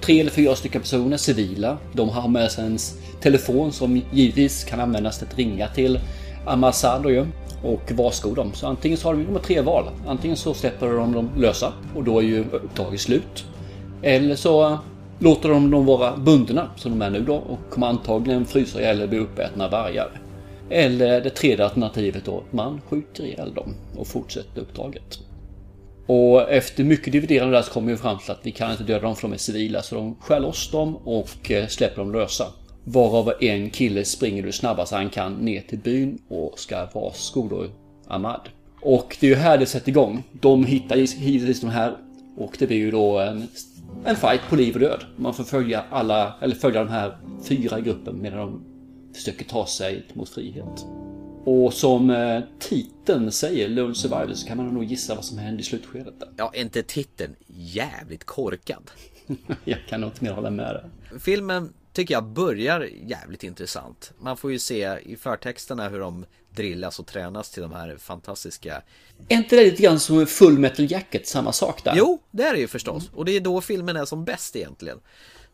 tre 0.00 0.20
eller 0.20 0.30
fyra 0.30 0.54
stycken 0.56 0.80
personer, 0.80 1.16
civila. 1.16 1.78
De 1.92 2.08
har 2.08 2.28
med 2.28 2.50
sig 2.50 2.66
en 2.66 2.78
telefon 3.20 3.72
som 3.72 4.02
givetvis 4.12 4.64
kan 4.64 4.80
användas 4.80 5.18
till 5.18 5.28
att 5.28 5.38
ringa 5.38 5.68
till 5.68 6.00
Amassad 6.46 7.02
då 7.02 7.10
ju. 7.10 7.26
Och 7.64 7.92
varskor 7.92 8.34
dem. 8.34 8.52
Så 8.54 8.66
antingen 8.66 8.98
så 8.98 9.08
har 9.08 9.14
de, 9.14 9.24
de 9.24 9.32
har 9.32 9.40
tre 9.40 9.60
val. 9.60 9.84
Antingen 10.06 10.36
så 10.36 10.54
släpper 10.54 10.88
de 10.88 11.12
dem 11.12 11.30
lösa 11.36 11.72
och 11.96 12.04
då 12.04 12.18
är 12.18 12.22
ju 12.22 12.44
uppdraget 12.52 13.00
slut. 13.00 13.44
Eller 14.02 14.36
så 14.36 14.78
låter 15.18 15.48
de 15.48 15.70
dem 15.70 15.86
vara 15.86 16.16
bundna 16.16 16.70
som 16.76 16.90
de 16.98 17.02
är 17.02 17.10
nu 17.10 17.20
då 17.20 17.34
och 17.34 17.58
kommer 17.70 17.86
antagligen 17.86 18.44
frysa 18.44 18.80
ihjäl 18.80 18.96
eller 18.96 19.06
bli 19.06 19.18
uppätna 19.18 19.68
vargar. 19.68 20.20
Eller 20.70 21.20
det 21.20 21.30
tredje 21.30 21.64
alternativet 21.64 22.24
då, 22.24 22.42
man 22.50 22.80
skjuter 22.88 23.24
ihjäl 23.24 23.54
dem 23.54 23.74
och 23.96 24.06
fortsätter 24.06 24.60
uppdraget. 24.60 25.18
Och 26.06 26.50
efter 26.50 26.84
mycket 26.84 27.12
dividerande 27.12 27.56
där 27.56 27.62
så 27.62 27.72
kommer 27.72 27.90
vi 27.90 27.96
fram 27.96 28.18
till 28.18 28.30
att 28.30 28.40
vi 28.42 28.50
kan 28.50 28.70
inte 28.70 28.84
döda 28.84 29.00
dem 29.00 29.16
för 29.16 29.22
de 29.22 29.32
är 29.32 29.38
civila 29.38 29.82
så 29.82 29.94
de 29.94 30.16
skär 30.20 30.40
loss 30.40 30.70
dem 30.70 30.96
och 30.96 31.50
eh, 31.50 31.66
släpper 31.66 31.96
dem 31.96 32.12
lösa. 32.12 32.46
Varav 32.84 33.32
en 33.40 33.70
kille 33.70 34.04
springer 34.04 34.42
hur 34.42 34.52
snabbast 34.52 34.92
han 34.92 35.10
kan 35.10 35.34
ner 35.34 35.60
till 35.60 35.78
byn 35.78 36.18
och 36.28 36.58
ska 36.58 36.88
varsko 36.94 37.48
då 37.48 37.66
Ahmad. 38.06 38.48
Och 38.80 39.16
det 39.20 39.26
är 39.26 39.30
ju 39.30 39.36
här 39.36 39.58
det 39.58 39.66
sätter 39.66 39.88
igång. 39.88 40.22
De 40.32 40.64
hittar 40.64 40.96
givetvis 40.96 41.60
de 41.60 41.70
här 41.70 41.96
och 42.36 42.56
det 42.58 42.66
blir 42.66 42.76
ju 42.76 42.90
då 42.90 43.18
en, 43.18 43.48
en 44.04 44.16
fight 44.16 44.40
på 44.48 44.56
liv 44.56 44.74
och 44.74 44.80
död. 44.80 45.04
Man 45.16 45.34
får 45.34 45.44
följa 45.44 45.84
alla, 45.90 46.34
eller 46.40 46.54
följa 46.54 46.84
de 46.84 46.90
här 46.90 47.18
fyra 47.44 47.80
gruppen 47.80 48.22
medan 48.22 48.38
de 48.38 48.64
försöker 49.14 49.44
ta 49.44 49.66
sig 49.66 50.06
mot 50.14 50.28
frihet. 50.28 50.86
Och 51.44 51.74
som 51.74 52.10
eh, 52.10 52.40
titeln 52.58 53.32
säger, 53.32 53.68
Lone 53.68 53.94
Survivor, 53.94 54.34
så 54.34 54.46
kan 54.46 54.56
man 54.56 54.68
nog 54.68 54.84
gissa 54.84 55.14
vad 55.14 55.24
som 55.24 55.38
händer 55.38 55.60
i 55.60 55.64
slutskedet. 55.64 56.20
Där. 56.20 56.28
Ja, 56.36 56.52
inte 56.54 56.82
titeln 56.82 57.34
jävligt 57.46 58.24
korkad? 58.24 58.90
Jag 59.64 59.78
kan 59.88 60.00
nog 60.00 60.10
inte 60.10 60.24
mer 60.24 60.32
hålla 60.32 60.50
med 60.50 60.64
där. 60.64 61.18
Filmen 61.18 61.72
tycker 61.94 62.14
jag 62.14 62.24
börjar 62.24 62.88
jävligt 63.06 63.44
intressant. 63.44 64.12
Man 64.18 64.36
får 64.36 64.52
ju 64.52 64.58
se 64.58 64.98
i 65.04 65.16
förtexterna 65.16 65.88
hur 65.88 66.00
de 66.00 66.26
drillas 66.50 66.98
och 66.98 67.06
tränas 67.06 67.50
till 67.50 67.62
de 67.62 67.72
här 67.72 67.96
fantastiska 67.96 68.82
Är 69.28 69.36
inte 69.36 69.56
det 69.56 69.64
lite 69.64 69.82
grann 69.82 70.00
som 70.00 70.26
Full 70.26 70.58
Metal 70.58 70.90
Jacket, 70.90 71.28
samma 71.28 71.52
sak 71.52 71.84
där? 71.84 71.94
Jo, 71.96 72.22
det 72.30 72.42
är 72.42 72.52
det 72.52 72.60
ju 72.60 72.68
förstås. 72.68 73.10
Och 73.14 73.24
det 73.24 73.32
är 73.36 73.40
då 73.40 73.60
filmen 73.60 73.96
är 73.96 74.04
som 74.04 74.24
bäst 74.24 74.56
egentligen. 74.56 75.00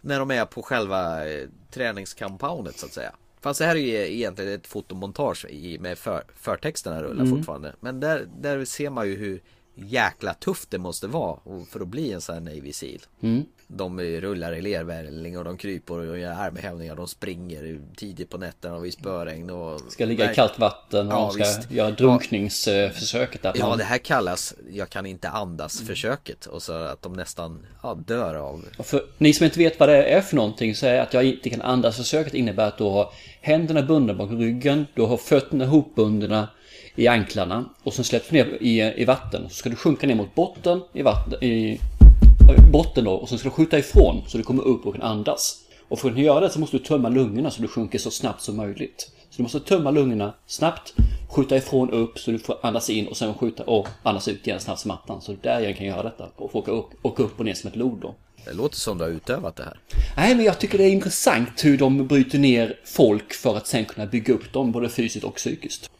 När 0.00 0.18
de 0.18 0.30
är 0.30 0.44
på 0.44 0.62
själva 0.62 1.28
eh, 1.28 1.48
träningskampoundet 1.70 2.78
så 2.78 2.86
att 2.86 2.92
säga. 2.92 3.12
Fast 3.40 3.58
det 3.58 3.66
här 3.66 3.76
är 3.76 3.80
ju 3.80 4.14
egentligen 4.16 4.52
ett 4.52 4.66
fotomontage 4.66 5.46
med 5.80 5.98
för, 5.98 6.22
förtexterna 6.36 7.02
rullar 7.02 7.24
Mm. 7.24 7.36
fortfarande. 7.36 7.74
Men 7.80 8.00
där, 8.00 8.28
där 8.40 8.64
ser 8.64 8.90
man 8.90 9.08
ju 9.08 9.16
hur 9.16 9.42
jäkla 9.74 10.34
tufft 10.34 10.70
det 10.70 10.78
måste 10.78 11.06
vara 11.06 11.38
för 11.70 11.80
att 11.80 11.88
bli 11.88 12.12
en 12.12 12.20
sån 12.20 12.34
här 12.34 12.42
Navy 12.42 12.72
Seal. 12.72 13.00
Mm. 13.20 13.44
De 13.76 14.00
rullar 14.00 14.52
i 14.52 14.60
lervälling 14.62 15.38
och 15.38 15.44
de 15.44 15.56
kryper 15.56 15.94
och 15.98 16.18
gör 16.18 16.32
armhävningar. 16.32 16.96
De 16.96 17.08
springer 17.08 17.80
tidigt 17.96 18.30
på 18.30 18.38
nätterna 18.38 18.76
och 18.76 18.86
i 18.86 18.90
spöregn 18.90 19.50
och... 19.50 19.80
Ska 19.88 20.04
ligga 20.04 20.32
i 20.32 20.34
kallt 20.34 20.58
vatten 20.58 21.06
och 21.06 21.12
Ja, 21.12 21.18
de 21.20 21.32
ska 21.32 21.38
visst. 21.58 21.70
göra 21.70 21.90
drunkningsförsöket. 21.90 23.40
Ja, 23.54 23.68
man- 23.68 23.78
det 23.78 23.84
här 23.84 23.98
kallas 23.98 24.54
Jag 24.70 24.90
kan 24.90 25.06
inte 25.06 25.28
andas 25.28 25.80
försöket 25.80 26.46
och 26.46 26.62
så 26.62 26.72
att 26.72 27.02
de 27.02 27.12
nästan 27.12 27.66
ja, 27.82 27.94
dör 28.06 28.34
av 28.34 28.64
Och 28.78 28.86
För 28.86 29.02
ni 29.18 29.32
som 29.32 29.44
inte 29.44 29.58
vet 29.58 29.80
vad 29.80 29.88
det 29.88 30.04
är 30.04 30.20
för 30.20 30.36
någonting 30.36 30.74
så 30.74 30.86
är 30.86 31.00
att 31.00 31.14
jag 31.14 31.24
inte 31.24 31.50
kan 31.50 31.62
andas 31.62 31.96
försöket 31.96 32.34
innebär 32.34 32.66
att 32.68 32.78
du 32.78 32.84
har 32.84 33.12
händerna 33.40 33.82
bundna 33.82 34.14
bakom 34.14 34.38
ryggen, 34.38 34.86
du 34.94 35.02
har 35.02 35.16
fötterna 35.16 35.66
hopbundna 35.66 36.48
i 36.94 37.08
anklarna 37.08 37.64
och 37.82 37.94
sen 37.94 38.04
släpps 38.04 38.28
du 38.28 38.34
ner 38.36 38.58
i, 38.60 39.02
i 39.02 39.04
vatten. 39.04 39.48
Så 39.48 39.54
ska 39.54 39.70
du 39.70 39.76
sjunka 39.76 40.06
ner 40.06 40.14
mot 40.14 40.34
botten 40.34 40.80
i 40.92 41.02
vatten, 41.02 41.44
i 41.44 41.80
botten 42.58 43.04
då 43.04 43.12
och 43.12 43.28
sen 43.28 43.38
ska 43.38 43.48
du 43.48 43.54
skjuta 43.54 43.78
ifrån 43.78 44.22
så 44.26 44.38
du 44.38 44.44
kommer 44.44 44.62
upp 44.62 44.86
och 44.86 44.94
kan 44.94 45.02
andas. 45.02 45.56
Och 45.88 45.98
för 45.98 46.08
att 46.08 46.14
kunna 46.14 46.24
göra 46.26 46.40
det 46.40 46.50
så 46.50 46.60
måste 46.60 46.78
du 46.78 46.84
tömma 46.84 47.08
lungorna 47.08 47.50
så 47.50 47.62
du 47.62 47.68
sjunker 47.68 47.98
så 47.98 48.10
snabbt 48.10 48.42
som 48.42 48.56
möjligt. 48.56 49.10
Så 49.30 49.36
du 49.36 49.42
måste 49.42 49.60
tömma 49.60 49.90
lungorna 49.90 50.34
snabbt, 50.46 50.94
skjuta 51.30 51.56
ifrån 51.56 51.90
upp 51.90 52.18
så 52.18 52.30
du 52.30 52.38
får 52.38 52.56
andas 52.62 52.90
in 52.90 53.06
och 53.06 53.16
sen 53.16 53.34
skjuta 53.34 53.62
och 53.62 53.88
andas 54.02 54.28
ut 54.28 54.46
igen 54.46 54.60
snabbt 54.60 54.80
som 54.80 54.90
attan. 54.90 55.20
Så 55.22 55.36
där 55.42 55.60
jag 55.60 55.76
kan 55.76 55.86
göra 55.86 56.02
detta 56.02 56.28
och 56.36 56.52
få 56.52 56.58
åka, 56.58 56.70
upp- 56.70 56.90
åka 57.02 57.22
upp 57.22 57.38
och 57.38 57.44
ner 57.44 57.54
som 57.54 57.68
ett 57.70 57.76
lod 57.76 57.98
då. 58.00 58.14
Det 58.44 58.52
låter 58.52 58.76
som 58.76 58.98
du 58.98 59.04
har 59.04 59.10
utövat 59.10 59.56
det 59.56 59.62
här 59.62 59.78
Nej, 60.16 60.34
men 60.34 60.44
jag 60.44 60.58
tycker 60.58 60.78
det 60.78 60.84
är 60.84 60.90
intressant 60.90 61.64
hur 61.64 61.78
de 61.78 62.06
bryter 62.06 62.38
ner 62.38 62.78
folk 62.84 63.32
för 63.32 63.56
att 63.56 63.66
sen 63.66 63.84
kunna 63.84 64.06
bygga 64.06 64.34
upp 64.34 64.52
dem 64.52 64.72
både 64.72 64.88
fysiskt 64.88 65.24
och 65.24 65.34
psykiskt. 65.34 65.90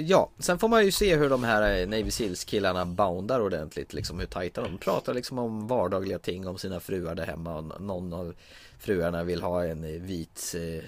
Ja, 0.00 0.30
sen 0.38 0.58
får 0.58 0.68
man 0.68 0.84
ju 0.84 0.92
se 0.92 1.16
hur 1.16 1.30
de 1.30 1.44
här 1.44 1.80
eh, 1.80 1.88
Navy 1.88 2.10
Seals 2.10 2.44
killarna 2.44 2.86
boundar 2.86 3.40
ordentligt 3.40 3.92
liksom 3.92 4.18
hur 4.18 4.26
tajta 4.26 4.62
de 4.62 4.78
pratar 4.78 5.14
liksom 5.14 5.38
om 5.38 5.66
vardagliga 5.66 6.18
ting 6.18 6.46
om 6.46 6.58
sina 6.58 6.80
fruar 6.80 7.14
där 7.14 7.26
hemma 7.26 7.56
och 7.56 7.80
någon 7.80 8.12
av 8.12 8.34
fruarna 8.78 9.24
vill 9.24 9.42
ha 9.42 9.64
en 9.64 9.84
eh, 9.84 10.00
vit 10.00 10.54
eh, 10.56 10.84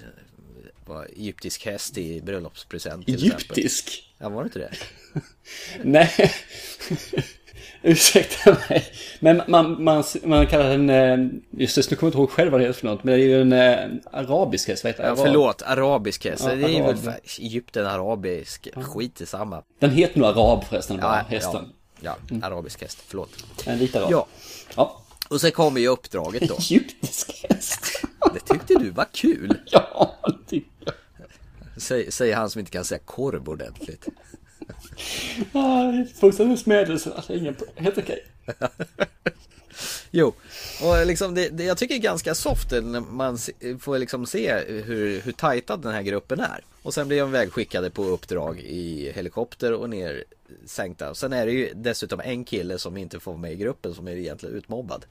vad, 0.87 1.05
egyptisk 1.05 1.67
häst 1.67 1.99
i 1.99 2.21
bröllopspresent 2.23 3.07
till 3.07 3.15
exempel. 3.15 3.37
Egyptisk? 3.37 4.13
Ja, 4.19 4.29
var 4.29 4.43
det 4.43 4.47
inte 4.47 4.59
det? 4.59 4.73
Nej, 5.83 6.33
ursäkta 7.83 8.57
mig. 8.69 8.85
Men 9.21 9.43
man, 9.49 9.85
man, 9.85 10.05
man 10.25 10.47
kallar 10.47 10.71
den, 10.71 10.91
eh, 10.91 11.29
just 11.51 11.75
det, 11.77 11.91
nu 11.91 11.97
kommer 11.97 12.07
jag 12.07 12.09
inte 12.09 12.19
ihåg 12.19 12.31
själv 12.31 12.53
vad 12.53 12.61
det 12.61 12.67
är 12.67 12.73
för 12.73 12.87
något, 12.87 13.05
men 13.05 13.15
det 13.15 13.21
är 13.21 13.27
ju 13.27 13.41
en 13.41 13.53
eh, 13.53 13.79
arabisk 14.13 14.69
häst, 14.69 14.85
vad 14.85 14.91
heter 14.93 15.03
det? 15.03 15.09
Ja, 15.09 15.17
förlåt, 15.17 15.63
arabisk 15.63 16.25
häst. 16.25 16.45
Ja, 16.49 16.55
det 16.55 16.63
är 16.65 16.83
väl 16.83 16.83
arab. 16.83 16.97
fa- 16.97 17.41
Egypten, 17.41 17.87
arabisk, 17.87 18.69
skit 18.75 19.21
i 19.21 19.27
samma. 19.27 19.63
Den 19.79 19.91
heter 19.91 20.19
nog 20.21 20.29
arab 20.29 20.65
förresten, 20.65 20.97
Ja, 20.97 21.03
bara, 21.03 21.25
hästen. 21.29 21.73
Ja, 22.01 22.17
ja, 22.31 22.37
arabisk 22.47 22.83
häst, 22.83 22.99
förlåt. 23.07 23.31
En 23.67 23.79
vit 23.79 23.97
arab. 23.97 24.09
Ja. 24.13 24.27
ja. 24.77 25.03
Och 25.29 25.41
sen 25.41 25.53
kommer 25.53 25.81
ju 25.81 25.89
uppdraget 25.89 26.49
då. 26.49 26.55
Egyptisk 26.55 27.47
häst. 27.49 28.03
Det 28.35 28.41
tyckte 28.55 28.75
du 28.75 28.91
var 28.91 29.07
kul. 29.13 29.59
Ja, 29.67 30.15
det 30.27 30.51
tycker 30.51 30.71
jag. 30.85 30.95
Säg- 31.77 32.11
Säger 32.13 32.37
han 32.37 32.51
som 32.51 32.59
inte 32.59 32.71
kan 32.73 32.85
säga 32.85 32.99
korv 33.05 33.49
ordentligt. 33.49 34.07
Fullständig 36.21 36.59
smädelse, 36.59 37.13
alltså 37.17 37.35
ingen, 37.35 37.57
helt 37.77 37.99
okej. 37.99 38.25
Jo, 40.11 40.33
och 40.83 41.07
liksom 41.07 41.35
det, 41.35 41.49
det, 41.49 41.65
jag 41.65 41.79
tycker 41.79 41.95
det 41.95 41.99
är 41.99 42.03
ganska 42.03 42.35
soft 42.35 42.71
när 42.71 43.01
man 43.01 43.39
får 43.81 43.99
liksom 43.99 44.27
se 44.27 44.55
hur, 44.69 45.21
hur 45.21 45.33
tajtad 45.33 45.83
den 45.83 45.93
här 45.93 46.03
gruppen 46.03 46.41
är. 46.41 46.65
Och 46.83 46.95
sen 46.95 47.09
blir 47.09 47.21
de 47.21 47.31
vägskickade 47.31 47.91
på 47.91 48.05
uppdrag 48.05 48.61
i 48.61 49.13
helikopter 49.15 49.73
och 49.73 49.91
ner 49.91 50.25
sänkta. 50.67 51.15
Sen 51.15 51.33
är 51.33 51.47
det 51.47 51.53
ju 51.53 51.73
dessutom 51.75 52.21
en 52.21 52.45
kille 52.45 52.79
som 52.79 52.97
inte 52.97 53.21
får 53.21 53.33
vara 53.33 53.41
med 53.43 53.53
i 53.53 53.57
gruppen 53.57 53.95
som 53.95 54.09
är 54.09 54.17
egentligen 54.17 54.55
utmobbad. 54.57 55.05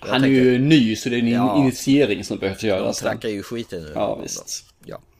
Jag 0.00 0.06
Han 0.08 0.16
är 0.16 0.20
tänker- 0.26 0.42
ju 0.44 0.58
ny 0.58 0.96
så 0.96 1.08
det 1.08 1.16
är 1.16 1.20
en 1.20 1.28
Ja. 1.28 1.58
initiering 1.62 2.24
som 2.24 2.38
behövs 2.38 2.60
De 2.60 2.66
göras. 2.68 2.98
snackar 2.98 3.28
ju 3.28 3.42
skiten 3.42 3.82
nu. 3.82 3.92
Ja, 3.94 4.18
visst. 4.22 4.64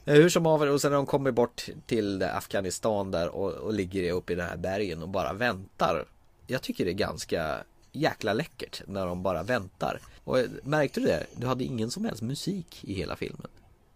Eh, 0.05 0.15
hur 0.15 0.29
som 0.29 0.47
haver, 0.47 0.71
och 0.71 0.81
sen 0.81 0.91
när 0.91 0.97
de 0.97 1.07
kommer 1.07 1.31
bort 1.31 1.69
till 1.87 2.23
Afghanistan 2.23 3.11
där 3.11 3.29
och, 3.29 3.53
och 3.53 3.73
ligger 3.75 4.13
uppe 4.13 4.33
i 4.33 4.37
den 4.37 4.49
här 4.49 4.57
bergen 4.57 5.03
och 5.03 5.09
bara 5.09 5.33
väntar. 5.33 6.05
Jag 6.47 6.63
tycker 6.63 6.85
det 6.85 6.91
är 6.91 6.95
ganska 6.95 7.59
jäkla 7.93 8.33
läckert 8.33 8.83
när 8.87 9.07
de 9.07 9.23
bara 9.23 9.43
väntar. 9.43 10.01
Och 10.25 10.39
eh, 10.39 10.47
märkte 10.63 11.01
du 11.01 11.07
det? 11.07 11.27
Du 11.37 11.47
hade 11.47 11.65
ingen 11.65 11.91
som 11.91 12.05
helst 12.05 12.23
musik 12.23 12.85
i 12.85 12.95
hela 12.95 13.17
filmen. 13.17 13.49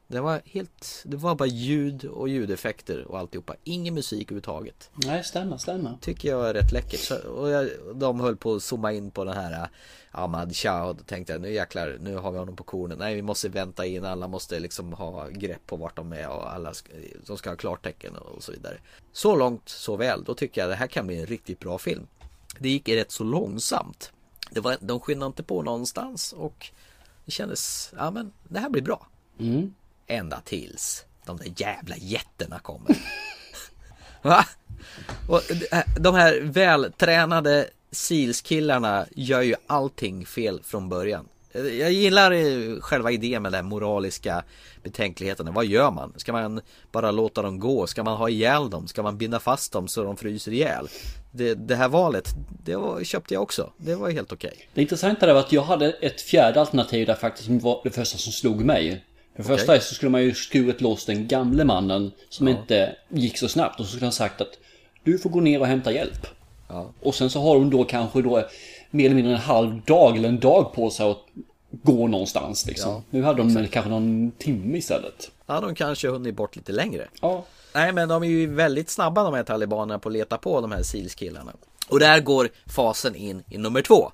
Det 0.09 0.21
var 0.21 0.43
helt, 0.45 1.03
det 1.05 1.17
var 1.17 1.35
bara 1.35 1.49
ljud 1.49 2.05
och 2.05 2.29
ljudeffekter 2.29 3.05
och 3.05 3.19
alltihopa. 3.19 3.55
Ingen 3.65 3.95
musik 3.95 4.23
överhuvudtaget. 4.23 4.91
Nej, 4.95 5.25
stämmer, 5.25 5.57
stämmer. 5.57 5.99
Tycker 6.01 6.29
jag 6.29 6.49
är 6.49 6.55
rätt 6.55 6.73
läckert. 6.73 7.01
Så, 7.01 7.29
och 7.29 7.51
jag, 7.51 7.69
de 7.95 8.21
höll 8.21 8.37
på 8.37 8.55
att 8.55 8.63
zooma 8.63 8.93
in 8.93 9.11
på 9.11 9.25
den 9.25 9.35
här 9.35 9.53
eh, 9.53 9.69
Ahmad 10.11 10.57
Shah 10.57 10.89
och 10.89 10.97
då 10.97 11.03
tänkte 11.03 11.33
jag 11.33 11.43
nu 11.43 11.53
jäklar, 11.53 11.97
nu 12.01 12.17
har 12.17 12.33
vi 12.33 12.39
honom 12.39 12.57
på 12.57 12.65
kornen. 12.65 12.99
Nej, 12.99 13.15
vi 13.15 13.23
måste 13.23 13.49
vänta 13.49 13.87
in, 13.87 14.05
alla 14.05 14.29
måste 14.29 14.61
liksom 14.61 14.93
ha 14.93 15.29
grepp 15.29 15.67
på 15.67 15.77
vart 15.77 15.97
de 15.97 16.13
är 16.13 16.29
och 16.29 16.53
alla 16.53 16.73
de 17.27 17.37
ska 17.37 17.51
ha 17.51 17.57
klartecken 17.57 18.17
och 18.17 18.43
så 18.43 18.53
vidare. 18.53 18.79
Så 19.13 19.37
långt, 19.37 19.69
så 19.69 19.97
väl. 19.97 20.25
Då 20.25 20.35
tycker 20.35 20.61
jag 20.61 20.71
det 20.71 20.77
här 20.77 20.87
kan 20.87 21.07
bli 21.07 21.21
en 21.21 21.27
riktigt 21.27 21.61
bra 21.61 21.79
film. 21.79 22.07
Det 22.59 22.69
gick 22.69 22.89
rätt 22.89 23.11
så 23.11 23.25
långsamt. 23.25 24.13
Det 24.51 24.61
var, 24.61 24.77
de 24.81 25.01
skyndade 25.01 25.27
inte 25.27 25.43
på 25.43 25.63
någonstans 25.63 26.33
och 26.33 26.71
det 27.25 27.31
kändes, 27.31 27.93
ja 27.97 28.11
men 28.11 28.33
det 28.49 28.59
här 28.59 28.71
blir 28.71 28.83
bra. 28.83 29.07
Mm. 29.39 29.75
Ända 30.07 30.41
tills 30.41 31.05
de 31.27 31.37
där 31.37 31.53
jävla 31.57 31.97
jätterna 31.97 32.59
kommer. 32.59 32.97
Va? 34.23 34.45
Och 35.29 35.43
eh, 35.73 35.85
de 36.01 36.15
här 36.15 36.41
vältränade 36.43 37.71
SEALS-killarna 37.91 39.07
gör 39.15 39.43
ju 39.43 39.55
allting 39.67 40.27
fel 40.27 40.61
från 40.65 40.89
början. 40.89 41.29
Eh, 41.53 41.67
jag 41.67 41.93
gillar 41.93 42.33
eh, 42.33 42.81
själva 42.81 43.11
idén 43.11 43.43
med 43.43 43.53
den 43.53 43.67
moraliska 43.67 44.45
betänkligheten. 44.83 45.55
Vad 45.55 45.67
gör 45.67 45.91
man? 45.91 46.13
Ska 46.17 46.33
man 46.33 46.61
bara 46.93 47.11
låta 47.11 47.43
dem 47.43 47.61
gå? 47.61 47.87
Ska 47.87 48.05
man 48.05 48.17
ha 48.17 48.29
ihjäl 48.29 48.71
dem? 48.71 48.87
Ska 48.87 49.03
man 49.03 49.19
binda 49.19 49.41
fast 49.41 49.73
dem 49.73 49.89
så 49.89 50.03
de 50.03 50.17
fryser 50.17 50.53
ihjäl? 50.53 50.89
Det, 51.33 51.55
det 51.55 51.77
här 51.77 51.89
valet, 51.89 52.35
det 52.65 52.77
var, 52.77 53.05
köpte 53.05 53.35
jag 53.35 53.43
också. 53.43 53.73
Det 53.77 53.95
var 53.95 54.11
helt 54.11 54.33
okej. 54.33 54.69
Det 54.75 54.83
intressanta 54.83 55.35
var 55.35 55.41
att 55.41 55.53
jag 55.53 55.63
hade 55.63 55.91
ett 55.91 56.21
fjärde 56.21 56.61
alternativ 56.61 57.07
där 57.07 57.15
faktiskt 57.15 57.47
som 57.47 57.59
var 57.59 57.81
det 57.85 57.91
första 57.91 58.19
som 58.19 58.33
slog 58.33 58.65
mig. 58.65 59.05
För 59.37 59.43
Okej. 59.45 59.57
första 59.57 59.81
så 59.81 59.95
skulle 59.95 60.11
man 60.11 60.23
ju 60.23 60.35
skurit 60.35 60.81
loss 60.81 61.05
den 61.05 61.29
gamle 61.29 61.65
mannen 61.65 62.13
som 62.29 62.49
Ja. 62.49 62.57
inte 62.59 62.97
gick 63.09 63.39
så 63.39 63.49
snabbt 63.49 63.81
och 63.81 63.87
så 63.87 63.91
skulle 63.93 64.07
han 64.07 64.13
sagt 64.13 64.41
att 64.41 64.59
Du 65.05 65.19
får 65.19 65.31
gå 65.31 65.41
ner 65.41 65.61
och 65.61 65.67
hämta 65.67 65.93
hjälp. 65.93 66.27
Ja. 66.69 66.91
Och 67.03 67.15
sen 67.15 67.31
så 67.31 67.41
har 67.41 67.55
de 67.55 67.71
då 67.71 67.85
kanske 67.85 68.23
då 68.23 68.43
mer 68.91 69.05
eller 69.07 69.15
mindre 69.17 69.33
en 69.33 69.39
halv 69.41 69.81
dag 69.85 70.17
eller 70.17 70.29
en 70.29 70.41
dag 70.41 70.73
på 70.75 70.91
sig 70.91 71.11
att 71.11 71.19
gå 71.71 72.07
någonstans 72.07 72.67
liksom. 72.67 72.91
Ja, 72.93 73.03
nu 73.11 73.23
hade 73.23 73.39
de 73.39 73.55
väl 73.55 73.69
kanske 73.69 73.91
någon 73.91 74.31
timme 74.39 74.79
istället. 74.79 75.31
Ja, 75.47 75.61
de 75.61 75.75
kanske 75.75 76.09
hunnit 76.09 76.35
bort 76.35 76.57
lite 76.57 76.73
längre. 76.73 77.09
Ja. 77.21 77.45
Nej, 77.75 77.93
men 77.93 78.09
de 78.09 78.23
är 78.23 78.27
ju 78.27 78.47
väldigt 78.55 78.91
snabba 78.91 79.25
de 79.25 79.35
här 79.35 79.43
talibanerna 79.43 79.99
på 79.99 80.09
att 80.09 80.13
leta 80.13 80.39
på 80.39 80.61
de 80.61 80.73
här 80.73 80.83
SEALs-killarna. 80.83 81.53
Och 81.89 81.99
där 82.01 82.21
går 82.21 82.49
fasen 82.67 83.15
in 83.15 83.43
i 83.51 83.59
nummer 83.59 83.83
två. 83.83 84.13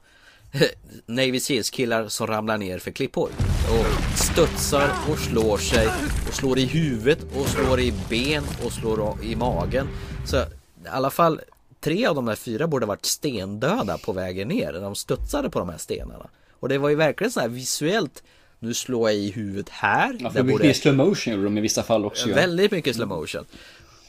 Navy 1.06 1.40
Seals-killar 1.40 2.08
som 2.08 2.26
ramlar 2.26 2.58
ner 2.58 2.78
för 2.78 2.90
klippor. 2.90 3.28
Och 3.70 4.18
studsar 4.18 4.90
och 5.10 5.18
slår 5.18 5.58
sig 5.58 5.88
och 6.28 6.34
slår 6.34 6.58
i 6.58 6.66
huvudet 6.66 7.18
och 7.36 7.48
slår 7.48 7.80
i 7.80 7.92
ben 8.08 8.42
och 8.64 8.72
slår 8.72 9.16
i 9.24 9.36
magen. 9.36 9.86
Så 10.26 10.36
i 10.36 10.88
alla 10.88 11.10
fall 11.10 11.40
tre 11.80 12.06
av 12.06 12.14
de 12.14 12.26
där 12.26 12.34
fyra 12.34 12.66
borde 12.66 12.86
varit 12.86 13.06
stendöda 13.06 13.98
på 13.98 14.12
vägen 14.12 14.48
ner 14.48 14.72
när 14.72 14.80
de 14.80 14.94
studsade 14.94 15.50
på 15.50 15.58
de 15.58 15.68
här 15.68 15.78
stenarna. 15.78 16.26
Och 16.60 16.68
det 16.68 16.78
var 16.78 16.88
ju 16.88 16.94
verkligen 16.94 17.30
så 17.30 17.40
här 17.40 17.48
visuellt 17.48 18.22
nu 18.58 18.74
slår 18.74 19.10
jag 19.10 19.18
i 19.18 19.30
huvudet 19.30 19.68
här. 19.68 20.16
Ja, 20.20 20.30
för 20.30 20.42
borde- 20.42 20.64
mycket 20.64 20.76
slow 20.76 20.94
motion 20.94 21.32
gjorde 21.34 21.44
de 21.44 21.58
i 21.58 21.60
vissa 21.60 21.82
fall 21.82 22.04
också. 22.04 22.28
ju. 22.28 22.34
Väldigt 22.34 22.70
mycket 22.70 22.96
slow 22.96 23.08
motion. 23.08 23.44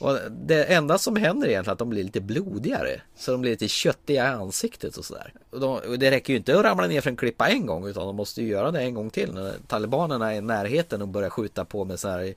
Och 0.03 0.17
det 0.31 0.63
enda 0.63 0.97
som 0.97 1.15
händer 1.15 1.47
egentligen 1.47 1.69
är 1.69 1.73
att 1.73 1.79
de 1.79 1.89
blir 1.89 2.03
lite 2.03 2.21
blodigare. 2.21 3.01
Så 3.15 3.31
de 3.31 3.41
blir 3.41 3.51
lite 3.51 3.67
köttiga 3.67 4.23
i 4.25 4.27
ansiktet 4.27 4.97
och 4.97 5.05
sådär. 5.05 5.33
Och, 5.49 5.59
de, 5.59 5.71
och 5.89 5.99
det 5.99 6.11
räcker 6.11 6.33
ju 6.33 6.37
inte 6.37 6.59
att 6.59 6.65
ramla 6.65 6.87
ner 6.87 7.01
för 7.01 7.09
en 7.09 7.15
klippa 7.17 7.47
en 7.49 7.65
gång 7.65 7.87
utan 7.87 8.05
de 8.07 8.15
måste 8.15 8.41
ju 8.41 8.47
göra 8.47 8.71
det 8.71 8.81
en 8.81 8.93
gång 8.93 9.09
till 9.09 9.33
när 9.33 9.53
talibanerna 9.67 10.33
är 10.33 10.37
i 10.37 10.41
närheten 10.41 11.01
och 11.01 11.07
börjar 11.07 11.29
skjuta 11.29 11.65
på 11.65 11.85
med 11.85 11.99
så 11.99 12.07
här 12.09 12.33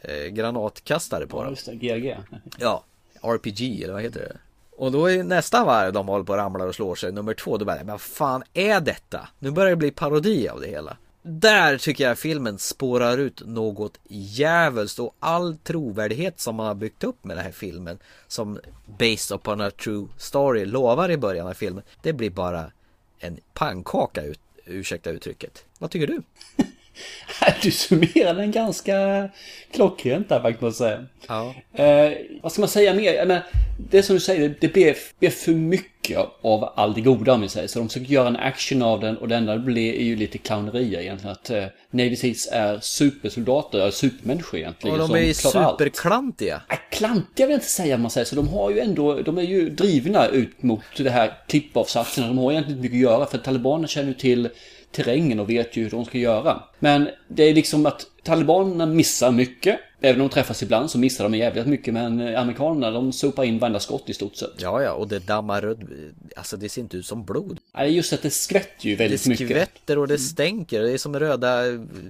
eh, 0.00 0.26
granatkastare 0.26 1.26
på 1.26 1.38
Ja, 1.38 1.42
dem. 1.42 1.50
just 1.52 1.66
det. 1.66 1.74
GG. 1.74 2.16
Ja, 2.58 2.84
RPG 3.22 3.82
eller 3.84 3.92
vad 3.92 4.02
heter 4.02 4.20
det? 4.20 4.36
Och 4.76 4.92
då 4.92 5.10
är 5.10 5.22
nästa 5.24 5.64
varv 5.64 5.92
de 5.92 6.08
håller 6.08 6.24
på 6.24 6.32
och 6.32 6.38
ramlar 6.38 6.66
och 6.66 6.74
slår 6.74 6.94
sig, 6.94 7.12
nummer 7.12 7.34
två, 7.34 7.56
då 7.56 7.64
bara, 7.64 7.76
men 7.76 7.86
vad 7.86 8.00
fan 8.00 8.42
är 8.54 8.80
detta? 8.80 9.28
Nu 9.38 9.50
börjar 9.50 9.70
det 9.70 9.76
bli 9.76 9.90
parodi 9.90 10.48
av 10.48 10.60
det 10.60 10.66
hela. 10.68 10.96
Där 11.30 11.78
tycker 11.78 12.04
jag 12.04 12.18
filmen 12.18 12.58
spårar 12.58 13.18
ut 13.18 13.42
något 13.46 13.98
djävulskt 14.08 14.98
och 14.98 15.14
all 15.20 15.56
trovärdighet 15.56 16.40
som 16.40 16.56
man 16.56 16.66
har 16.66 16.74
byggt 16.74 17.04
upp 17.04 17.24
med 17.24 17.36
den 17.36 17.44
här 17.44 17.52
filmen 17.52 17.98
som 18.26 18.60
based 18.86 19.36
upon 19.36 19.60
a 19.60 19.70
true 19.70 20.08
story 20.16 20.64
lovar 20.64 21.10
i 21.10 21.16
början 21.16 21.46
av 21.46 21.54
filmen. 21.54 21.84
Det 22.02 22.12
blir 22.12 22.30
bara 22.30 22.72
en 23.18 23.40
pannkaka 23.54 24.22
ut, 24.22 24.40
ursäkta 24.64 25.10
uttrycket. 25.10 25.64
Vad 25.78 25.90
tycker 25.90 26.06
du? 26.06 26.22
Du 27.62 27.70
summerar 27.70 28.34
den 28.34 28.50
ganska 28.50 29.28
klockrent 29.72 30.28
där 30.28 30.40
faktiskt 30.40 30.62
måste 30.62 30.78
säga. 30.78 31.06
Ja. 31.28 31.54
Eh, 31.84 32.12
vad 32.42 32.52
ska 32.52 32.60
man 32.60 32.68
säga 32.68 32.94
mer? 32.94 33.26
Menar, 33.26 33.42
det 33.90 34.02
som 34.02 34.14
du 34.14 34.20
säger, 34.20 34.54
det 34.60 34.68
blev, 34.68 34.96
blev 35.18 35.30
för 35.30 35.52
mycket 35.52 36.18
av 36.42 36.72
all 36.76 36.94
det 36.94 37.00
goda 37.00 37.32
om 37.32 37.40
vi 37.40 37.48
säger. 37.48 37.68
Så 37.68 37.78
de 37.78 37.88
försöker 37.88 38.12
göra 38.12 38.28
en 38.28 38.36
action 38.36 38.82
av 38.82 39.00
den 39.00 39.16
och 39.16 39.28
det 39.28 39.36
enda 39.36 39.52
det 39.52 39.58
blir 39.58 39.94
är 39.94 40.04
ju 40.04 40.16
lite 40.16 40.38
clownerier 40.38 41.00
egentligen. 41.00 41.32
Att 41.32 41.50
eh, 41.50 41.64
Navy 41.90 42.16
Seals 42.16 42.48
är 42.52 42.78
supersoldater, 42.80 43.78
är 43.78 43.90
supermänniskor 43.90 44.60
egentligen. 44.60 45.00
Och 45.00 45.08
de 45.08 45.14
är 45.16 45.22
ju 45.22 45.28
allt. 45.28 45.78
superklantiga. 45.78 46.62
Nej, 46.68 46.78
Klantiga 46.90 47.46
vill 47.46 47.52
jag 47.52 47.56
inte 47.56 47.66
säga 47.66 47.94
om 47.94 48.02
man 48.02 48.10
säger 48.10 48.24
så. 48.24 48.36
De 48.36 48.48
har 48.48 48.70
ju 48.70 48.80
ändå, 48.80 49.20
de 49.22 49.38
är 49.38 49.42
ju 49.42 49.70
drivna 49.70 50.26
ut 50.26 50.62
mot 50.62 50.84
det 50.96 51.10
här 51.10 51.32
klippavsatserna. 51.48 52.26
De 52.26 52.38
har 52.38 52.52
egentligen 52.52 52.78
inte 52.78 52.92
mycket 52.92 53.08
att 53.08 53.12
göra 53.12 53.26
för 53.26 53.38
talibanerna 53.38 53.88
känner 53.88 54.08
ju 54.08 54.14
till 54.14 54.48
terrängen 54.92 55.40
och 55.40 55.50
vet 55.50 55.76
ju 55.76 55.82
hur 55.82 55.90
de 55.90 56.04
ska 56.04 56.18
göra. 56.18 56.62
Men 56.78 57.08
det 57.28 57.42
är 57.42 57.54
liksom 57.54 57.86
att 57.86 58.06
talibanerna 58.22 58.86
missar 58.86 59.30
mycket. 59.30 59.80
Även 60.00 60.20
om 60.20 60.28
de 60.28 60.34
träffas 60.34 60.62
ibland 60.62 60.90
så 60.90 60.98
missar 60.98 61.24
de 61.24 61.34
jävligt 61.38 61.66
mycket. 61.66 61.94
Men 61.94 62.20
eh, 62.20 62.40
amerikanerna 62.40 62.90
de 62.90 63.12
sopar 63.12 63.44
in 63.44 63.58
varenda 63.58 63.80
skott 63.80 64.08
i 64.10 64.14
stort 64.14 64.36
sett. 64.36 64.50
Ja, 64.58 64.82
ja, 64.82 64.92
och 64.92 65.08
det 65.08 65.18
dammar 65.18 65.60
röd, 65.60 65.88
alltså 66.36 66.56
det 66.56 66.68
ser 66.68 66.82
inte 66.82 66.96
ut 66.96 67.06
som 67.06 67.24
blod. 67.24 67.58
Nej, 67.76 67.96
just 67.96 68.12
att 68.12 68.22
det 68.22 68.30
skvätter 68.30 68.86
ju 68.86 68.96
Det 68.96 69.02
väldigt 69.04 69.26
mycket. 69.26 69.48
skvätter 69.48 69.98
och 69.98 70.08
det 70.08 70.18
stänker. 70.18 70.82
Det 70.82 70.92
är 70.92 70.98
som 70.98 71.18
röda 71.18 71.62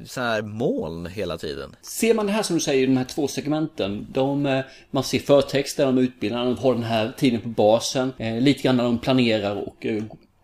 så 0.07 0.21
här 0.21 0.43
moln 0.43 1.07
hela 1.07 1.39
tiden. 1.39 1.77
Ser 1.83 2.15
man 2.15 2.27
det 2.27 2.33
här 2.33 2.43
som 2.43 2.57
du 2.57 2.61
säger, 2.61 2.87
de 2.87 2.97
här 2.97 3.05
två 3.05 3.29
segmenten. 3.29 4.07
De, 4.13 4.47
eh, 4.47 4.61
man 4.91 5.05
ser 5.05 5.19
förtexter, 5.19 5.87
de 5.87 5.99
utbildar, 5.99 6.45
de 6.45 6.57
har 6.59 6.75
den 6.75 6.83
här 6.83 7.13
tiden 7.19 7.41
på 7.41 7.49
basen. 7.49 8.13
Eh, 8.19 8.41
lite 8.41 8.63
grann 8.63 8.77
när 8.77 8.85
de 8.85 8.99
planerar 8.99 9.57
och 9.57 9.87
eh, 9.87 10.03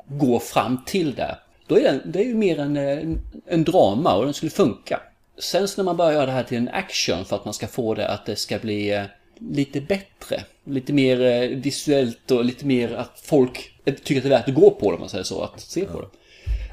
går 0.09 0.39
fram 0.39 0.79
till 0.87 1.15
det. 1.15 1.39
Då 1.67 1.79
är 1.79 1.83
den, 1.83 2.03
det 2.05 2.19
är 2.19 2.25
ju 2.25 2.35
mer 2.35 2.59
en, 2.59 2.77
eh, 2.77 2.99
en 3.47 3.65
drama 3.65 4.15
och 4.15 4.25
den 4.25 4.35
skulle 4.35 4.51
funka. 4.51 5.01
Sen 5.39 5.69
så 5.69 5.83
när 5.83 5.85
man 5.85 5.97
börjar 5.97 6.13
göra 6.13 6.27
det 6.27 6.33
här 6.33 6.43
till 6.43 6.59
en 6.59 6.69
action 6.69 7.25
för 7.25 7.37
att 7.37 7.45
man 7.45 7.55
ska 7.55 7.67
få 7.67 7.95
det 7.95 8.09
att 8.09 8.27
det 8.27 8.37
ska 8.37 8.59
bli 8.59 8.91
eh, 8.91 9.05
lite 9.39 9.81
bättre. 9.81 10.45
Lite 10.65 10.93
mer 10.93 11.21
eh, 11.21 11.49
visuellt 11.49 12.31
och 12.31 12.45
lite 12.45 12.67
mer 12.67 12.95
att 12.95 13.21
folk 13.23 13.73
tycker 13.85 14.17
att 14.17 14.23
det 14.23 14.29
är 14.29 14.39
värt 14.39 14.49
att 14.49 14.55
gå 14.55 14.71
på 14.71 14.91
det 14.91 14.95
om 14.95 15.01
man 15.01 15.09
säger 15.09 15.25
så, 15.25 15.43
att 15.43 15.61
se 15.61 15.85
på 15.85 16.01
det. 16.01 16.09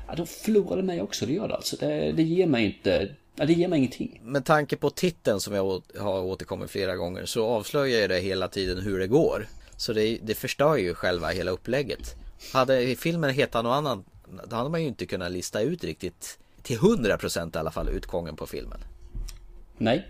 Ja, 0.07 0.13
då 0.15 0.25
förlorar 0.25 0.77
det 0.77 0.83
mig 0.83 1.01
också, 1.01 1.25
det 1.25 1.33
gör 1.33 1.47
det 1.47 1.55
alltså. 1.55 1.75
Det, 1.79 2.11
det 2.11 2.23
ger 2.23 2.47
mig 2.47 2.65
inte, 2.65 3.09
ja, 3.35 3.45
det 3.45 3.53
ger 3.53 3.67
mig 3.67 3.79
ingenting. 3.79 4.21
Med 4.23 4.45
tanke 4.45 4.75
på 4.75 4.89
titeln 4.89 5.39
som 5.39 5.53
jag 5.53 5.81
har 5.99 6.21
återkommit 6.21 6.71
flera 6.71 6.95
gånger 6.95 7.25
så 7.25 7.45
avslöjar 7.45 8.07
det 8.07 8.19
hela 8.19 8.47
tiden 8.47 8.81
hur 8.81 8.99
det 8.99 9.07
går. 9.07 9.47
Så 9.77 9.93
det, 9.93 10.17
det 10.23 10.35
förstör 10.35 10.75
ju 10.75 10.93
själva 10.93 11.27
hela 11.27 11.51
upplägget. 11.51 12.15
Hade 12.53 12.95
filmen 12.95 13.29
hetat 13.29 13.63
något 13.63 13.73
annat 13.73 13.99
då 14.47 14.55
hade 14.55 14.69
man 14.69 14.82
ju 14.82 14.88
inte 14.88 15.05
kunnat 15.05 15.32
lista 15.32 15.61
ut 15.61 15.84
riktigt 15.84 16.39
till 16.63 16.77
100% 16.77 17.55
i 17.55 17.59
alla 17.59 17.71
fall 17.71 17.89
utgången 17.89 18.36
på 18.36 18.47
filmen. 18.47 18.79
Nej. 19.77 20.07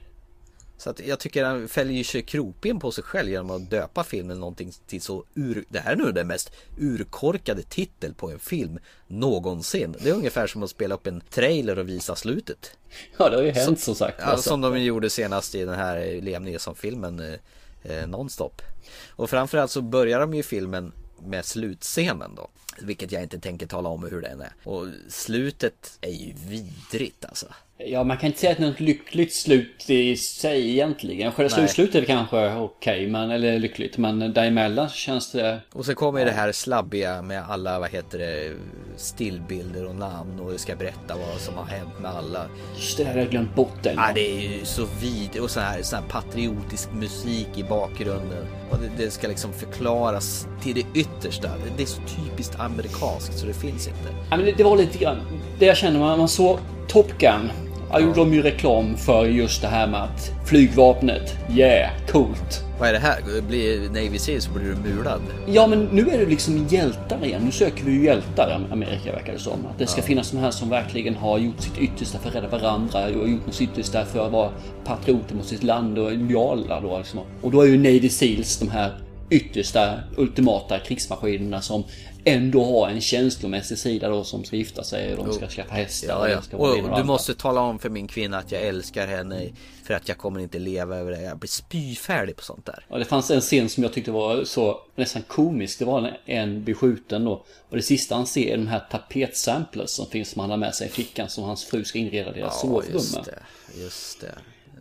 Så 0.77 0.89
att 0.89 0.99
jag 0.99 1.19
tycker 1.19 1.43
han 1.43 1.67
fäller 1.67 2.03
sig 2.03 2.21
kroppen 2.21 2.79
på 2.79 2.91
sig 2.91 3.03
själv 3.03 3.29
genom 3.29 3.51
att 3.51 3.69
döpa 3.69 4.03
filmen 4.03 4.39
någonting 4.39 4.71
till 4.87 5.01
så 5.01 5.25
ur... 5.35 5.65
Det 5.69 5.79
här 5.79 5.91
är 5.91 5.95
nu 5.95 6.11
den 6.11 6.27
mest 6.27 6.51
urkorkade 6.77 7.61
titel 7.61 8.13
på 8.13 8.31
en 8.31 8.39
film 8.39 8.79
någonsin. 9.07 9.95
Det 9.99 10.09
är 10.09 10.13
ungefär 10.13 10.47
som 10.47 10.63
att 10.63 10.69
spela 10.69 10.95
upp 10.95 11.07
en 11.07 11.21
trailer 11.21 11.79
och 11.79 11.89
visa 11.89 12.15
slutet. 12.15 12.77
Ja, 13.17 13.29
det 13.29 13.35
har 13.35 13.43
ju 13.43 13.51
hänt 13.51 13.79
som 13.79 13.95
sagt. 13.95 14.17
Ja, 14.19 14.25
Alltså. 14.25 14.49
som 14.49 14.61
de 14.61 14.81
gjorde 14.83 15.09
senast 15.09 15.55
i 15.55 15.65
den 15.65 15.75
här 15.75 16.21
Liam 16.21 16.43
Neeson-filmen 16.43 17.19
eh, 17.19 17.39
eh, 17.83 18.07
Nonstop. 18.07 18.61
Och 19.09 19.29
framförallt 19.29 19.71
så 19.71 19.81
börjar 19.81 20.19
de 20.19 20.33
ju 20.33 20.43
filmen 20.43 20.91
med 21.23 21.45
slutscenen 21.45 22.35
då. 22.35 22.49
Vilket 22.79 23.11
jag 23.11 23.23
inte 23.23 23.39
tänker 23.39 23.67
tala 23.67 23.89
om 23.89 24.03
hur 24.03 24.21
den 24.21 24.41
är. 24.41 24.53
Och 24.63 24.87
slutet 25.09 25.97
är 26.01 26.11
ju 26.11 26.33
vidrigt 26.47 27.25
alltså. 27.25 27.45
Ja, 27.85 28.03
man 28.03 28.17
kan 28.17 28.27
inte 28.27 28.39
säga 28.39 28.51
att 28.51 28.57
det 28.57 28.63
är 28.63 28.69
något 28.69 28.79
lyckligt 28.79 29.33
slut 29.33 29.89
i 29.89 30.17
sig 30.17 30.69
egentligen. 30.69 31.31
Själva 31.31 31.49
slutslutet 31.49 32.07
kanske 32.07 32.55
okej, 32.55 33.07
men 33.07 33.31
eller 33.31 33.59
lyckligt. 33.59 33.97
Men 33.97 34.33
däremellan 34.33 34.89
så 34.89 34.95
känns 34.95 35.31
det... 35.31 35.59
Och 35.73 35.85
så 35.85 35.95
kommer 35.95 36.25
det 36.25 36.31
här 36.31 36.51
slabbiga 36.51 37.21
med 37.21 37.43
alla, 37.49 37.79
vad 37.79 37.89
heter 37.89 38.19
det, 38.19 38.53
stillbilder 38.97 39.85
och 39.85 39.95
namn 39.95 40.39
och 40.39 40.59
ska 40.59 40.75
berätta 40.75 41.17
vad 41.17 41.41
som 41.41 41.53
har 41.55 41.65
hänt 41.65 41.99
med 41.99 42.11
alla. 42.11 42.45
Just 42.75 42.97
det 42.97 43.03
där 43.03 43.17
jag 43.17 43.29
glömt 43.29 43.55
bort 43.55 43.83
den. 43.83 43.95
Ja, 43.95 44.11
det 44.15 44.37
är 44.37 44.41
ju 44.41 44.65
så 44.65 44.87
vid 45.01 45.41
och 45.41 45.51
så 45.51 45.59
här, 45.59 45.81
så 45.81 45.95
här 45.95 46.03
patriotisk 46.03 46.89
musik 46.93 47.47
i 47.55 47.63
bakgrunden. 47.63 48.45
Och 48.71 48.77
det, 48.77 49.03
det 49.03 49.11
ska 49.11 49.27
liksom 49.27 49.53
förklaras 49.53 50.47
till 50.61 50.75
det 50.75 50.99
yttersta. 50.99 51.49
Det 51.77 51.83
är 51.83 51.87
så 51.87 52.01
typiskt 52.01 52.55
amerikanskt 52.65 53.39
så 53.39 53.45
det 53.45 53.53
finns 53.53 53.87
inte. 53.87 54.09
Ja, 54.29 54.37
men 54.37 54.45
det, 54.45 54.51
det 54.51 54.63
var 54.63 54.77
lite 54.77 54.97
grann... 54.97 55.17
Det 55.59 55.65
jag 55.65 55.77
känner, 55.77 55.99
man, 55.99 56.19
man 56.19 56.27
såg 56.27 56.59
Top 56.87 57.17
Gun. 57.17 57.51
Ja, 57.91 57.99
gjorde 57.99 58.15
de 58.15 58.33
ju 58.33 58.41
reklam 58.41 58.97
för 58.97 59.25
just 59.25 59.61
det 59.61 59.67
här 59.67 59.87
med 59.87 60.03
att 60.03 60.31
flygvapnet, 60.45 61.37
yeah, 61.49 61.91
coolt. 62.07 62.63
Vad 62.79 62.89
är 62.89 62.93
det 62.93 62.99
här? 62.99 63.41
Blir 63.47 63.87
Navy 63.87 64.19
Seals 64.19 64.43
så 64.43 64.51
blir 64.51 64.63
du 64.63 64.89
mulad. 64.89 65.21
Ja, 65.47 65.67
men 65.67 65.83
nu 65.83 66.09
är 66.09 66.17
det 66.17 66.25
liksom 66.25 66.67
hjältar 66.69 67.25
igen. 67.25 67.41
Nu 67.45 67.51
söker 67.51 67.83
vi 67.83 67.91
ju 67.91 68.05
hjältar 68.05 68.49
i 68.49 68.73
Amerika 68.73 69.11
verkar 69.11 69.33
det 69.33 69.39
som. 69.39 69.65
Att 69.65 69.77
det 69.77 69.87
ska 69.87 70.01
finnas 70.01 70.31
de 70.31 70.37
här 70.37 70.51
som 70.51 70.69
verkligen 70.69 71.15
har 71.15 71.37
gjort 71.37 71.61
sitt 71.61 71.77
yttersta 71.77 72.19
för 72.19 72.29
att 72.29 72.35
rädda 72.35 72.47
varandra 72.47 73.05
och 73.05 73.29
gjort 73.29 73.41
sitt 73.53 73.69
yttersta 73.69 74.05
för 74.05 74.25
att 74.25 74.31
vara 74.31 74.51
patrioter 74.83 75.35
mot 75.35 75.45
sitt 75.45 75.63
land 75.63 75.97
och 75.97 76.11
lojala 76.11 76.81
då 76.81 76.97
liksom. 76.97 77.19
Och 77.41 77.51
då 77.51 77.61
är 77.61 77.65
ju 77.65 77.77
Navy 77.77 78.09
Seals 78.09 78.59
de 78.59 78.69
här 78.69 78.91
yttersta 79.29 79.99
ultimata 80.17 80.79
krigsmaskinerna 80.79 81.61
som 81.61 81.83
ändå 82.25 82.65
har 82.65 82.89
en 82.89 83.01
känslomässig 83.01 83.77
sida 83.77 84.09
då 84.09 84.23
som 84.23 84.43
ska 84.43 84.55
gifta 84.55 84.83
sig 84.83 85.15
och 85.15 85.25
de 85.25 85.33
ska 85.33 85.47
skaffa 85.47 85.73
hästar. 85.73 86.07
Ja, 86.07 86.41
och 86.57 86.67
ja. 86.67 86.77
ena 86.77 86.87
Och 86.87 86.91
och 86.91 86.97
du 86.97 87.03
måste 87.03 87.33
tala 87.33 87.61
om 87.61 87.79
för 87.79 87.89
min 87.89 88.07
kvinna 88.07 88.37
att 88.37 88.51
jag 88.51 88.61
älskar 88.61 89.07
henne 89.07 89.49
för 89.83 89.93
att 89.93 90.07
jag 90.09 90.17
kommer 90.17 90.39
inte 90.39 90.59
leva 90.59 90.97
över 90.97 91.11
det. 91.11 91.21
Jag 91.21 91.37
blir 91.37 91.49
spyfärdig 91.49 92.35
på 92.35 92.43
sånt 92.43 92.65
där. 92.65 92.85
Ja, 92.89 92.97
det 92.97 93.05
fanns 93.05 93.31
en 93.31 93.41
scen 93.41 93.69
som 93.69 93.83
jag 93.83 93.93
tyckte 93.93 94.11
var 94.11 94.43
så 94.43 94.81
nästan 94.95 95.21
komisk. 95.21 95.79
Det 95.79 95.85
var 95.85 96.17
en 96.25 96.63
blir 96.63 96.75
skjuten 96.75 97.25
då. 97.25 97.45
Och 97.69 97.77
det 97.77 97.81
sista 97.81 98.15
han 98.15 98.27
ser 98.27 98.53
är 98.53 98.57
de 98.57 98.67
här 98.67 98.87
tapetsamplers 98.91 99.89
som 99.89 100.05
finns 100.05 100.29
som 100.29 100.39
han 100.39 100.49
har 100.49 100.57
med 100.57 100.75
sig 100.75 100.87
i 100.87 100.89
fickan 100.89 101.29
som 101.29 101.43
hans 101.43 101.65
fru 101.65 101.83
ska 101.85 101.99
inreda 101.99 102.31
deras 102.31 102.61
sovrum 102.61 102.93
just 102.93 103.15
med. 103.15 103.23
det. 103.25 103.81
Just 103.81 104.21
det. 104.21 104.31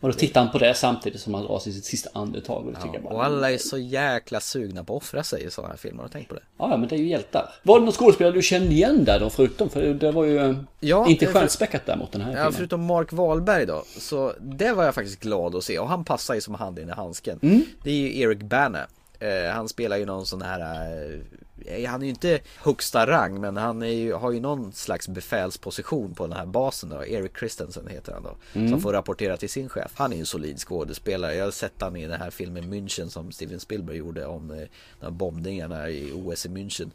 Och 0.00 0.08
då 0.08 0.12
tittar 0.12 0.40
han 0.40 0.50
på 0.52 0.58
det 0.58 0.74
samtidigt 0.74 1.20
som 1.20 1.34
han 1.34 1.44
drar 1.44 1.58
sig 1.58 1.72
sitt 1.72 1.84
sista 1.84 2.10
andetag. 2.12 2.66
Och, 2.66 2.74
jag 2.94 3.02
bara, 3.02 3.14
Och 3.14 3.24
alla 3.24 3.50
är 3.50 3.58
så 3.58 3.78
jäkla 3.78 4.40
sugna 4.40 4.84
på 4.84 4.96
att 4.96 5.02
offra 5.02 5.22
sig 5.22 5.44
i 5.44 5.50
sådana 5.50 5.70
här 5.72 5.78
filmer. 5.78 6.08
Tänkt 6.08 6.28
på 6.28 6.34
det? 6.34 6.40
ja, 6.58 6.68
ja, 6.70 6.76
men 6.76 6.88
det 6.88 6.94
är 6.94 6.98
ju 6.98 7.08
hjältar. 7.08 7.50
Var 7.62 7.78
det 7.78 7.84
någon 7.84 7.94
skådespelare 7.94 8.34
du 8.34 8.42
kände 8.42 8.72
igen 8.74 9.04
där 9.04 9.20
då 9.20 9.30
förutom? 9.30 9.68
För 9.68 9.94
det 9.94 10.12
var 10.12 10.24
ju 10.24 10.56
Ja, 10.80 11.06
inte 11.08 11.26
för- 11.26 11.32
stjärnspäckat 11.32 11.86
där 11.86 11.96
mot 11.96 12.12
den 12.12 12.20
här 12.20 12.30
Ja, 12.30 12.36
filmen. 12.36 12.52
förutom 12.52 12.84
Mark 12.86 13.12
Wahlberg 13.12 13.66
då. 13.66 13.84
Så 13.98 14.32
det 14.40 14.72
var 14.72 14.84
jag 14.84 14.94
faktiskt 14.94 15.20
glad 15.20 15.54
att 15.54 15.64
se. 15.64 15.78
Och 15.78 15.88
han 15.88 16.04
passar 16.04 16.34
ju 16.34 16.40
som 16.40 16.54
handen 16.54 16.88
i 16.88 16.92
handsken. 16.92 17.38
Mm. 17.42 17.62
Det 17.84 17.90
är 17.90 17.94
ju 17.94 18.20
Eric 18.20 18.38
Bana. 18.38 18.86
Eh, 19.18 19.52
han 19.54 19.68
spelar 19.68 19.96
ju 19.96 20.04
någon 20.06 20.26
sån 20.26 20.42
här 20.42 20.60
eh, 20.60 21.20
Han 21.88 22.00
är 22.02 22.04
ju 22.04 22.10
inte 22.10 22.40
högsta 22.56 23.06
rang 23.06 23.40
men 23.40 23.56
han 23.56 23.82
ju, 23.82 24.12
har 24.12 24.32
ju 24.32 24.40
någon 24.40 24.72
slags 24.72 25.08
befälsposition 25.08 26.14
på 26.14 26.26
den 26.26 26.36
här 26.36 26.46
basen 26.46 26.88
då 26.88 27.04
Eric 27.04 27.32
Christensen 27.38 27.86
heter 27.88 28.12
han 28.12 28.22
då 28.22 28.36
Mm. 28.54 28.68
Som 28.70 28.80
får 28.80 28.92
rapportera 28.92 29.36
till 29.36 29.50
sin 29.50 29.68
chef 29.68 29.92
Han 29.94 30.12
är 30.12 30.16
ju 30.16 30.20
en 30.20 30.26
solid 30.26 30.58
skådespelare 30.58 31.34
Jag 31.34 31.44
har 31.44 31.50
sett 31.50 31.72
han 31.80 31.96
i 31.96 32.06
den 32.06 32.20
här 32.20 32.30
filmen 32.30 32.64
München 32.74 33.08
som 33.08 33.32
Steven 33.32 33.60
Spielberg 33.60 33.96
gjorde 33.96 34.26
om 34.26 34.50
eh, 34.50 34.56
de 35.00 35.04
här 35.06 35.10
bombningarna 35.10 35.90
i 35.90 36.12
OS 36.12 36.46
i 36.46 36.48
München 36.48 36.90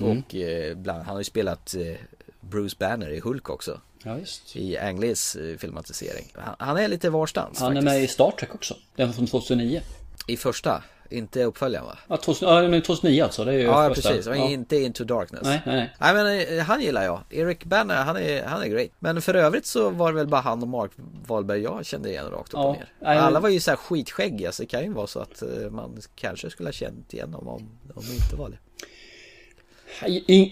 Mm. 0.00 0.18
Och 0.18 0.34
eh, 0.34 0.76
bland, 0.76 0.98
han 1.02 1.14
har 1.14 1.20
ju 1.20 1.24
spelat 1.24 1.74
eh, 1.74 1.94
Bruce 2.40 2.76
Banner 2.78 3.10
i 3.10 3.20
Hulk 3.20 3.50
också 3.50 3.80
Ja, 4.02 4.18
just. 4.18 4.56
I 4.56 4.78
Ang 4.78 5.00
Lees 5.00 5.36
eh, 5.36 5.56
filmatisering 5.56 6.32
han, 6.34 6.54
han 6.58 6.76
är 6.76 6.88
lite 6.88 7.10
varstans 7.10 7.60
Han 7.60 7.70
är 7.72 7.74
faktiskt. 7.74 7.94
med 7.94 8.02
i 8.02 8.08
Star 8.08 8.30
Trek 8.30 8.54
också. 8.54 8.76
Den 8.96 9.12
från 9.12 9.26
2009. 9.26 9.80
I 10.26 10.36
första, 10.36 10.82
inte 11.10 11.44
uppföljaren 11.44 11.86
va? 11.86 11.98
Ja, 12.08 12.16
2000, 12.16 12.48
ja 12.48 12.68
men 12.68 12.82
2009 12.82 13.22
alltså. 13.22 13.44
Det 13.44 13.52
är 13.52 13.58
ju 13.58 13.62
Ja 13.62 13.88
första. 13.94 14.08
precis, 14.08 14.26
Ja. 14.26 14.34
inte 14.34 14.76
Into 14.76 15.04
Darkness 15.04 15.42
Nej, 15.42 15.62
nej, 15.66 15.76
nej. 15.76 15.94
Nej 16.00 16.14
men 16.14 16.58
eh, 16.58 16.64
han 16.64 16.80
gillar 16.80 17.04
jag, 17.04 17.20
Eric 17.30 17.64
Banner 17.64 17.94
han 17.94 18.16
är, 18.16 18.44
han 18.44 18.62
är 18.62 18.66
great 18.66 18.88
Men 18.98 19.22
för 19.22 19.34
övrigt 19.34 19.66
så 19.66 19.90
var 19.90 20.12
det 20.12 20.16
väl 20.18 20.26
bara 20.26 20.40
han 20.40 20.62
och 20.62 20.68
Mark 20.68 20.90
Wahlberg 21.26 21.62
jag 21.62 21.86
kände 21.86 22.08
igen 22.08 22.30
rakt 22.30 22.48
upp 22.54 22.58
Ja, 22.58 22.64
och 22.68 22.76
ner 22.76 22.88
nej, 23.00 23.18
Alla 23.18 23.40
var 23.40 23.48
ju 23.48 23.60
så 23.60 23.70
här 23.70 23.76
skitskäggiga 23.76 24.52
så 24.52 24.62
det 24.62 24.66
kan 24.66 24.82
ju 24.82 24.92
vara 24.92 25.06
så 25.06 25.20
att 25.20 25.42
eh, 25.42 25.70
man 25.70 25.98
kanske 26.16 26.50
skulle 26.50 26.68
ha 26.68 26.72
känt 26.72 27.14
igen 27.14 27.30
dem 27.30 27.48
om 27.48 27.68
om 27.94 28.02
de 28.06 28.12
inte 28.12 28.36
var 28.36 28.48
det 28.48 28.58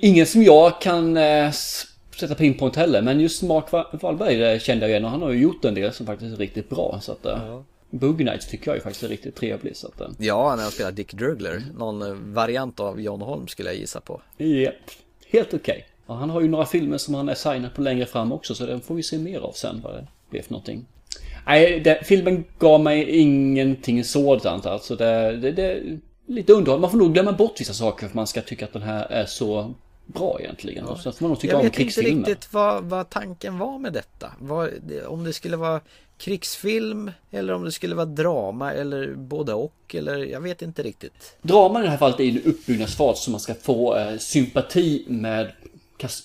Ingen 0.07 0.27
som 0.27 0.43
jag 0.43 0.81
kan 0.81 1.17
eh, 1.17 1.51
sätta 2.17 2.35
pinpoint 2.35 2.77
heller. 2.77 3.03
Men 3.03 3.21
just 3.21 3.43
Mark 3.43 3.65
Wa- 3.71 3.99
Wahlberg 4.03 4.61
kände 4.61 4.85
jag 4.85 4.91
igen 4.91 5.05
och 5.05 5.11
han 5.11 5.23
har 5.23 5.31
ju 5.31 5.41
gjort 5.43 5.65
en 5.65 5.75
del 5.75 5.93
som 5.93 6.07
faktiskt 6.07 6.33
är 6.33 6.37
riktigt 6.37 6.69
bra. 6.71 6.99
Så 7.03 7.13
att, 7.13 7.27
eh, 7.27 7.61
Boogie 7.95 8.25
Nights 8.25 8.47
tycker 8.47 8.71
jag 8.71 8.77
ju 8.77 8.81
faktiskt 8.81 9.03
är 9.03 9.09
riktigt 9.09 9.37
trevlig. 9.37 9.77
Så 9.77 9.87
att, 9.87 10.01
eh, 10.01 10.09
Ja, 10.19 10.55
när 10.57 10.63
han 10.63 10.73
spelar 10.73 10.93
Dick 10.93 11.15
Drugler 11.15 11.63
Någon 11.79 12.03
eh, 12.03 12.15
variant 12.15 12.81
av 12.81 13.01
John 13.01 13.21
Holm 13.21 13.49
skulle 13.49 13.69
jag 13.69 13.79
gissa 13.79 14.01
på 14.01 14.21
Japp, 14.37 14.75
helt 15.27 15.55
okej. 15.55 15.87
Och 16.07 16.17
han 16.17 16.31
har 16.31 16.41
ju 16.41 16.49
några 16.49 16.67
filmer 16.67 16.99
som 16.99 17.15
han 17.15 17.29
är 17.29 17.35
signad 17.35 17.75
på 17.75 17.83
längre 17.83 18.07
fram 18.07 18.33
också 18.33 18.55
så 18.55 18.67
den 18.67 18.81
får 18.81 18.95
vi 18.95 19.03
se 19.03 19.19
mer 19.19 19.41
av 19.41 19.53
sen 19.53 19.81
vad 19.85 19.95
det 19.95 20.07
blir 20.31 20.43
för 20.43 20.53
någonting. 20.53 20.87
Nej, 21.47 21.81
det, 21.81 22.01
filmen 22.05 22.45
gav 22.59 22.81
mig 22.81 23.11
ingenting 23.11 24.05
sådant 24.05 24.67
alltså. 24.67 24.97
Det, 24.97 25.37
det, 25.37 25.53
det 25.53 25.63
är 25.63 25.99
lite 26.27 26.53
underhåll. 26.53 26.81
Man 26.81 26.91
får 26.91 26.99
nog 26.99 27.15
glömma 27.15 27.33
bort 27.33 27.61
vissa 27.61 27.73
saker 27.73 28.09
för 28.09 28.17
man 28.17 28.27
ska 28.27 28.41
tycka 28.41 28.65
att 28.65 28.73
den 28.73 28.83
här 28.83 29.07
är 29.07 29.27
så 29.27 29.75
bra 30.07 30.37
egentligen. 30.41 30.85
Och 30.85 31.01
sen 31.01 31.13
får 31.13 31.25
man 31.25 31.31
nog 31.31 31.41
tycka 31.41 31.53
Jag 31.53 31.61
om 31.61 31.65
vet 31.67 31.79
inte 31.79 32.01
riktigt 32.01 32.53
vad, 32.53 32.85
vad 32.85 33.11
tanken 33.11 33.59
var 33.59 33.79
med 33.79 33.93
detta 33.93 34.33
det- 34.83 35.07
Om 35.07 35.25
det 35.25 35.33
skulle 35.33 35.57
vara 35.57 35.81
krigsfilm 36.19 37.11
Eller 37.31 37.53
om 37.55 37.65
det 37.65 37.73
skulle 37.73 37.95
vara 37.95 38.07
drama 38.07 38.73
eller 38.73 39.15
både 39.15 39.55
och 39.55 39.95
eller 39.95 40.17
jag 40.25 40.41
vet 40.41 40.63
inte 40.63 40.83
riktigt 40.83 41.37
Draman 41.43 41.83
i 41.83 41.85
det 41.85 41.91
här 41.91 41.99
fallet 41.99 42.21
är 42.21 42.25
en 42.29 42.43
uppbyggnadsfas 42.43 43.25
så 43.25 43.31
man 43.31 43.41
ska 43.41 43.55
få 43.55 43.97
eh, 43.97 44.17
sympati 44.19 45.05
med 45.09 45.53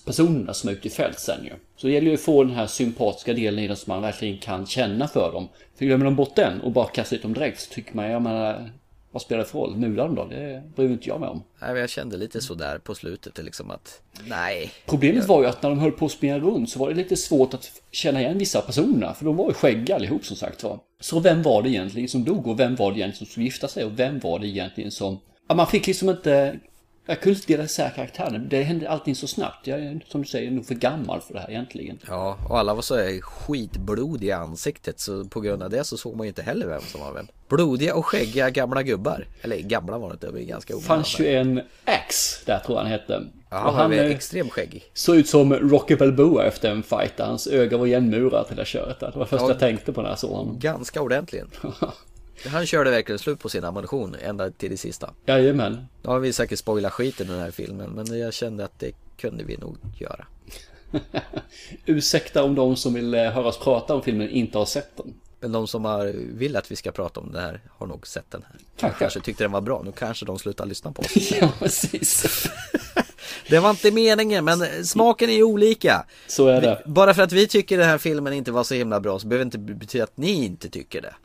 personerna 0.06 0.54
som 0.54 0.70
är 0.70 0.74
ute 0.74 0.88
i 0.88 0.92
fält 0.92 1.20
sen 1.20 1.44
ju. 1.46 1.52
Så 1.76 1.88
det 1.88 1.94
gäller 1.94 2.08
ju 2.08 2.14
att 2.14 2.20
få 2.22 2.44
den 2.44 2.56
här 2.56 2.68
sympatiska 2.68 3.34
delen 3.34 3.60
i 3.64 3.68
den 3.68 3.78
som 3.78 3.94
man 3.94 4.02
verkligen 4.02 4.38
kan 4.38 4.66
känna 4.66 5.08
för 5.08 5.32
dem. 5.32 5.48
För 5.78 5.86
glömmer 5.86 6.06
de 6.06 6.16
bort 6.16 6.36
den 6.36 6.62
och 6.62 6.72
bara 6.72 6.88
kastar 6.88 7.16
ut 7.16 7.22
dem 7.22 7.34
direkt 7.34 7.62
så 7.62 7.74
tycker 7.74 7.96
man, 7.96 8.06
jag 8.10 8.22
menar, 8.22 8.72
vad 9.12 9.22
spelar 9.22 9.40
det 9.40 9.50
för 9.50 9.60
roll? 9.60 9.76
Mula 9.76 10.04
dem 10.04 10.16
då? 10.16 10.26
Det 10.26 10.64
bryr 10.76 10.90
inte 10.90 11.10
jag 11.10 11.20
mig 11.20 11.30
om. 11.30 11.44
Nej, 11.60 11.72
men 11.72 11.82
jag 11.82 11.90
kände 11.90 12.18
lite 12.18 12.42
sådär 12.42 12.78
på 12.78 12.96
slutet 12.96 13.38
liksom 13.38 13.72
att 13.72 14.02
Nej 14.28 14.72
Problemet 14.86 15.28
var 15.28 15.42
ju 15.42 15.48
att 15.48 15.64
när 15.64 15.70
de 15.70 15.80
höll 15.80 15.92
på 15.92 16.06
att 16.06 16.12
springa 16.12 16.40
runt 16.40 16.70
så 16.70 16.80
var 16.80 16.90
det 16.90 16.96
lite 16.96 17.16
svårt 17.16 17.54
att 17.54 17.72
känna 17.92 18.22
igen 18.22 18.38
vissa 18.38 18.62
personer. 18.62 19.14
För 19.14 19.26
de 19.26 19.36
var 19.36 19.48
ju 19.48 19.54
skäggiga 19.54 19.96
allihop 19.96 20.26
som 20.26 20.36
sagt 20.36 20.64
var. 20.64 20.80
Så 21.00 21.20
vem 21.20 21.44
var 21.44 21.64
det 21.64 21.70
egentligen 21.70 22.10
som 22.10 22.24
dog 22.24 22.48
och 22.48 22.60
vem 22.60 22.76
var 22.76 22.92
det 22.92 22.98
egentligen 22.98 23.18
som 23.18 23.28
skulle 23.28 23.46
gifta 23.46 23.68
sig 23.68 23.86
och 23.86 24.00
vem 24.00 24.20
var 24.20 24.40
det 24.40 24.48
egentligen 24.48 24.92
som... 24.92 25.20
Ja, 25.48 25.56
man 25.56 25.68
fick 25.68 25.88
liksom 25.88 26.10
inte... 26.10 26.60
Jag 27.06 27.22
kunde 27.22 27.36
inte 27.40 27.54
dela 27.54 27.64
isär 27.64 27.90
karaktären. 27.96 28.48
Det 28.50 28.64
hände 28.64 28.90
allting 28.90 29.16
så 29.16 29.28
snabbt. 29.28 29.68
Jag 29.68 29.80
är, 29.80 30.00
som 30.08 30.22
du 30.22 30.28
säger, 30.28 30.52
nog 30.52 30.66
för 30.66 30.76
gammal 30.76 31.22
för 31.22 31.34
det 31.34 31.40
här 31.40 31.50
egentligen. 31.50 32.00
Ja, 32.08 32.38
och 32.50 32.60
alla 32.60 32.74
var 32.74 32.82
så 32.82 32.96
här 32.98 33.22
skitblodiga 33.22 34.30
i 34.30 34.40
ansiktet 34.40 35.00
så 35.00 35.26
på 35.26 35.42
grund 35.42 35.64
av 35.64 35.70
det 35.70 35.84
så 35.84 35.98
såg 35.98 36.16
man 36.16 36.26
ju 36.26 36.28
inte 36.28 36.42
heller 36.42 36.68
vem 36.68 36.82
som 36.82 37.02
var 37.02 37.14
vem. 37.14 37.28
Blodiga 37.50 37.96
och 37.96 38.06
skäggiga 38.06 38.50
gamla 38.50 38.84
gubbar. 38.84 39.26
Eller 39.42 39.58
gamla 39.58 39.98
var 39.98 40.10
det 40.10 40.14
inte, 40.14 40.26
de 40.28 40.32
var 40.32 40.40
ju 40.40 40.46
ganska 40.46 40.74
unga. 40.74 40.84
fanns 40.84 41.20
ju 41.20 41.28
en 41.36 41.62
Axe, 41.86 42.46
där 42.46 42.60
tror 42.60 42.78
jag 42.78 42.84
han 42.84 42.92
hette. 42.92 43.24
Ja, 43.52 43.68
Och 43.68 43.74
han 43.74 43.90
var 43.90 43.98
eh, 43.98 44.06
extremt 44.12 44.52
skäggig. 44.52 44.84
såg 44.94 45.16
ut 45.16 45.30
som 45.30 45.54
Rocky 45.54 45.96
Balboa 45.96 46.46
efter 46.46 46.72
en 46.72 46.84
fight. 46.84 47.14
Hans 47.20 47.48
öga 47.48 47.78
var 47.78 47.86
igenmurat 47.88 48.52
hela 48.52 48.66
köret. 48.66 49.00
Det 49.00 49.12
var 49.16 49.20
det 49.20 49.26
första 49.26 49.46
Ja. 49.46 49.50
jag 49.52 49.60
tänkte 49.60 49.94
på 49.94 50.02
när 50.02 50.10
jag 50.10 50.20
såg 50.20 50.32
honom. 50.32 50.60
Ganska 50.60 51.02
ordentligen. 51.02 51.48
Han 52.46 52.66
körde 52.66 52.92
verkligen 52.92 53.20
slut 53.20 53.40
på 53.40 53.50
sin 53.50 53.64
ammunition 53.64 54.16
ända 54.22 54.52
till 54.52 54.70
det 54.70 54.78
sista. 54.78 55.14
Jajamän. 55.26 55.88
Nu 56.02 56.10
har 56.10 56.20
vi 56.20 56.34
säkert 56.34 56.60
spoilat 56.60 56.94
skiten 56.94 57.28
i 57.28 57.30
den 57.30 57.40
här 57.40 57.52
filmen 57.52 57.90
men 57.90 58.20
jag 58.20 58.34
kände 58.34 58.66
att 58.66 58.80
det 58.80 58.92
kunde 59.18 59.44
vi 59.44 59.58
nog 59.58 59.78
göra. 59.98 60.26
Ursäkta 61.86 62.44
om 62.44 62.56
de 62.56 62.76
som 62.76 62.94
vill 62.94 63.14
eh, 63.14 63.22
höra 63.22 63.48
oss 63.48 63.60
prata 63.60 63.96
om 63.96 64.02
filmen 64.02 64.30
inte 64.30 64.58
har 64.58 64.66
sett 64.66 64.98
den. 64.98 65.14
Men 65.40 65.52
de 65.52 65.68
som 65.68 65.86
har, 65.86 66.14
vill 66.16 66.56
att 66.56 66.72
vi 66.72 66.76
ska 66.76 66.92
prata 66.92 67.20
om 67.20 67.32
det 67.32 67.42
här 67.42 67.62
har 67.78 67.88
nog 67.88 68.08
sett 68.08 68.32
den 68.32 68.44
här. 68.48 68.60
Kanske. 68.78 69.00
Kanske 69.00 69.20
tyckte 69.20 69.44
den 69.44 69.52
var 69.52 69.62
bra, 69.62 69.82
nu 69.86 69.92
kanske 69.92 70.26
de 70.26 70.40
slutar 70.40 70.66
lyssna 70.66 70.92
på 70.92 71.02
oss. 71.02 71.32
ja, 71.42 71.52
precis. 71.60 72.48
Det 73.50 73.60
var 73.60 73.70
inte 73.70 73.92
meningen 73.92 74.46
men 74.46 74.86
smaken 74.86 75.30
är 75.30 75.34
ju 75.34 75.44
olika. 75.44 76.06
Så 76.28 76.48
är 76.48 76.62
det. 76.62 76.82
Bara 76.86 77.14
för 77.14 77.22
att 77.22 77.32
vi 77.32 77.48
tycker 77.48 77.78
den 77.78 77.88
här 77.88 77.98
filmen 77.98 78.34
inte 78.34 78.52
var 78.52 78.64
så 78.64 78.74
himla 78.74 79.00
bra 79.00 79.20
så 79.20 79.28
behöver 79.28 79.46
det 79.46 79.58
inte 79.58 79.74
betyda 79.74 80.04
att 80.04 80.18
ni 80.18 80.46
inte 80.46 80.70
tycker 80.70 81.02
det. 81.02 81.16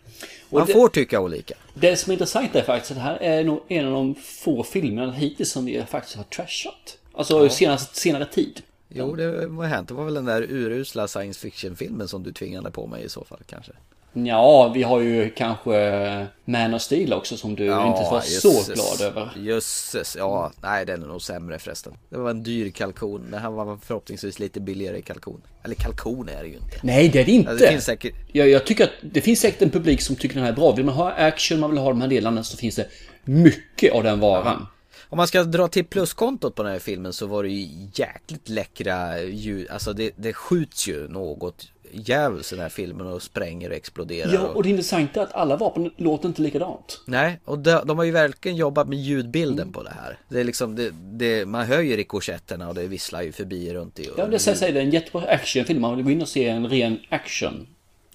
Och 0.50 0.58
Man 0.58 0.66
det- 0.66 0.72
får 0.72 0.88
tycka 0.88 1.20
olika. 1.20 1.54
Det 1.74 1.96
som 1.96 2.10
är 2.10 2.14
intressant 2.14 2.54
är 2.54 2.62
faktiskt 2.62 2.90
att 2.90 2.96
det 2.96 3.02
här 3.02 3.16
är 3.16 3.44
nog 3.44 3.60
en 3.68 3.86
av 3.86 3.92
de 3.92 4.14
få 4.14 4.62
filmerna 4.62 5.12
hittills 5.12 5.50
som 5.52 5.64
vi 5.64 5.82
faktiskt 5.90 6.16
har 6.16 6.24
trashat. 6.24 6.98
Alltså 7.12 7.48
senast, 7.48 7.96
senare 7.96 8.26
tid. 8.26 8.62
Jo, 8.88 9.16
det 9.16 9.46
var 9.46 9.64
hänt. 9.64 9.88
Det 9.88 9.94
var 9.94 10.04
väl 10.04 10.14
den 10.14 10.24
där 10.24 10.42
urusla 10.42 11.08
science 11.08 11.40
fiction-filmen 11.40 12.08
som 12.08 12.22
du 12.22 12.32
tvingade 12.32 12.70
på 12.70 12.86
mig 12.86 13.04
i 13.04 13.08
så 13.08 13.24
fall 13.24 13.40
kanske. 13.46 13.72
Ja, 14.14 14.68
vi 14.74 14.82
har 14.82 15.00
ju 15.00 15.30
kanske 15.30 16.26
Man 16.44 16.74
of 16.74 16.82
Steel 16.82 17.12
också 17.12 17.36
som 17.36 17.54
du 17.54 17.64
inte 17.64 17.74
var 18.10 18.20
så 18.20 18.72
glad 18.72 19.00
över. 19.00 19.32
Jösses, 19.36 20.16
ja, 20.18 20.52
nej 20.62 20.86
den 20.86 21.02
är 21.02 21.06
nog 21.06 21.22
sämre 21.22 21.58
förresten. 21.58 21.92
Det 22.10 22.16
var 22.16 22.30
en 22.30 22.42
dyr 22.42 22.70
kalkon, 22.70 23.30
det 23.30 23.38
här 23.38 23.50
var 23.50 23.78
förhoppningsvis 23.82 24.38
lite 24.38 24.60
billigare 24.60 25.02
kalkon. 25.02 25.42
Eller 25.64 25.74
kalkon 25.74 26.28
är 26.28 26.42
det 26.42 26.48
ju 26.48 26.54
inte. 26.54 26.80
Nej, 26.82 27.08
det 27.08 27.20
är 27.20 27.24
det 27.24 27.32
inte. 27.32 27.50
Ja, 27.50 27.56
det 27.58 27.68
finns 27.68 27.84
säkert, 27.84 28.14
Jag, 28.32 28.48
jag 28.48 28.66
tycker 28.66 28.84
att 28.84 28.90
det 29.02 29.20
finns 29.20 29.40
säkert 29.40 29.62
en 29.62 29.70
publik 29.70 30.02
som 30.02 30.16
tycker 30.16 30.34
den 30.34 30.44
här 30.44 30.52
är 30.52 30.56
bra. 30.56 30.72
Vill 30.72 30.84
man 30.84 30.94
ha 30.94 31.12
action, 31.12 31.60
man 31.60 31.70
vill 31.70 31.78
ha 31.78 31.88
de 31.88 32.00
här 32.00 32.08
delarna 32.08 32.44
så 32.44 32.56
finns 32.56 32.76
det 32.76 32.86
mycket 33.24 33.92
av 33.92 34.02
den 34.02 34.20
varan. 34.20 34.66
om 35.08 35.16
man 35.16 35.26
ska 35.26 35.44
dra 35.44 35.68
till 35.68 35.84
pluskontot 35.84 36.54
på 36.54 36.62
den 36.62 36.72
här 36.72 36.78
filmen 36.78 37.12
så 37.12 37.26
var 37.26 37.42
det 37.42 37.48
ju 37.48 37.88
jäkligt 37.94 38.48
läckra 38.48 39.22
ljud, 39.22 39.70
alltså 39.70 39.92
det, 39.92 40.10
det 40.16 40.32
skjuts 40.32 40.88
ju 40.88 41.08
något 41.08 41.68
djävulskt 41.92 42.52
i 42.52 42.56
den 42.56 42.62
här 42.62 42.68
filmen 42.68 43.06
och 43.06 43.22
spränger 43.22 43.70
och 43.70 43.76
exploderar. 43.76 44.32
Ja, 44.32 44.40
och... 44.40 44.62
det 44.62 44.68
intressanta 44.68 45.20
är 45.20 45.24
att 45.24 45.34
alla 45.34 45.56
vapen 45.56 45.90
låter 45.96 46.28
inte 46.28 46.42
likadant. 46.42 47.02
Nej, 47.06 47.40
och 47.44 47.58
de, 47.58 47.82
de 47.84 47.98
har 47.98 48.04
ju 48.04 48.10
verkligen 48.10 48.56
jobbat 48.56 48.88
med 48.88 48.98
ljudbilden 48.98 49.72
på 49.72 49.82
det 49.82 49.90
här. 49.90 50.18
Det 50.28 50.40
är 50.40 50.44
liksom, 50.44 50.76
det, 50.76 50.90
det, 50.90 51.46
man 51.46 51.66
hör 51.66 51.80
ju 51.80 51.96
rikoschetterna 51.96 52.68
och 52.68 52.74
det 52.74 52.86
visslar 52.86 53.22
ju 53.22 53.32
förbi 53.32 53.74
runt 53.74 54.00
i. 54.00 54.08
Ja, 54.16 54.26
det 54.26 54.38
säger 54.38 54.72
det 54.72 54.80
är 54.80 54.84
en 54.84 54.90
jättebra 54.90 55.22
actionfilm. 55.22 55.80
Man 55.80 55.96
vill 55.96 56.04
gå 56.04 56.10
in 56.10 56.22
och 56.22 56.28
se 56.28 56.48
en 56.48 56.68
ren 56.68 56.98
action. 57.10 57.66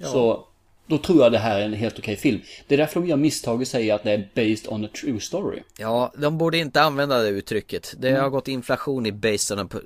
Så 0.03 0.45
då 0.89 0.97
tror 0.97 1.23
jag 1.23 1.31
det 1.31 1.37
här 1.37 1.59
är 1.59 1.65
en 1.65 1.73
helt 1.73 1.99
okej 1.99 2.15
film. 2.15 2.41
Det 2.67 2.75
är 2.75 2.77
därför 2.77 2.99
de 2.99 3.07
gör 3.07 3.17
misstag 3.17 3.61
och 3.61 3.67
säger 3.67 3.95
att 3.95 4.03
det 4.03 4.11
är 4.11 4.29
based 4.35 4.73
on 4.73 4.85
a 4.85 4.87
true 5.01 5.19
story. 5.19 5.59
Ja, 5.77 6.13
de 6.17 6.37
borde 6.37 6.57
inte 6.57 6.81
använda 6.81 7.21
det 7.21 7.29
uttrycket. 7.29 7.95
Det 7.97 8.11
har 8.11 8.29
gått 8.29 8.47
inflation 8.47 9.05
i 9.05 9.11
based 9.11 9.59
on 9.59 9.65
a, 9.65 9.79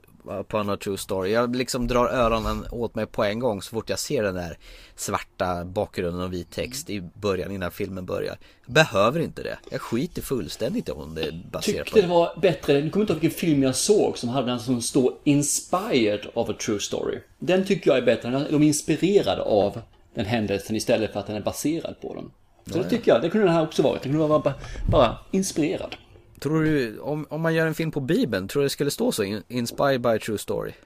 på 0.47 0.57
a 0.57 0.77
true 0.77 0.97
story. 0.97 1.31
Jag 1.31 1.55
liksom 1.55 1.87
drar 1.87 2.05
öronen 2.05 2.65
åt 2.71 2.95
mig 2.95 3.05
på 3.05 3.23
en 3.23 3.39
gång 3.39 3.61
så 3.61 3.69
fort 3.69 3.89
jag 3.89 3.99
ser 3.99 4.23
den 4.23 4.35
där 4.35 4.57
svarta 4.95 5.65
bakgrunden 5.65 6.21
och 6.21 6.33
vit 6.33 6.51
text 6.51 6.89
i 6.89 7.01
början 7.01 7.51
innan 7.51 7.71
filmen 7.71 8.05
börjar. 8.05 8.37
Behöver 8.65 9.19
inte 9.19 9.43
det. 9.43 9.57
Jag 9.71 9.81
skiter 9.81 10.21
fullständigt 10.21 10.89
om 10.89 11.15
det 11.15 11.21
är 11.21 11.43
baserat 11.51 11.77
på 11.77 11.83
Tyckte 11.83 12.01
det 12.01 12.07
var 12.07 12.39
bättre, 12.41 12.81
nu 12.81 12.89
kommer 12.89 13.03
inte 13.03 13.13
ihåg 13.13 13.21
vilken 13.21 13.39
film 13.39 13.63
jag 13.63 13.75
såg 13.75 14.17
som 14.17 14.29
hade 14.29 14.47
den 14.47 14.59
som 14.59 14.81
står 14.81 15.13
inspired 15.23 16.27
of 16.33 16.49
a 16.49 16.53
true 16.65 16.79
story. 16.79 17.19
Den 17.39 17.65
tycker 17.65 17.89
jag 17.91 17.97
är 17.97 18.05
bättre, 18.05 18.47
de 18.49 18.63
är 18.63 18.67
inspirerade 18.67 19.41
av 19.41 19.81
den 20.13 20.25
händelsen 20.25 20.75
istället 20.75 21.13
för 21.13 21.19
att 21.19 21.27
den 21.27 21.35
är 21.35 21.41
baserad 21.41 22.01
på 22.01 22.15
den. 22.15 22.31
Så 22.65 22.77
det 22.77 22.89
tycker 22.89 23.11
jag, 23.11 23.21
det 23.21 23.29
kunde 23.29 23.47
den 23.47 23.55
här 23.55 23.63
också 23.63 23.81
varit. 23.81 24.01
Den 24.03 24.11
kunde 24.11 24.27
vara 24.27 24.39
bara, 24.39 24.53
bara 24.91 25.17
inspirerad. 25.31 25.95
Tror 26.43 26.63
du, 26.63 26.99
om, 26.99 27.25
om 27.29 27.41
man 27.41 27.53
gör 27.53 27.67
en 27.67 27.75
film 27.75 27.91
på 27.91 27.99
Bibeln, 27.99 28.47
tror 28.47 28.61
du 28.61 28.65
det 28.65 28.69
skulle 28.69 28.91
stå 28.91 29.11
så? 29.11 29.23
In, 29.23 29.43
inspired 29.47 30.01
by 30.01 30.19
true 30.19 30.37
story? 30.37 30.71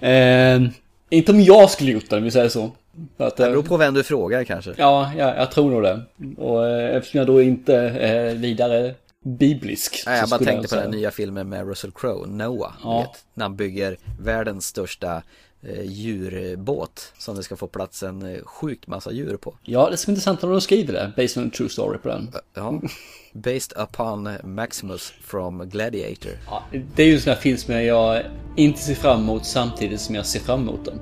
Eh, 0.00 0.62
inte 1.10 1.32
om 1.32 1.40
jag 1.40 1.70
skulle 1.70 1.90
gjort 1.92 2.10
den, 2.10 2.22
vi 2.24 2.30
säger 2.30 2.48
så. 2.48 2.70
Att, 3.16 3.36
Det 3.36 3.44
eh, 3.46 3.50
beror 3.50 3.62
på 3.62 3.76
vem 3.76 3.94
du 3.94 4.02
frågar 4.02 4.44
kanske. 4.44 4.74
ja, 4.76 5.12
ja, 5.16 5.34
jag 5.36 5.50
tror 5.50 5.70
nog 5.70 5.82
det. 5.82 6.00
Och 6.36 6.66
eh, 6.68 6.96
eftersom 6.96 7.18
jag 7.18 7.26
då 7.26 7.42
inte 7.42 7.74
är 7.76 8.34
vidare 8.34 8.94
biblisk. 9.24 10.02
Nej, 10.06 10.18
jag 10.18 10.28
bara 10.28 10.38
tänkte 10.38 10.62
på 10.62 10.68
säga- 10.68 10.82
den 10.82 10.90
nya 10.90 11.10
filmen 11.10 11.48
med 11.48 11.66
Russell 11.68 11.90
Crowe, 11.92 12.26
Noah. 12.26 12.72
Ja. 12.84 12.98
Vet, 13.00 13.24
när 13.34 13.44
han 13.44 13.56
bygger 13.56 13.96
världens 14.20 14.66
största 14.66 15.16
eh, 15.16 15.22
djurbåt 15.84 17.12
som 17.18 17.36
det 17.36 17.42
ska 17.42 17.56
få 17.56 17.66
plats 17.66 18.02
en 18.02 18.22
eh, 18.22 18.42
sjukt 18.44 18.86
massa 18.86 19.12
djur 19.12 19.36
på. 19.36 19.54
Ja, 19.62 19.86
det 19.88 19.94
är 19.94 19.96
så 19.96 20.10
intressant 20.10 20.42
när 20.42 20.50
de 20.50 20.60
skriver 20.60 20.92
det, 20.92 21.12
based 21.16 21.42
on 21.42 21.48
a 21.48 21.50
true 21.56 21.68
story 21.68 21.98
på 21.98 22.08
den. 22.08 22.32
Ja, 22.54 22.80
based 23.32 23.72
upon 23.82 24.28
Maximus 24.44 25.12
from 25.22 25.68
Gladiator. 25.68 26.32
Ja, 26.46 26.62
det 26.96 27.02
är 27.02 27.06
ju 27.06 27.14
en 27.14 27.20
sån 27.20 27.32
här 27.32 27.40
film 27.40 27.58
som 27.58 27.74
jag 27.74 28.22
inte 28.56 28.80
ser 28.80 28.94
fram 28.94 29.20
emot 29.20 29.46
samtidigt 29.46 30.00
som 30.00 30.14
jag 30.14 30.26
ser 30.26 30.40
fram 30.40 30.60
emot 30.60 30.84
den. 30.84 31.00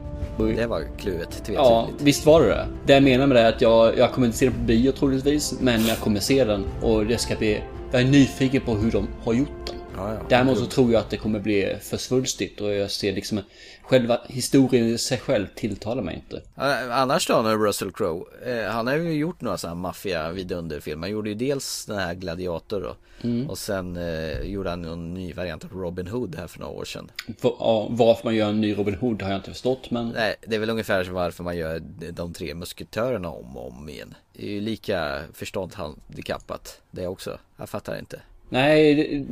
Det 0.56 0.66
var 0.66 0.84
kluvet, 0.98 1.30
tvetydigt. 1.30 1.58
Ja, 1.58 1.88
visst 1.98 2.26
var 2.26 2.42
det 2.42 2.48
det. 2.48 2.66
Det 2.86 2.92
jag 2.92 3.02
menar 3.02 3.26
med 3.26 3.36
det 3.36 3.40
är 3.40 3.48
att 3.48 3.61
jag, 3.61 3.98
jag 3.98 4.12
kommer 4.12 4.26
inte 4.26 4.38
se 4.38 4.46
den 4.46 4.54
på 4.54 4.61
bio 4.61 4.92
troligtvis, 4.92 5.54
men 5.61 5.86
jag 5.86 5.98
kommer 5.98 6.20
se 6.20 6.44
den 6.44 6.64
och 6.82 7.06
det 7.06 7.18
ska 7.18 7.36
bli... 7.36 7.62
Jag 7.92 8.00
är 8.00 8.06
nyfiken 8.06 8.62
på 8.62 8.74
hur 8.74 8.90
de 8.90 9.08
har 9.24 9.32
gjort 9.32 9.66
den. 9.66 9.80
Ja, 10.01 10.14
ja. 10.14 10.20
Däremot 10.28 10.59
så 10.59 10.66
tror 10.66 10.92
jag 10.92 11.01
att 11.01 11.11
det 11.11 11.16
kommer 11.16 11.40
bli 11.40 11.76
för 11.82 11.96
svulstigt 11.96 12.61
och 12.61 12.74
jag 12.74 12.90
ser 12.90 13.12
liksom 13.12 13.40
själva 13.82 14.20
historien 14.28 14.86
i 14.86 14.98
sig 14.98 15.18
själv 15.18 15.46
tilltalar 15.55 16.03
mig 16.03 16.14
inte. 16.14 16.42
Annars 16.90 17.26
då, 17.26 17.42
när 17.42 17.57
Russell 17.57 17.92
Crowe, 17.92 18.24
eh, 18.46 18.70
han 18.70 18.86
har 18.86 18.96
ju 18.96 19.12
gjort 19.12 19.40
några 19.40 19.59
sådana 19.59 19.80
maffia 19.80 20.30
vidunderfilmer. 20.30 21.07
Han 21.07 21.12
gjorde 21.12 21.28
ju 21.28 21.34
dels 21.34 21.86
den 21.86 21.98
här 21.98 22.14
Gladiator 22.14 22.80
då. 22.80 22.96
Mm. 23.28 23.51
Och 23.51 23.59
sen 23.59 23.96
eh, 23.96 24.40
gjorde 24.40 24.70
han 24.70 24.84
en 24.84 25.14
ny 25.14 25.32
variant 25.32 25.64
av 25.64 25.70
Robin 25.70 26.07
Hood 26.07 26.34
här 26.34 26.46
för 26.46 26.61
några 26.61 26.72
år 26.72 26.84
sedan. 26.84 27.11
För, 27.38 27.53
ja, 27.59 27.86
varför 27.90 28.24
man 28.24 28.34
gör 28.34 28.48
en 28.48 28.61
ny 28.61 28.74
Robin 28.78 28.94
Hood 28.94 29.22
har 29.22 29.30
jag 29.30 29.38
inte 29.38 29.51
förstått, 29.51 29.90
men... 29.90 30.09
Nej, 30.09 30.36
det 30.46 30.55
är 30.55 30.61
väl 30.61 30.70
ungefär 30.70 31.05
varför 31.05 31.44
man 31.44 31.57
gör 31.57 31.82
de 32.12 32.32
tre 32.32 32.55
musketörerna 32.55 33.28
om 33.28 33.57
och 33.57 33.68
om 33.68 33.88
igen. 33.88 34.14
Det 34.32 34.46
är 34.46 34.51
ju 34.51 34.61
lika 34.61 35.20
förståndshandikappat 35.32 36.80
det 36.90 37.07
också. 37.07 37.38
Jag 37.57 37.68
fattar 37.68 37.98
inte. 37.98 38.20
Nej, 38.51 38.94
det, 38.94 39.24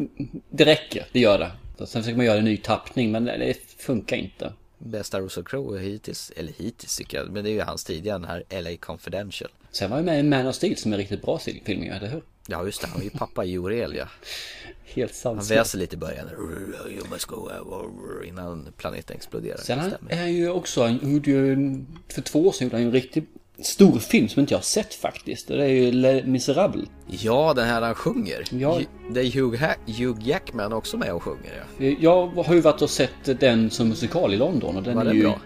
det 0.50 0.64
räcker. 0.64 1.06
Det 1.12 1.20
gör 1.20 1.38
det. 1.38 1.52
Sen 1.86 2.02
försöker 2.02 2.16
man 2.16 2.26
göra 2.26 2.38
en 2.38 2.44
ny 2.44 2.56
tappning, 2.56 3.12
men 3.12 3.24
det 3.24 3.56
funkar 3.78 4.16
inte. 4.16 4.52
Bästa 4.78 5.20
Russell 5.20 5.44
Crowe 5.44 5.78
hittills, 5.78 6.32
eller 6.36 6.52
hittills 6.52 6.96
tycker 6.96 7.18
jag, 7.18 7.30
men 7.30 7.44
det 7.44 7.50
är 7.50 7.54
ju 7.54 7.60
hans 7.60 7.84
tidigare, 7.84 8.18
den 8.18 8.28
här 8.28 8.62
LA 8.62 8.76
Confidential. 8.76 9.50
Sen 9.70 9.90
var 9.90 9.96
jag 9.96 10.04
med 10.04 10.20
i 10.20 10.22
Man 10.22 10.46
of 10.46 10.54
Steel 10.54 10.76
som 10.76 10.92
är 10.92 10.96
en 10.96 11.00
riktigt 11.00 11.22
bra 11.22 11.38
film, 11.38 11.82
eller 11.82 12.08
hur? 12.08 12.22
Ja 12.46 12.64
just 12.64 12.80
det, 12.80 12.86
han 12.86 12.96
var 12.96 13.04
ju 13.04 13.10
pappa 13.10 13.44
i 13.44 13.52
Jorel 13.52 13.94
ja. 13.96 14.08
Helt 14.84 15.14
sant. 15.14 15.38
Han 15.38 15.46
väser 15.46 15.78
lite 15.78 15.96
i 15.96 15.98
början. 15.98 16.28
Innan 18.28 18.68
planeten 18.76 19.16
exploderar. 19.16 19.56
Sen 19.56 19.78
han 19.78 19.92
är 20.08 20.16
han 20.16 20.32
ju 20.32 20.50
också, 20.50 20.82
han 20.82 21.12
gjorde 21.12 21.30
ju, 21.30 21.56
för 22.08 22.22
två 22.22 22.46
år 22.46 22.52
sedan 22.52 22.64
gjorde 22.66 22.76
han 22.76 22.82
ju 22.82 22.86
en 22.86 22.92
riktigt 22.92 23.28
stor 23.62 23.98
film 23.98 24.28
som 24.28 24.40
inte 24.40 24.54
jag 24.54 24.58
har 24.58 24.62
sett 24.62 24.94
faktiskt. 24.94 25.50
Och 25.50 25.56
det 25.56 25.64
är 25.64 25.68
ju 25.68 25.92
Les 25.92 26.24
Misérables. 26.24 26.88
Ja, 27.06 27.52
den 27.56 27.66
här 27.68 27.82
han 27.82 27.94
sjunger. 27.94 28.44
Ja. 28.50 28.80
Det 29.14 29.20
är 29.20 29.30
Hugh, 29.40 29.60
ha- 29.60 29.74
Hugh 29.98 30.28
Jackman 30.28 30.72
också 30.72 30.96
med 30.96 31.12
och 31.12 31.22
sjunger 31.22 31.64
ja. 31.78 31.86
Jag 32.00 32.26
har 32.44 32.54
ju 32.54 32.60
varit 32.60 32.82
och 32.82 32.90
sett 32.90 33.40
den 33.40 33.70
som 33.70 33.88
musikal 33.88 34.34
i 34.34 34.36
London 34.36 34.76
och 34.76 34.82
den 34.82 34.94
Var 34.94 35.02
är 35.02 35.06
den 35.06 35.16
ju 35.16 35.22
bra? 35.22 35.38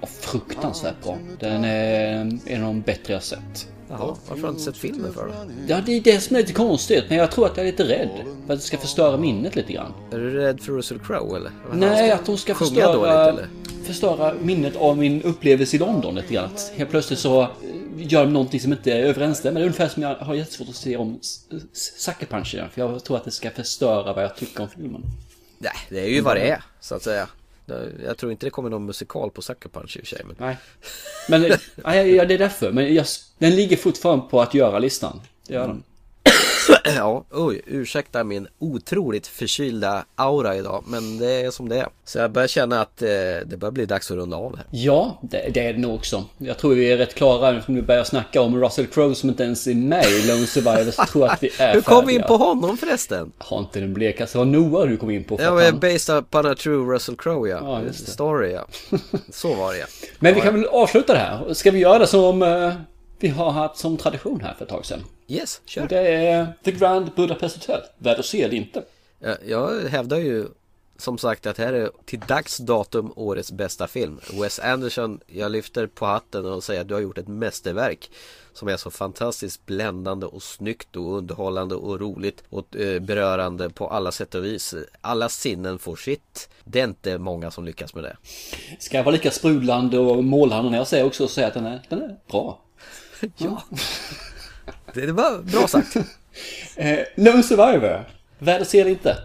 Ja, 0.00 0.06
fruktansvärt 0.20 1.02
bra. 1.04 1.18
Den 1.40 1.64
är 1.64 2.38
en 2.46 2.62
av 2.62 2.66
de 2.66 2.80
bättre 2.80 3.12
jag 3.12 3.22
sett. 3.22 3.68
Jaha, 3.88 4.16
varför 4.28 4.42
har 4.42 4.48
du 4.48 4.48
inte 4.48 4.62
sett 4.62 4.76
filmen 4.76 5.12
för 5.12 5.26
då? 5.26 5.32
Ja, 5.66 5.80
det 5.86 5.92
är 5.96 6.00
det 6.00 6.20
som 6.20 6.36
är 6.36 6.40
lite 6.40 6.52
konstigt, 6.52 7.04
men 7.08 7.18
jag 7.18 7.30
tror 7.30 7.46
att 7.46 7.56
jag 7.56 7.66
är 7.66 7.70
lite 7.70 7.84
rädd. 7.84 8.08
För 8.46 8.54
att 8.54 8.60
det 8.60 8.66
ska 8.66 8.78
förstöra 8.78 9.16
minnet 9.16 9.56
lite 9.56 9.72
grann. 9.72 9.92
Är 10.12 10.18
du 10.18 10.30
rädd 10.30 10.60
för 10.60 10.72
Russell 10.72 10.98
Crowe 10.98 11.36
eller? 11.36 11.50
Vad 11.68 11.78
Nej, 11.78 12.10
att 12.10 12.26
hon 12.26 12.38
ska 12.38 12.54
förstöra, 12.54 12.92
dåligt 12.92 13.12
eller? 13.12 13.48
Förstöra 13.92 14.34
minnet 14.34 14.76
av 14.76 14.98
min 14.98 15.22
upplevelse 15.22 15.76
i 15.76 15.78
London 15.78 16.14
lite 16.14 16.34
grann. 16.34 16.44
Att 16.44 16.72
helt 16.76 16.90
plötsligt 16.90 17.18
så 17.18 17.42
eh, 17.42 17.48
gör 17.96 18.24
de 18.24 18.32
någonting 18.32 18.60
som 18.60 18.72
inte 18.72 18.92
överensstämmer. 18.92 19.60
Ungefär 19.60 19.88
som 19.88 20.02
jag 20.02 20.14
har 20.14 20.34
jättesvårt 20.34 20.68
att 20.68 20.74
se 20.74 20.96
om 20.96 21.18
Sucker 21.72 22.26
Punch 22.26 22.54
igen. 22.54 22.68
För 22.72 22.80
jag 22.80 23.04
tror 23.04 23.16
att 23.16 23.24
det 23.24 23.30
ska 23.30 23.50
förstöra 23.50 24.12
vad 24.12 24.24
jag 24.24 24.36
tycker 24.36 24.62
om 24.62 24.68
filmen. 24.68 25.02
Nej, 25.58 25.72
det 25.88 26.00
är 26.00 26.08
ju 26.08 26.20
vad 26.20 26.36
det 26.36 26.50
är 26.50 26.62
så 26.80 26.94
att 26.94 27.02
säga. 27.02 27.28
Jag 28.04 28.16
tror 28.18 28.32
inte 28.32 28.46
det 28.46 28.50
kommer 28.50 28.70
någon 28.70 28.86
musikal 28.86 29.30
på 29.30 29.42
Sucker 29.42 29.68
Punch 29.68 29.96
i 29.96 30.00
och 30.00 30.06
för 30.06 30.16
sig. 30.16 30.24
Men... 30.24 30.36
Nej. 30.38 30.56
Men 31.28 31.44
eh, 31.44 31.50
ja, 32.16 32.24
det 32.24 32.34
är 32.34 32.38
därför. 32.38 32.72
Men 32.72 32.94
jag, 32.94 33.06
den 33.38 33.56
ligger 33.56 33.76
fortfarande 33.76 34.24
på 34.30 34.40
att 34.40 34.54
göra-listan. 34.54 35.20
Det 35.46 35.54
gör 35.54 35.68
den. 35.68 35.82
Ja, 36.96 37.24
oj, 37.30 37.62
ursäkta 37.66 38.24
min 38.24 38.48
otroligt 38.58 39.26
förkylda 39.26 40.04
aura 40.16 40.56
idag, 40.56 40.84
men 40.86 41.18
det 41.18 41.32
är 41.32 41.50
som 41.50 41.68
det 41.68 41.78
är. 41.78 41.88
Så 42.04 42.18
jag 42.18 42.30
börjar 42.30 42.48
känna 42.48 42.80
att 42.80 43.02
eh, 43.02 43.08
det 43.46 43.56
börjar 43.56 43.72
bli 43.72 43.86
dags 43.86 44.10
att 44.10 44.16
runda 44.16 44.36
av 44.36 44.56
här. 44.56 44.66
Ja, 44.70 45.18
det, 45.22 45.50
det 45.54 45.60
är 45.60 45.72
det 45.72 45.78
nog 45.78 45.94
också. 45.94 46.24
Jag 46.38 46.58
tror 46.58 46.74
vi 46.74 46.92
är 46.92 46.96
rätt 46.96 47.14
klara 47.14 47.52
nu 47.52 47.62
som 47.62 47.74
vi 47.74 47.82
börjar 47.82 48.04
snacka 48.04 48.40
om 48.40 48.60
Russell 48.60 48.86
Crowe 48.86 49.14
som 49.14 49.28
inte 49.28 49.42
ens 49.42 49.66
är 49.66 49.74
med 49.74 50.04
i 50.04 50.28
Lone 50.28 50.46
Survivor. 50.46 50.90
Så 50.90 51.04
tror 51.04 51.24
jag 51.24 51.32
att 51.32 51.42
vi 51.42 51.50
är 51.58 51.74
Hur 51.74 51.80
kom 51.80 52.06
vi 52.06 52.12
in 52.14 52.20
färdiga. 52.20 52.38
på 52.38 52.44
honom 52.44 52.76
förresten? 52.76 53.32
Har 53.38 53.58
inte 53.58 53.80
den 53.80 53.94
blekaste. 53.94 54.38
Det 54.38 54.44
var 54.44 54.52
Noah 54.52 54.88
du 54.88 54.96
kom 54.96 55.10
in 55.10 55.24
på. 55.24 55.36
Ja, 55.40 55.64
han... 55.64 55.78
based 55.80 56.18
upon 56.18 56.46
a 56.46 56.54
true 56.54 56.94
Russell 56.94 57.16
Crowe 57.16 57.50
ja. 57.50 57.58
Ja, 57.62 57.82
just 57.82 58.06
det. 58.06 58.12
Story 58.12 58.52
ja. 58.52 58.66
Så 59.30 59.54
var 59.54 59.72
det 59.72 59.78
ja. 59.78 59.86
Men 60.18 60.34
vi 60.34 60.40
kan 60.40 60.54
väl 60.54 60.66
avsluta 60.66 61.12
det 61.12 61.18
här. 61.18 61.54
Ska 61.54 61.70
vi 61.70 61.78
göra 61.78 61.98
det 61.98 62.06
som 62.06 62.42
eh, 62.42 62.72
vi 63.18 63.28
har 63.28 63.50
haft 63.50 63.76
som 63.76 63.96
tradition 63.96 64.40
här 64.40 64.54
för 64.54 64.64
ett 64.64 64.70
tag 64.70 64.86
sedan? 64.86 65.00
Yes, 65.30 65.60
kör. 65.64 65.82
Och 65.82 65.88
det 65.88 65.98
är 65.98 66.52
The 66.64 66.72
Grand 66.72 67.10
Budapest 67.16 67.56
Hotel. 67.56 67.80
Värd 67.98 68.18
att 68.18 68.26
se 68.26 68.42
eller 68.42 68.56
inte. 68.56 68.84
Ja, 69.18 69.36
Jag 69.46 69.80
hävdar 69.88 70.16
ju 70.16 70.46
som 70.98 71.18
sagt 71.18 71.46
att 71.46 71.58
här 71.58 71.72
är 71.72 71.90
till 72.04 72.20
dags 72.20 72.58
datum 72.58 73.12
årets 73.16 73.52
bästa 73.52 73.88
film. 73.88 74.20
Wes 74.32 74.58
Anderson, 74.58 75.20
jag 75.26 75.52
lyfter 75.52 75.86
på 75.86 76.06
hatten 76.06 76.46
och 76.46 76.64
säger 76.64 76.80
att 76.80 76.88
du 76.88 76.94
har 76.94 77.00
gjort 77.00 77.18
ett 77.18 77.28
mästerverk 77.28 78.10
som 78.52 78.68
är 78.68 78.76
så 78.76 78.90
fantastiskt 78.90 79.66
bländande 79.66 80.26
och 80.26 80.42
snyggt 80.42 80.96
och 80.96 81.16
underhållande 81.16 81.74
och 81.74 82.00
roligt 82.00 82.42
och 82.50 82.76
eh, 82.76 83.00
berörande 83.00 83.70
på 83.70 83.88
alla 83.88 84.12
sätt 84.12 84.34
och 84.34 84.44
vis. 84.44 84.74
Alla 85.00 85.28
sinnen 85.28 85.78
får 85.78 85.96
sitt. 85.96 86.48
Det 86.64 86.80
är 86.80 86.84
inte 86.84 87.18
många 87.18 87.50
som 87.50 87.64
lyckas 87.64 87.94
med 87.94 88.04
det. 88.04 88.16
Ska 88.78 88.96
jag 88.96 89.04
vara 89.04 89.12
lika 89.12 89.30
sprudlande 89.30 89.98
och 89.98 90.24
målande 90.24 90.70
när 90.70 90.78
jag 90.78 90.86
säger 90.86 91.04
också 91.04 91.28
säga 91.28 91.46
att 91.46 91.54
den 91.54 91.66
är, 91.66 91.82
den 91.88 92.02
är 92.02 92.16
bra. 92.30 92.60
Ja. 93.36 93.62
Det, 94.94 95.12
var 95.12 95.42
bra 95.42 95.68
sagt. 95.68 95.96
Eh, 96.76 96.98
Lone 97.16 97.42
Survivor. 97.42 98.04
Värd 98.38 98.62
att 98.62 98.68
se 98.68 98.80
eller 98.80 98.90
inte? 98.90 99.16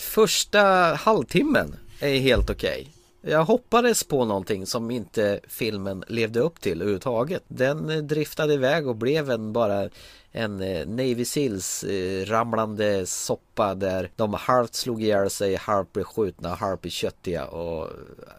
Första 0.00 0.60
halvtimmen 0.94 1.76
är 2.00 2.18
helt 2.18 2.50
okej. 2.50 2.88
Jag 3.22 3.44
hoppades 3.44 4.04
på 4.04 4.24
någonting 4.24 4.66
som 4.66 4.90
inte 4.90 5.40
filmen 5.48 6.04
levde 6.08 6.40
upp 6.40 6.60
till 6.60 6.80
överhuvudtaget. 6.80 7.42
Den 7.48 8.06
driftade 8.06 8.54
iväg 8.54 8.88
och 8.88 8.96
blev 8.96 9.30
en 9.30 9.52
bara 9.52 9.88
en 10.32 10.60
eh, 10.60 10.86
Navy 10.86 11.24
Seals 11.24 11.84
eh, 11.84 12.26
ramlande 12.26 13.06
soppa 13.06 13.74
där 13.74 14.10
de 14.16 14.34
halvt 14.34 14.74
slog 14.74 15.02
ihjäl 15.02 15.30
sig, 15.30 15.56
halvt 15.56 15.92
blev 15.92 16.04
skjutna, 16.04 16.54
halvt 16.54 16.80
blev 16.80 16.90
köttiga 16.90 17.46
och 17.46 17.88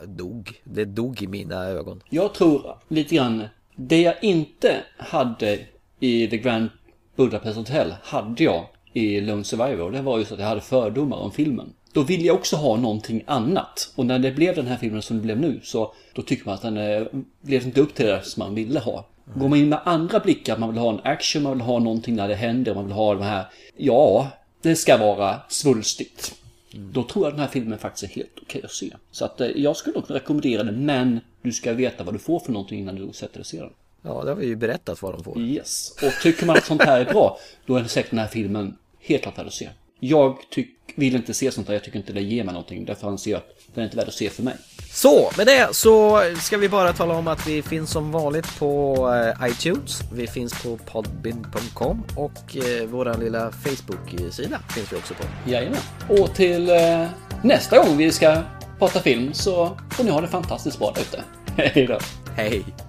dog. 0.05 0.61
Det 0.63 0.85
dog 0.85 1.21
i 1.21 1.27
mina 1.27 1.65
ögon. 1.65 2.03
Jag 2.09 2.33
tror 2.33 2.77
lite 2.87 3.15
grann, 3.15 3.43
det 3.75 4.01
jag 4.01 4.23
inte 4.23 4.83
hade 4.97 5.59
i 5.99 6.27
The 6.27 6.37
Grand 6.37 6.69
Budapest 7.15 7.57
Hotel 7.57 7.95
hade 8.03 8.43
jag 8.43 8.65
i 8.93 9.21
Lone 9.21 9.43
Survivor. 9.43 9.91
Det 9.91 10.01
var 10.01 10.19
just 10.19 10.31
att 10.31 10.39
jag 10.39 10.47
hade 10.47 10.61
fördomar 10.61 11.17
om 11.17 11.31
filmen. 11.31 11.73
Då 11.93 12.03
ville 12.03 12.23
jag 12.23 12.35
också 12.35 12.55
ha 12.55 12.75
någonting 12.77 13.23
annat. 13.27 13.91
Och 13.95 14.05
när 14.05 14.19
det 14.19 14.31
blev 14.31 14.55
den 14.55 14.67
här 14.67 14.77
filmen 14.77 15.01
som 15.01 15.17
det 15.17 15.23
blev 15.23 15.39
nu 15.39 15.59
så 15.63 15.93
då 16.13 16.21
tycker 16.21 16.45
man 16.45 16.55
att 16.55 16.61
den 16.61 16.77
eh, 16.77 17.03
blev 17.41 17.63
inte 17.63 17.81
upp 17.81 17.95
till 17.95 18.05
det 18.05 18.21
som 18.23 18.43
man 18.43 18.55
ville 18.55 18.79
ha. 18.79 19.05
Går 19.35 19.49
man 19.49 19.59
in 19.59 19.69
med 19.69 19.79
andra 19.85 20.19
blickar, 20.19 20.57
man 20.57 20.69
vill 20.69 20.77
ha 20.77 20.89
en 20.89 20.99
action, 21.03 21.43
man 21.43 21.53
vill 21.53 21.61
ha 21.61 21.79
någonting 21.79 22.15
när 22.15 22.27
det 22.27 22.35
händer, 22.35 22.75
man 22.75 22.85
vill 22.85 22.93
ha 22.93 23.13
de 23.13 23.23
här, 23.23 23.45
ja, 23.77 24.27
det 24.61 24.75
ska 24.75 24.97
vara 24.97 25.39
svulstigt. 25.49 26.35
Då 26.71 27.03
tror 27.03 27.25
jag 27.25 27.33
den 27.33 27.39
här 27.39 27.47
filmen 27.47 27.79
faktiskt 27.79 28.03
är 28.03 28.15
helt 28.15 28.39
okej 28.41 28.61
att 28.63 28.71
se. 28.71 28.93
Så 29.11 29.25
att 29.25 29.41
eh, 29.41 29.47
jag 29.47 29.77
skulle 29.77 29.95
nog 29.95 30.11
rekommendera 30.11 30.63
den, 30.63 30.85
men 30.85 31.19
du 31.41 31.51
ska 31.51 31.73
veta 31.73 32.03
vad 32.03 32.15
du 32.15 32.19
får 32.19 32.39
för 32.39 32.51
någonting 32.51 32.79
innan 32.79 32.95
du 32.95 33.13
sätter 33.13 33.33
dig 33.33 33.39
och 33.39 33.45
ser 33.45 33.61
den. 33.61 33.73
Ja, 34.01 34.23
det 34.23 34.29
har 34.29 34.35
vi 34.35 34.45
ju 34.45 34.55
berättat 34.55 35.01
vad 35.01 35.13
de 35.13 35.23
får. 35.23 35.39
Yes. 35.39 35.91
Och 36.03 36.13
tycker 36.21 36.45
man 36.45 36.57
att 36.57 36.65
sånt 36.65 36.83
här 36.83 36.99
är 36.99 37.05
bra, 37.05 37.39
då 37.65 37.75
är 37.75 37.83
det 37.83 37.89
säkert 37.89 38.09
den 38.09 38.19
här 38.19 38.27
filmen 38.27 38.77
helt 38.99 39.23
klart 39.23 39.37
värd 39.37 39.47
att 39.47 39.53
se. 39.53 39.69
Jag 39.99 40.37
tyck, 40.51 40.69
vill 40.95 41.15
inte 41.15 41.33
se 41.33 41.51
sånt 41.51 41.67
här, 41.67 41.73
jag 41.73 41.83
tycker 41.83 41.99
inte 41.99 42.13
det 42.13 42.21
ger 42.21 42.43
mig 42.43 42.53
någonting. 42.53 42.85
Därför 42.85 43.07
anser 43.07 43.31
jag 43.31 43.37
att 43.37 43.49
den 43.73 43.81
är 43.81 43.85
inte 43.85 43.97
värd 43.97 44.07
att 44.07 44.13
se 44.13 44.29
för 44.29 44.43
mig. 44.43 44.55
Så 44.91 45.31
med 45.37 45.47
det 45.47 45.75
så 45.75 46.21
ska 46.41 46.57
vi 46.57 46.69
bara 46.69 46.93
tala 46.93 47.13
om 47.13 47.27
att 47.27 47.47
vi 47.47 47.61
finns 47.61 47.91
som 47.91 48.11
vanligt 48.11 48.59
på 48.59 48.95
eh, 49.13 49.47
iTunes. 49.47 50.01
Vi 50.13 50.27
finns 50.27 50.63
på 50.63 50.77
podbin.com 50.77 52.03
och 52.15 52.57
eh, 52.57 52.85
våran 52.85 53.19
lilla 53.19 53.51
Facebook-sida 53.51 54.59
finns 54.69 54.93
vi 54.93 54.97
också 54.97 55.13
på. 55.13 55.23
Jajamän. 55.49 55.79
Och 56.09 56.35
till 56.35 56.69
eh, 56.69 57.05
nästa 57.43 57.77
gång 57.77 57.97
vi 57.97 58.11
ska 58.11 58.41
prata 58.79 58.99
film 58.99 59.33
så 59.33 59.77
får 59.91 60.03
ni 60.03 60.11
ha 60.11 60.21
det 60.21 60.27
fantastiskt 60.27 60.79
bra 60.79 60.93
ute. 61.01 61.23
Hej 61.55 61.87
då. 61.87 61.99
Hej! 62.35 62.88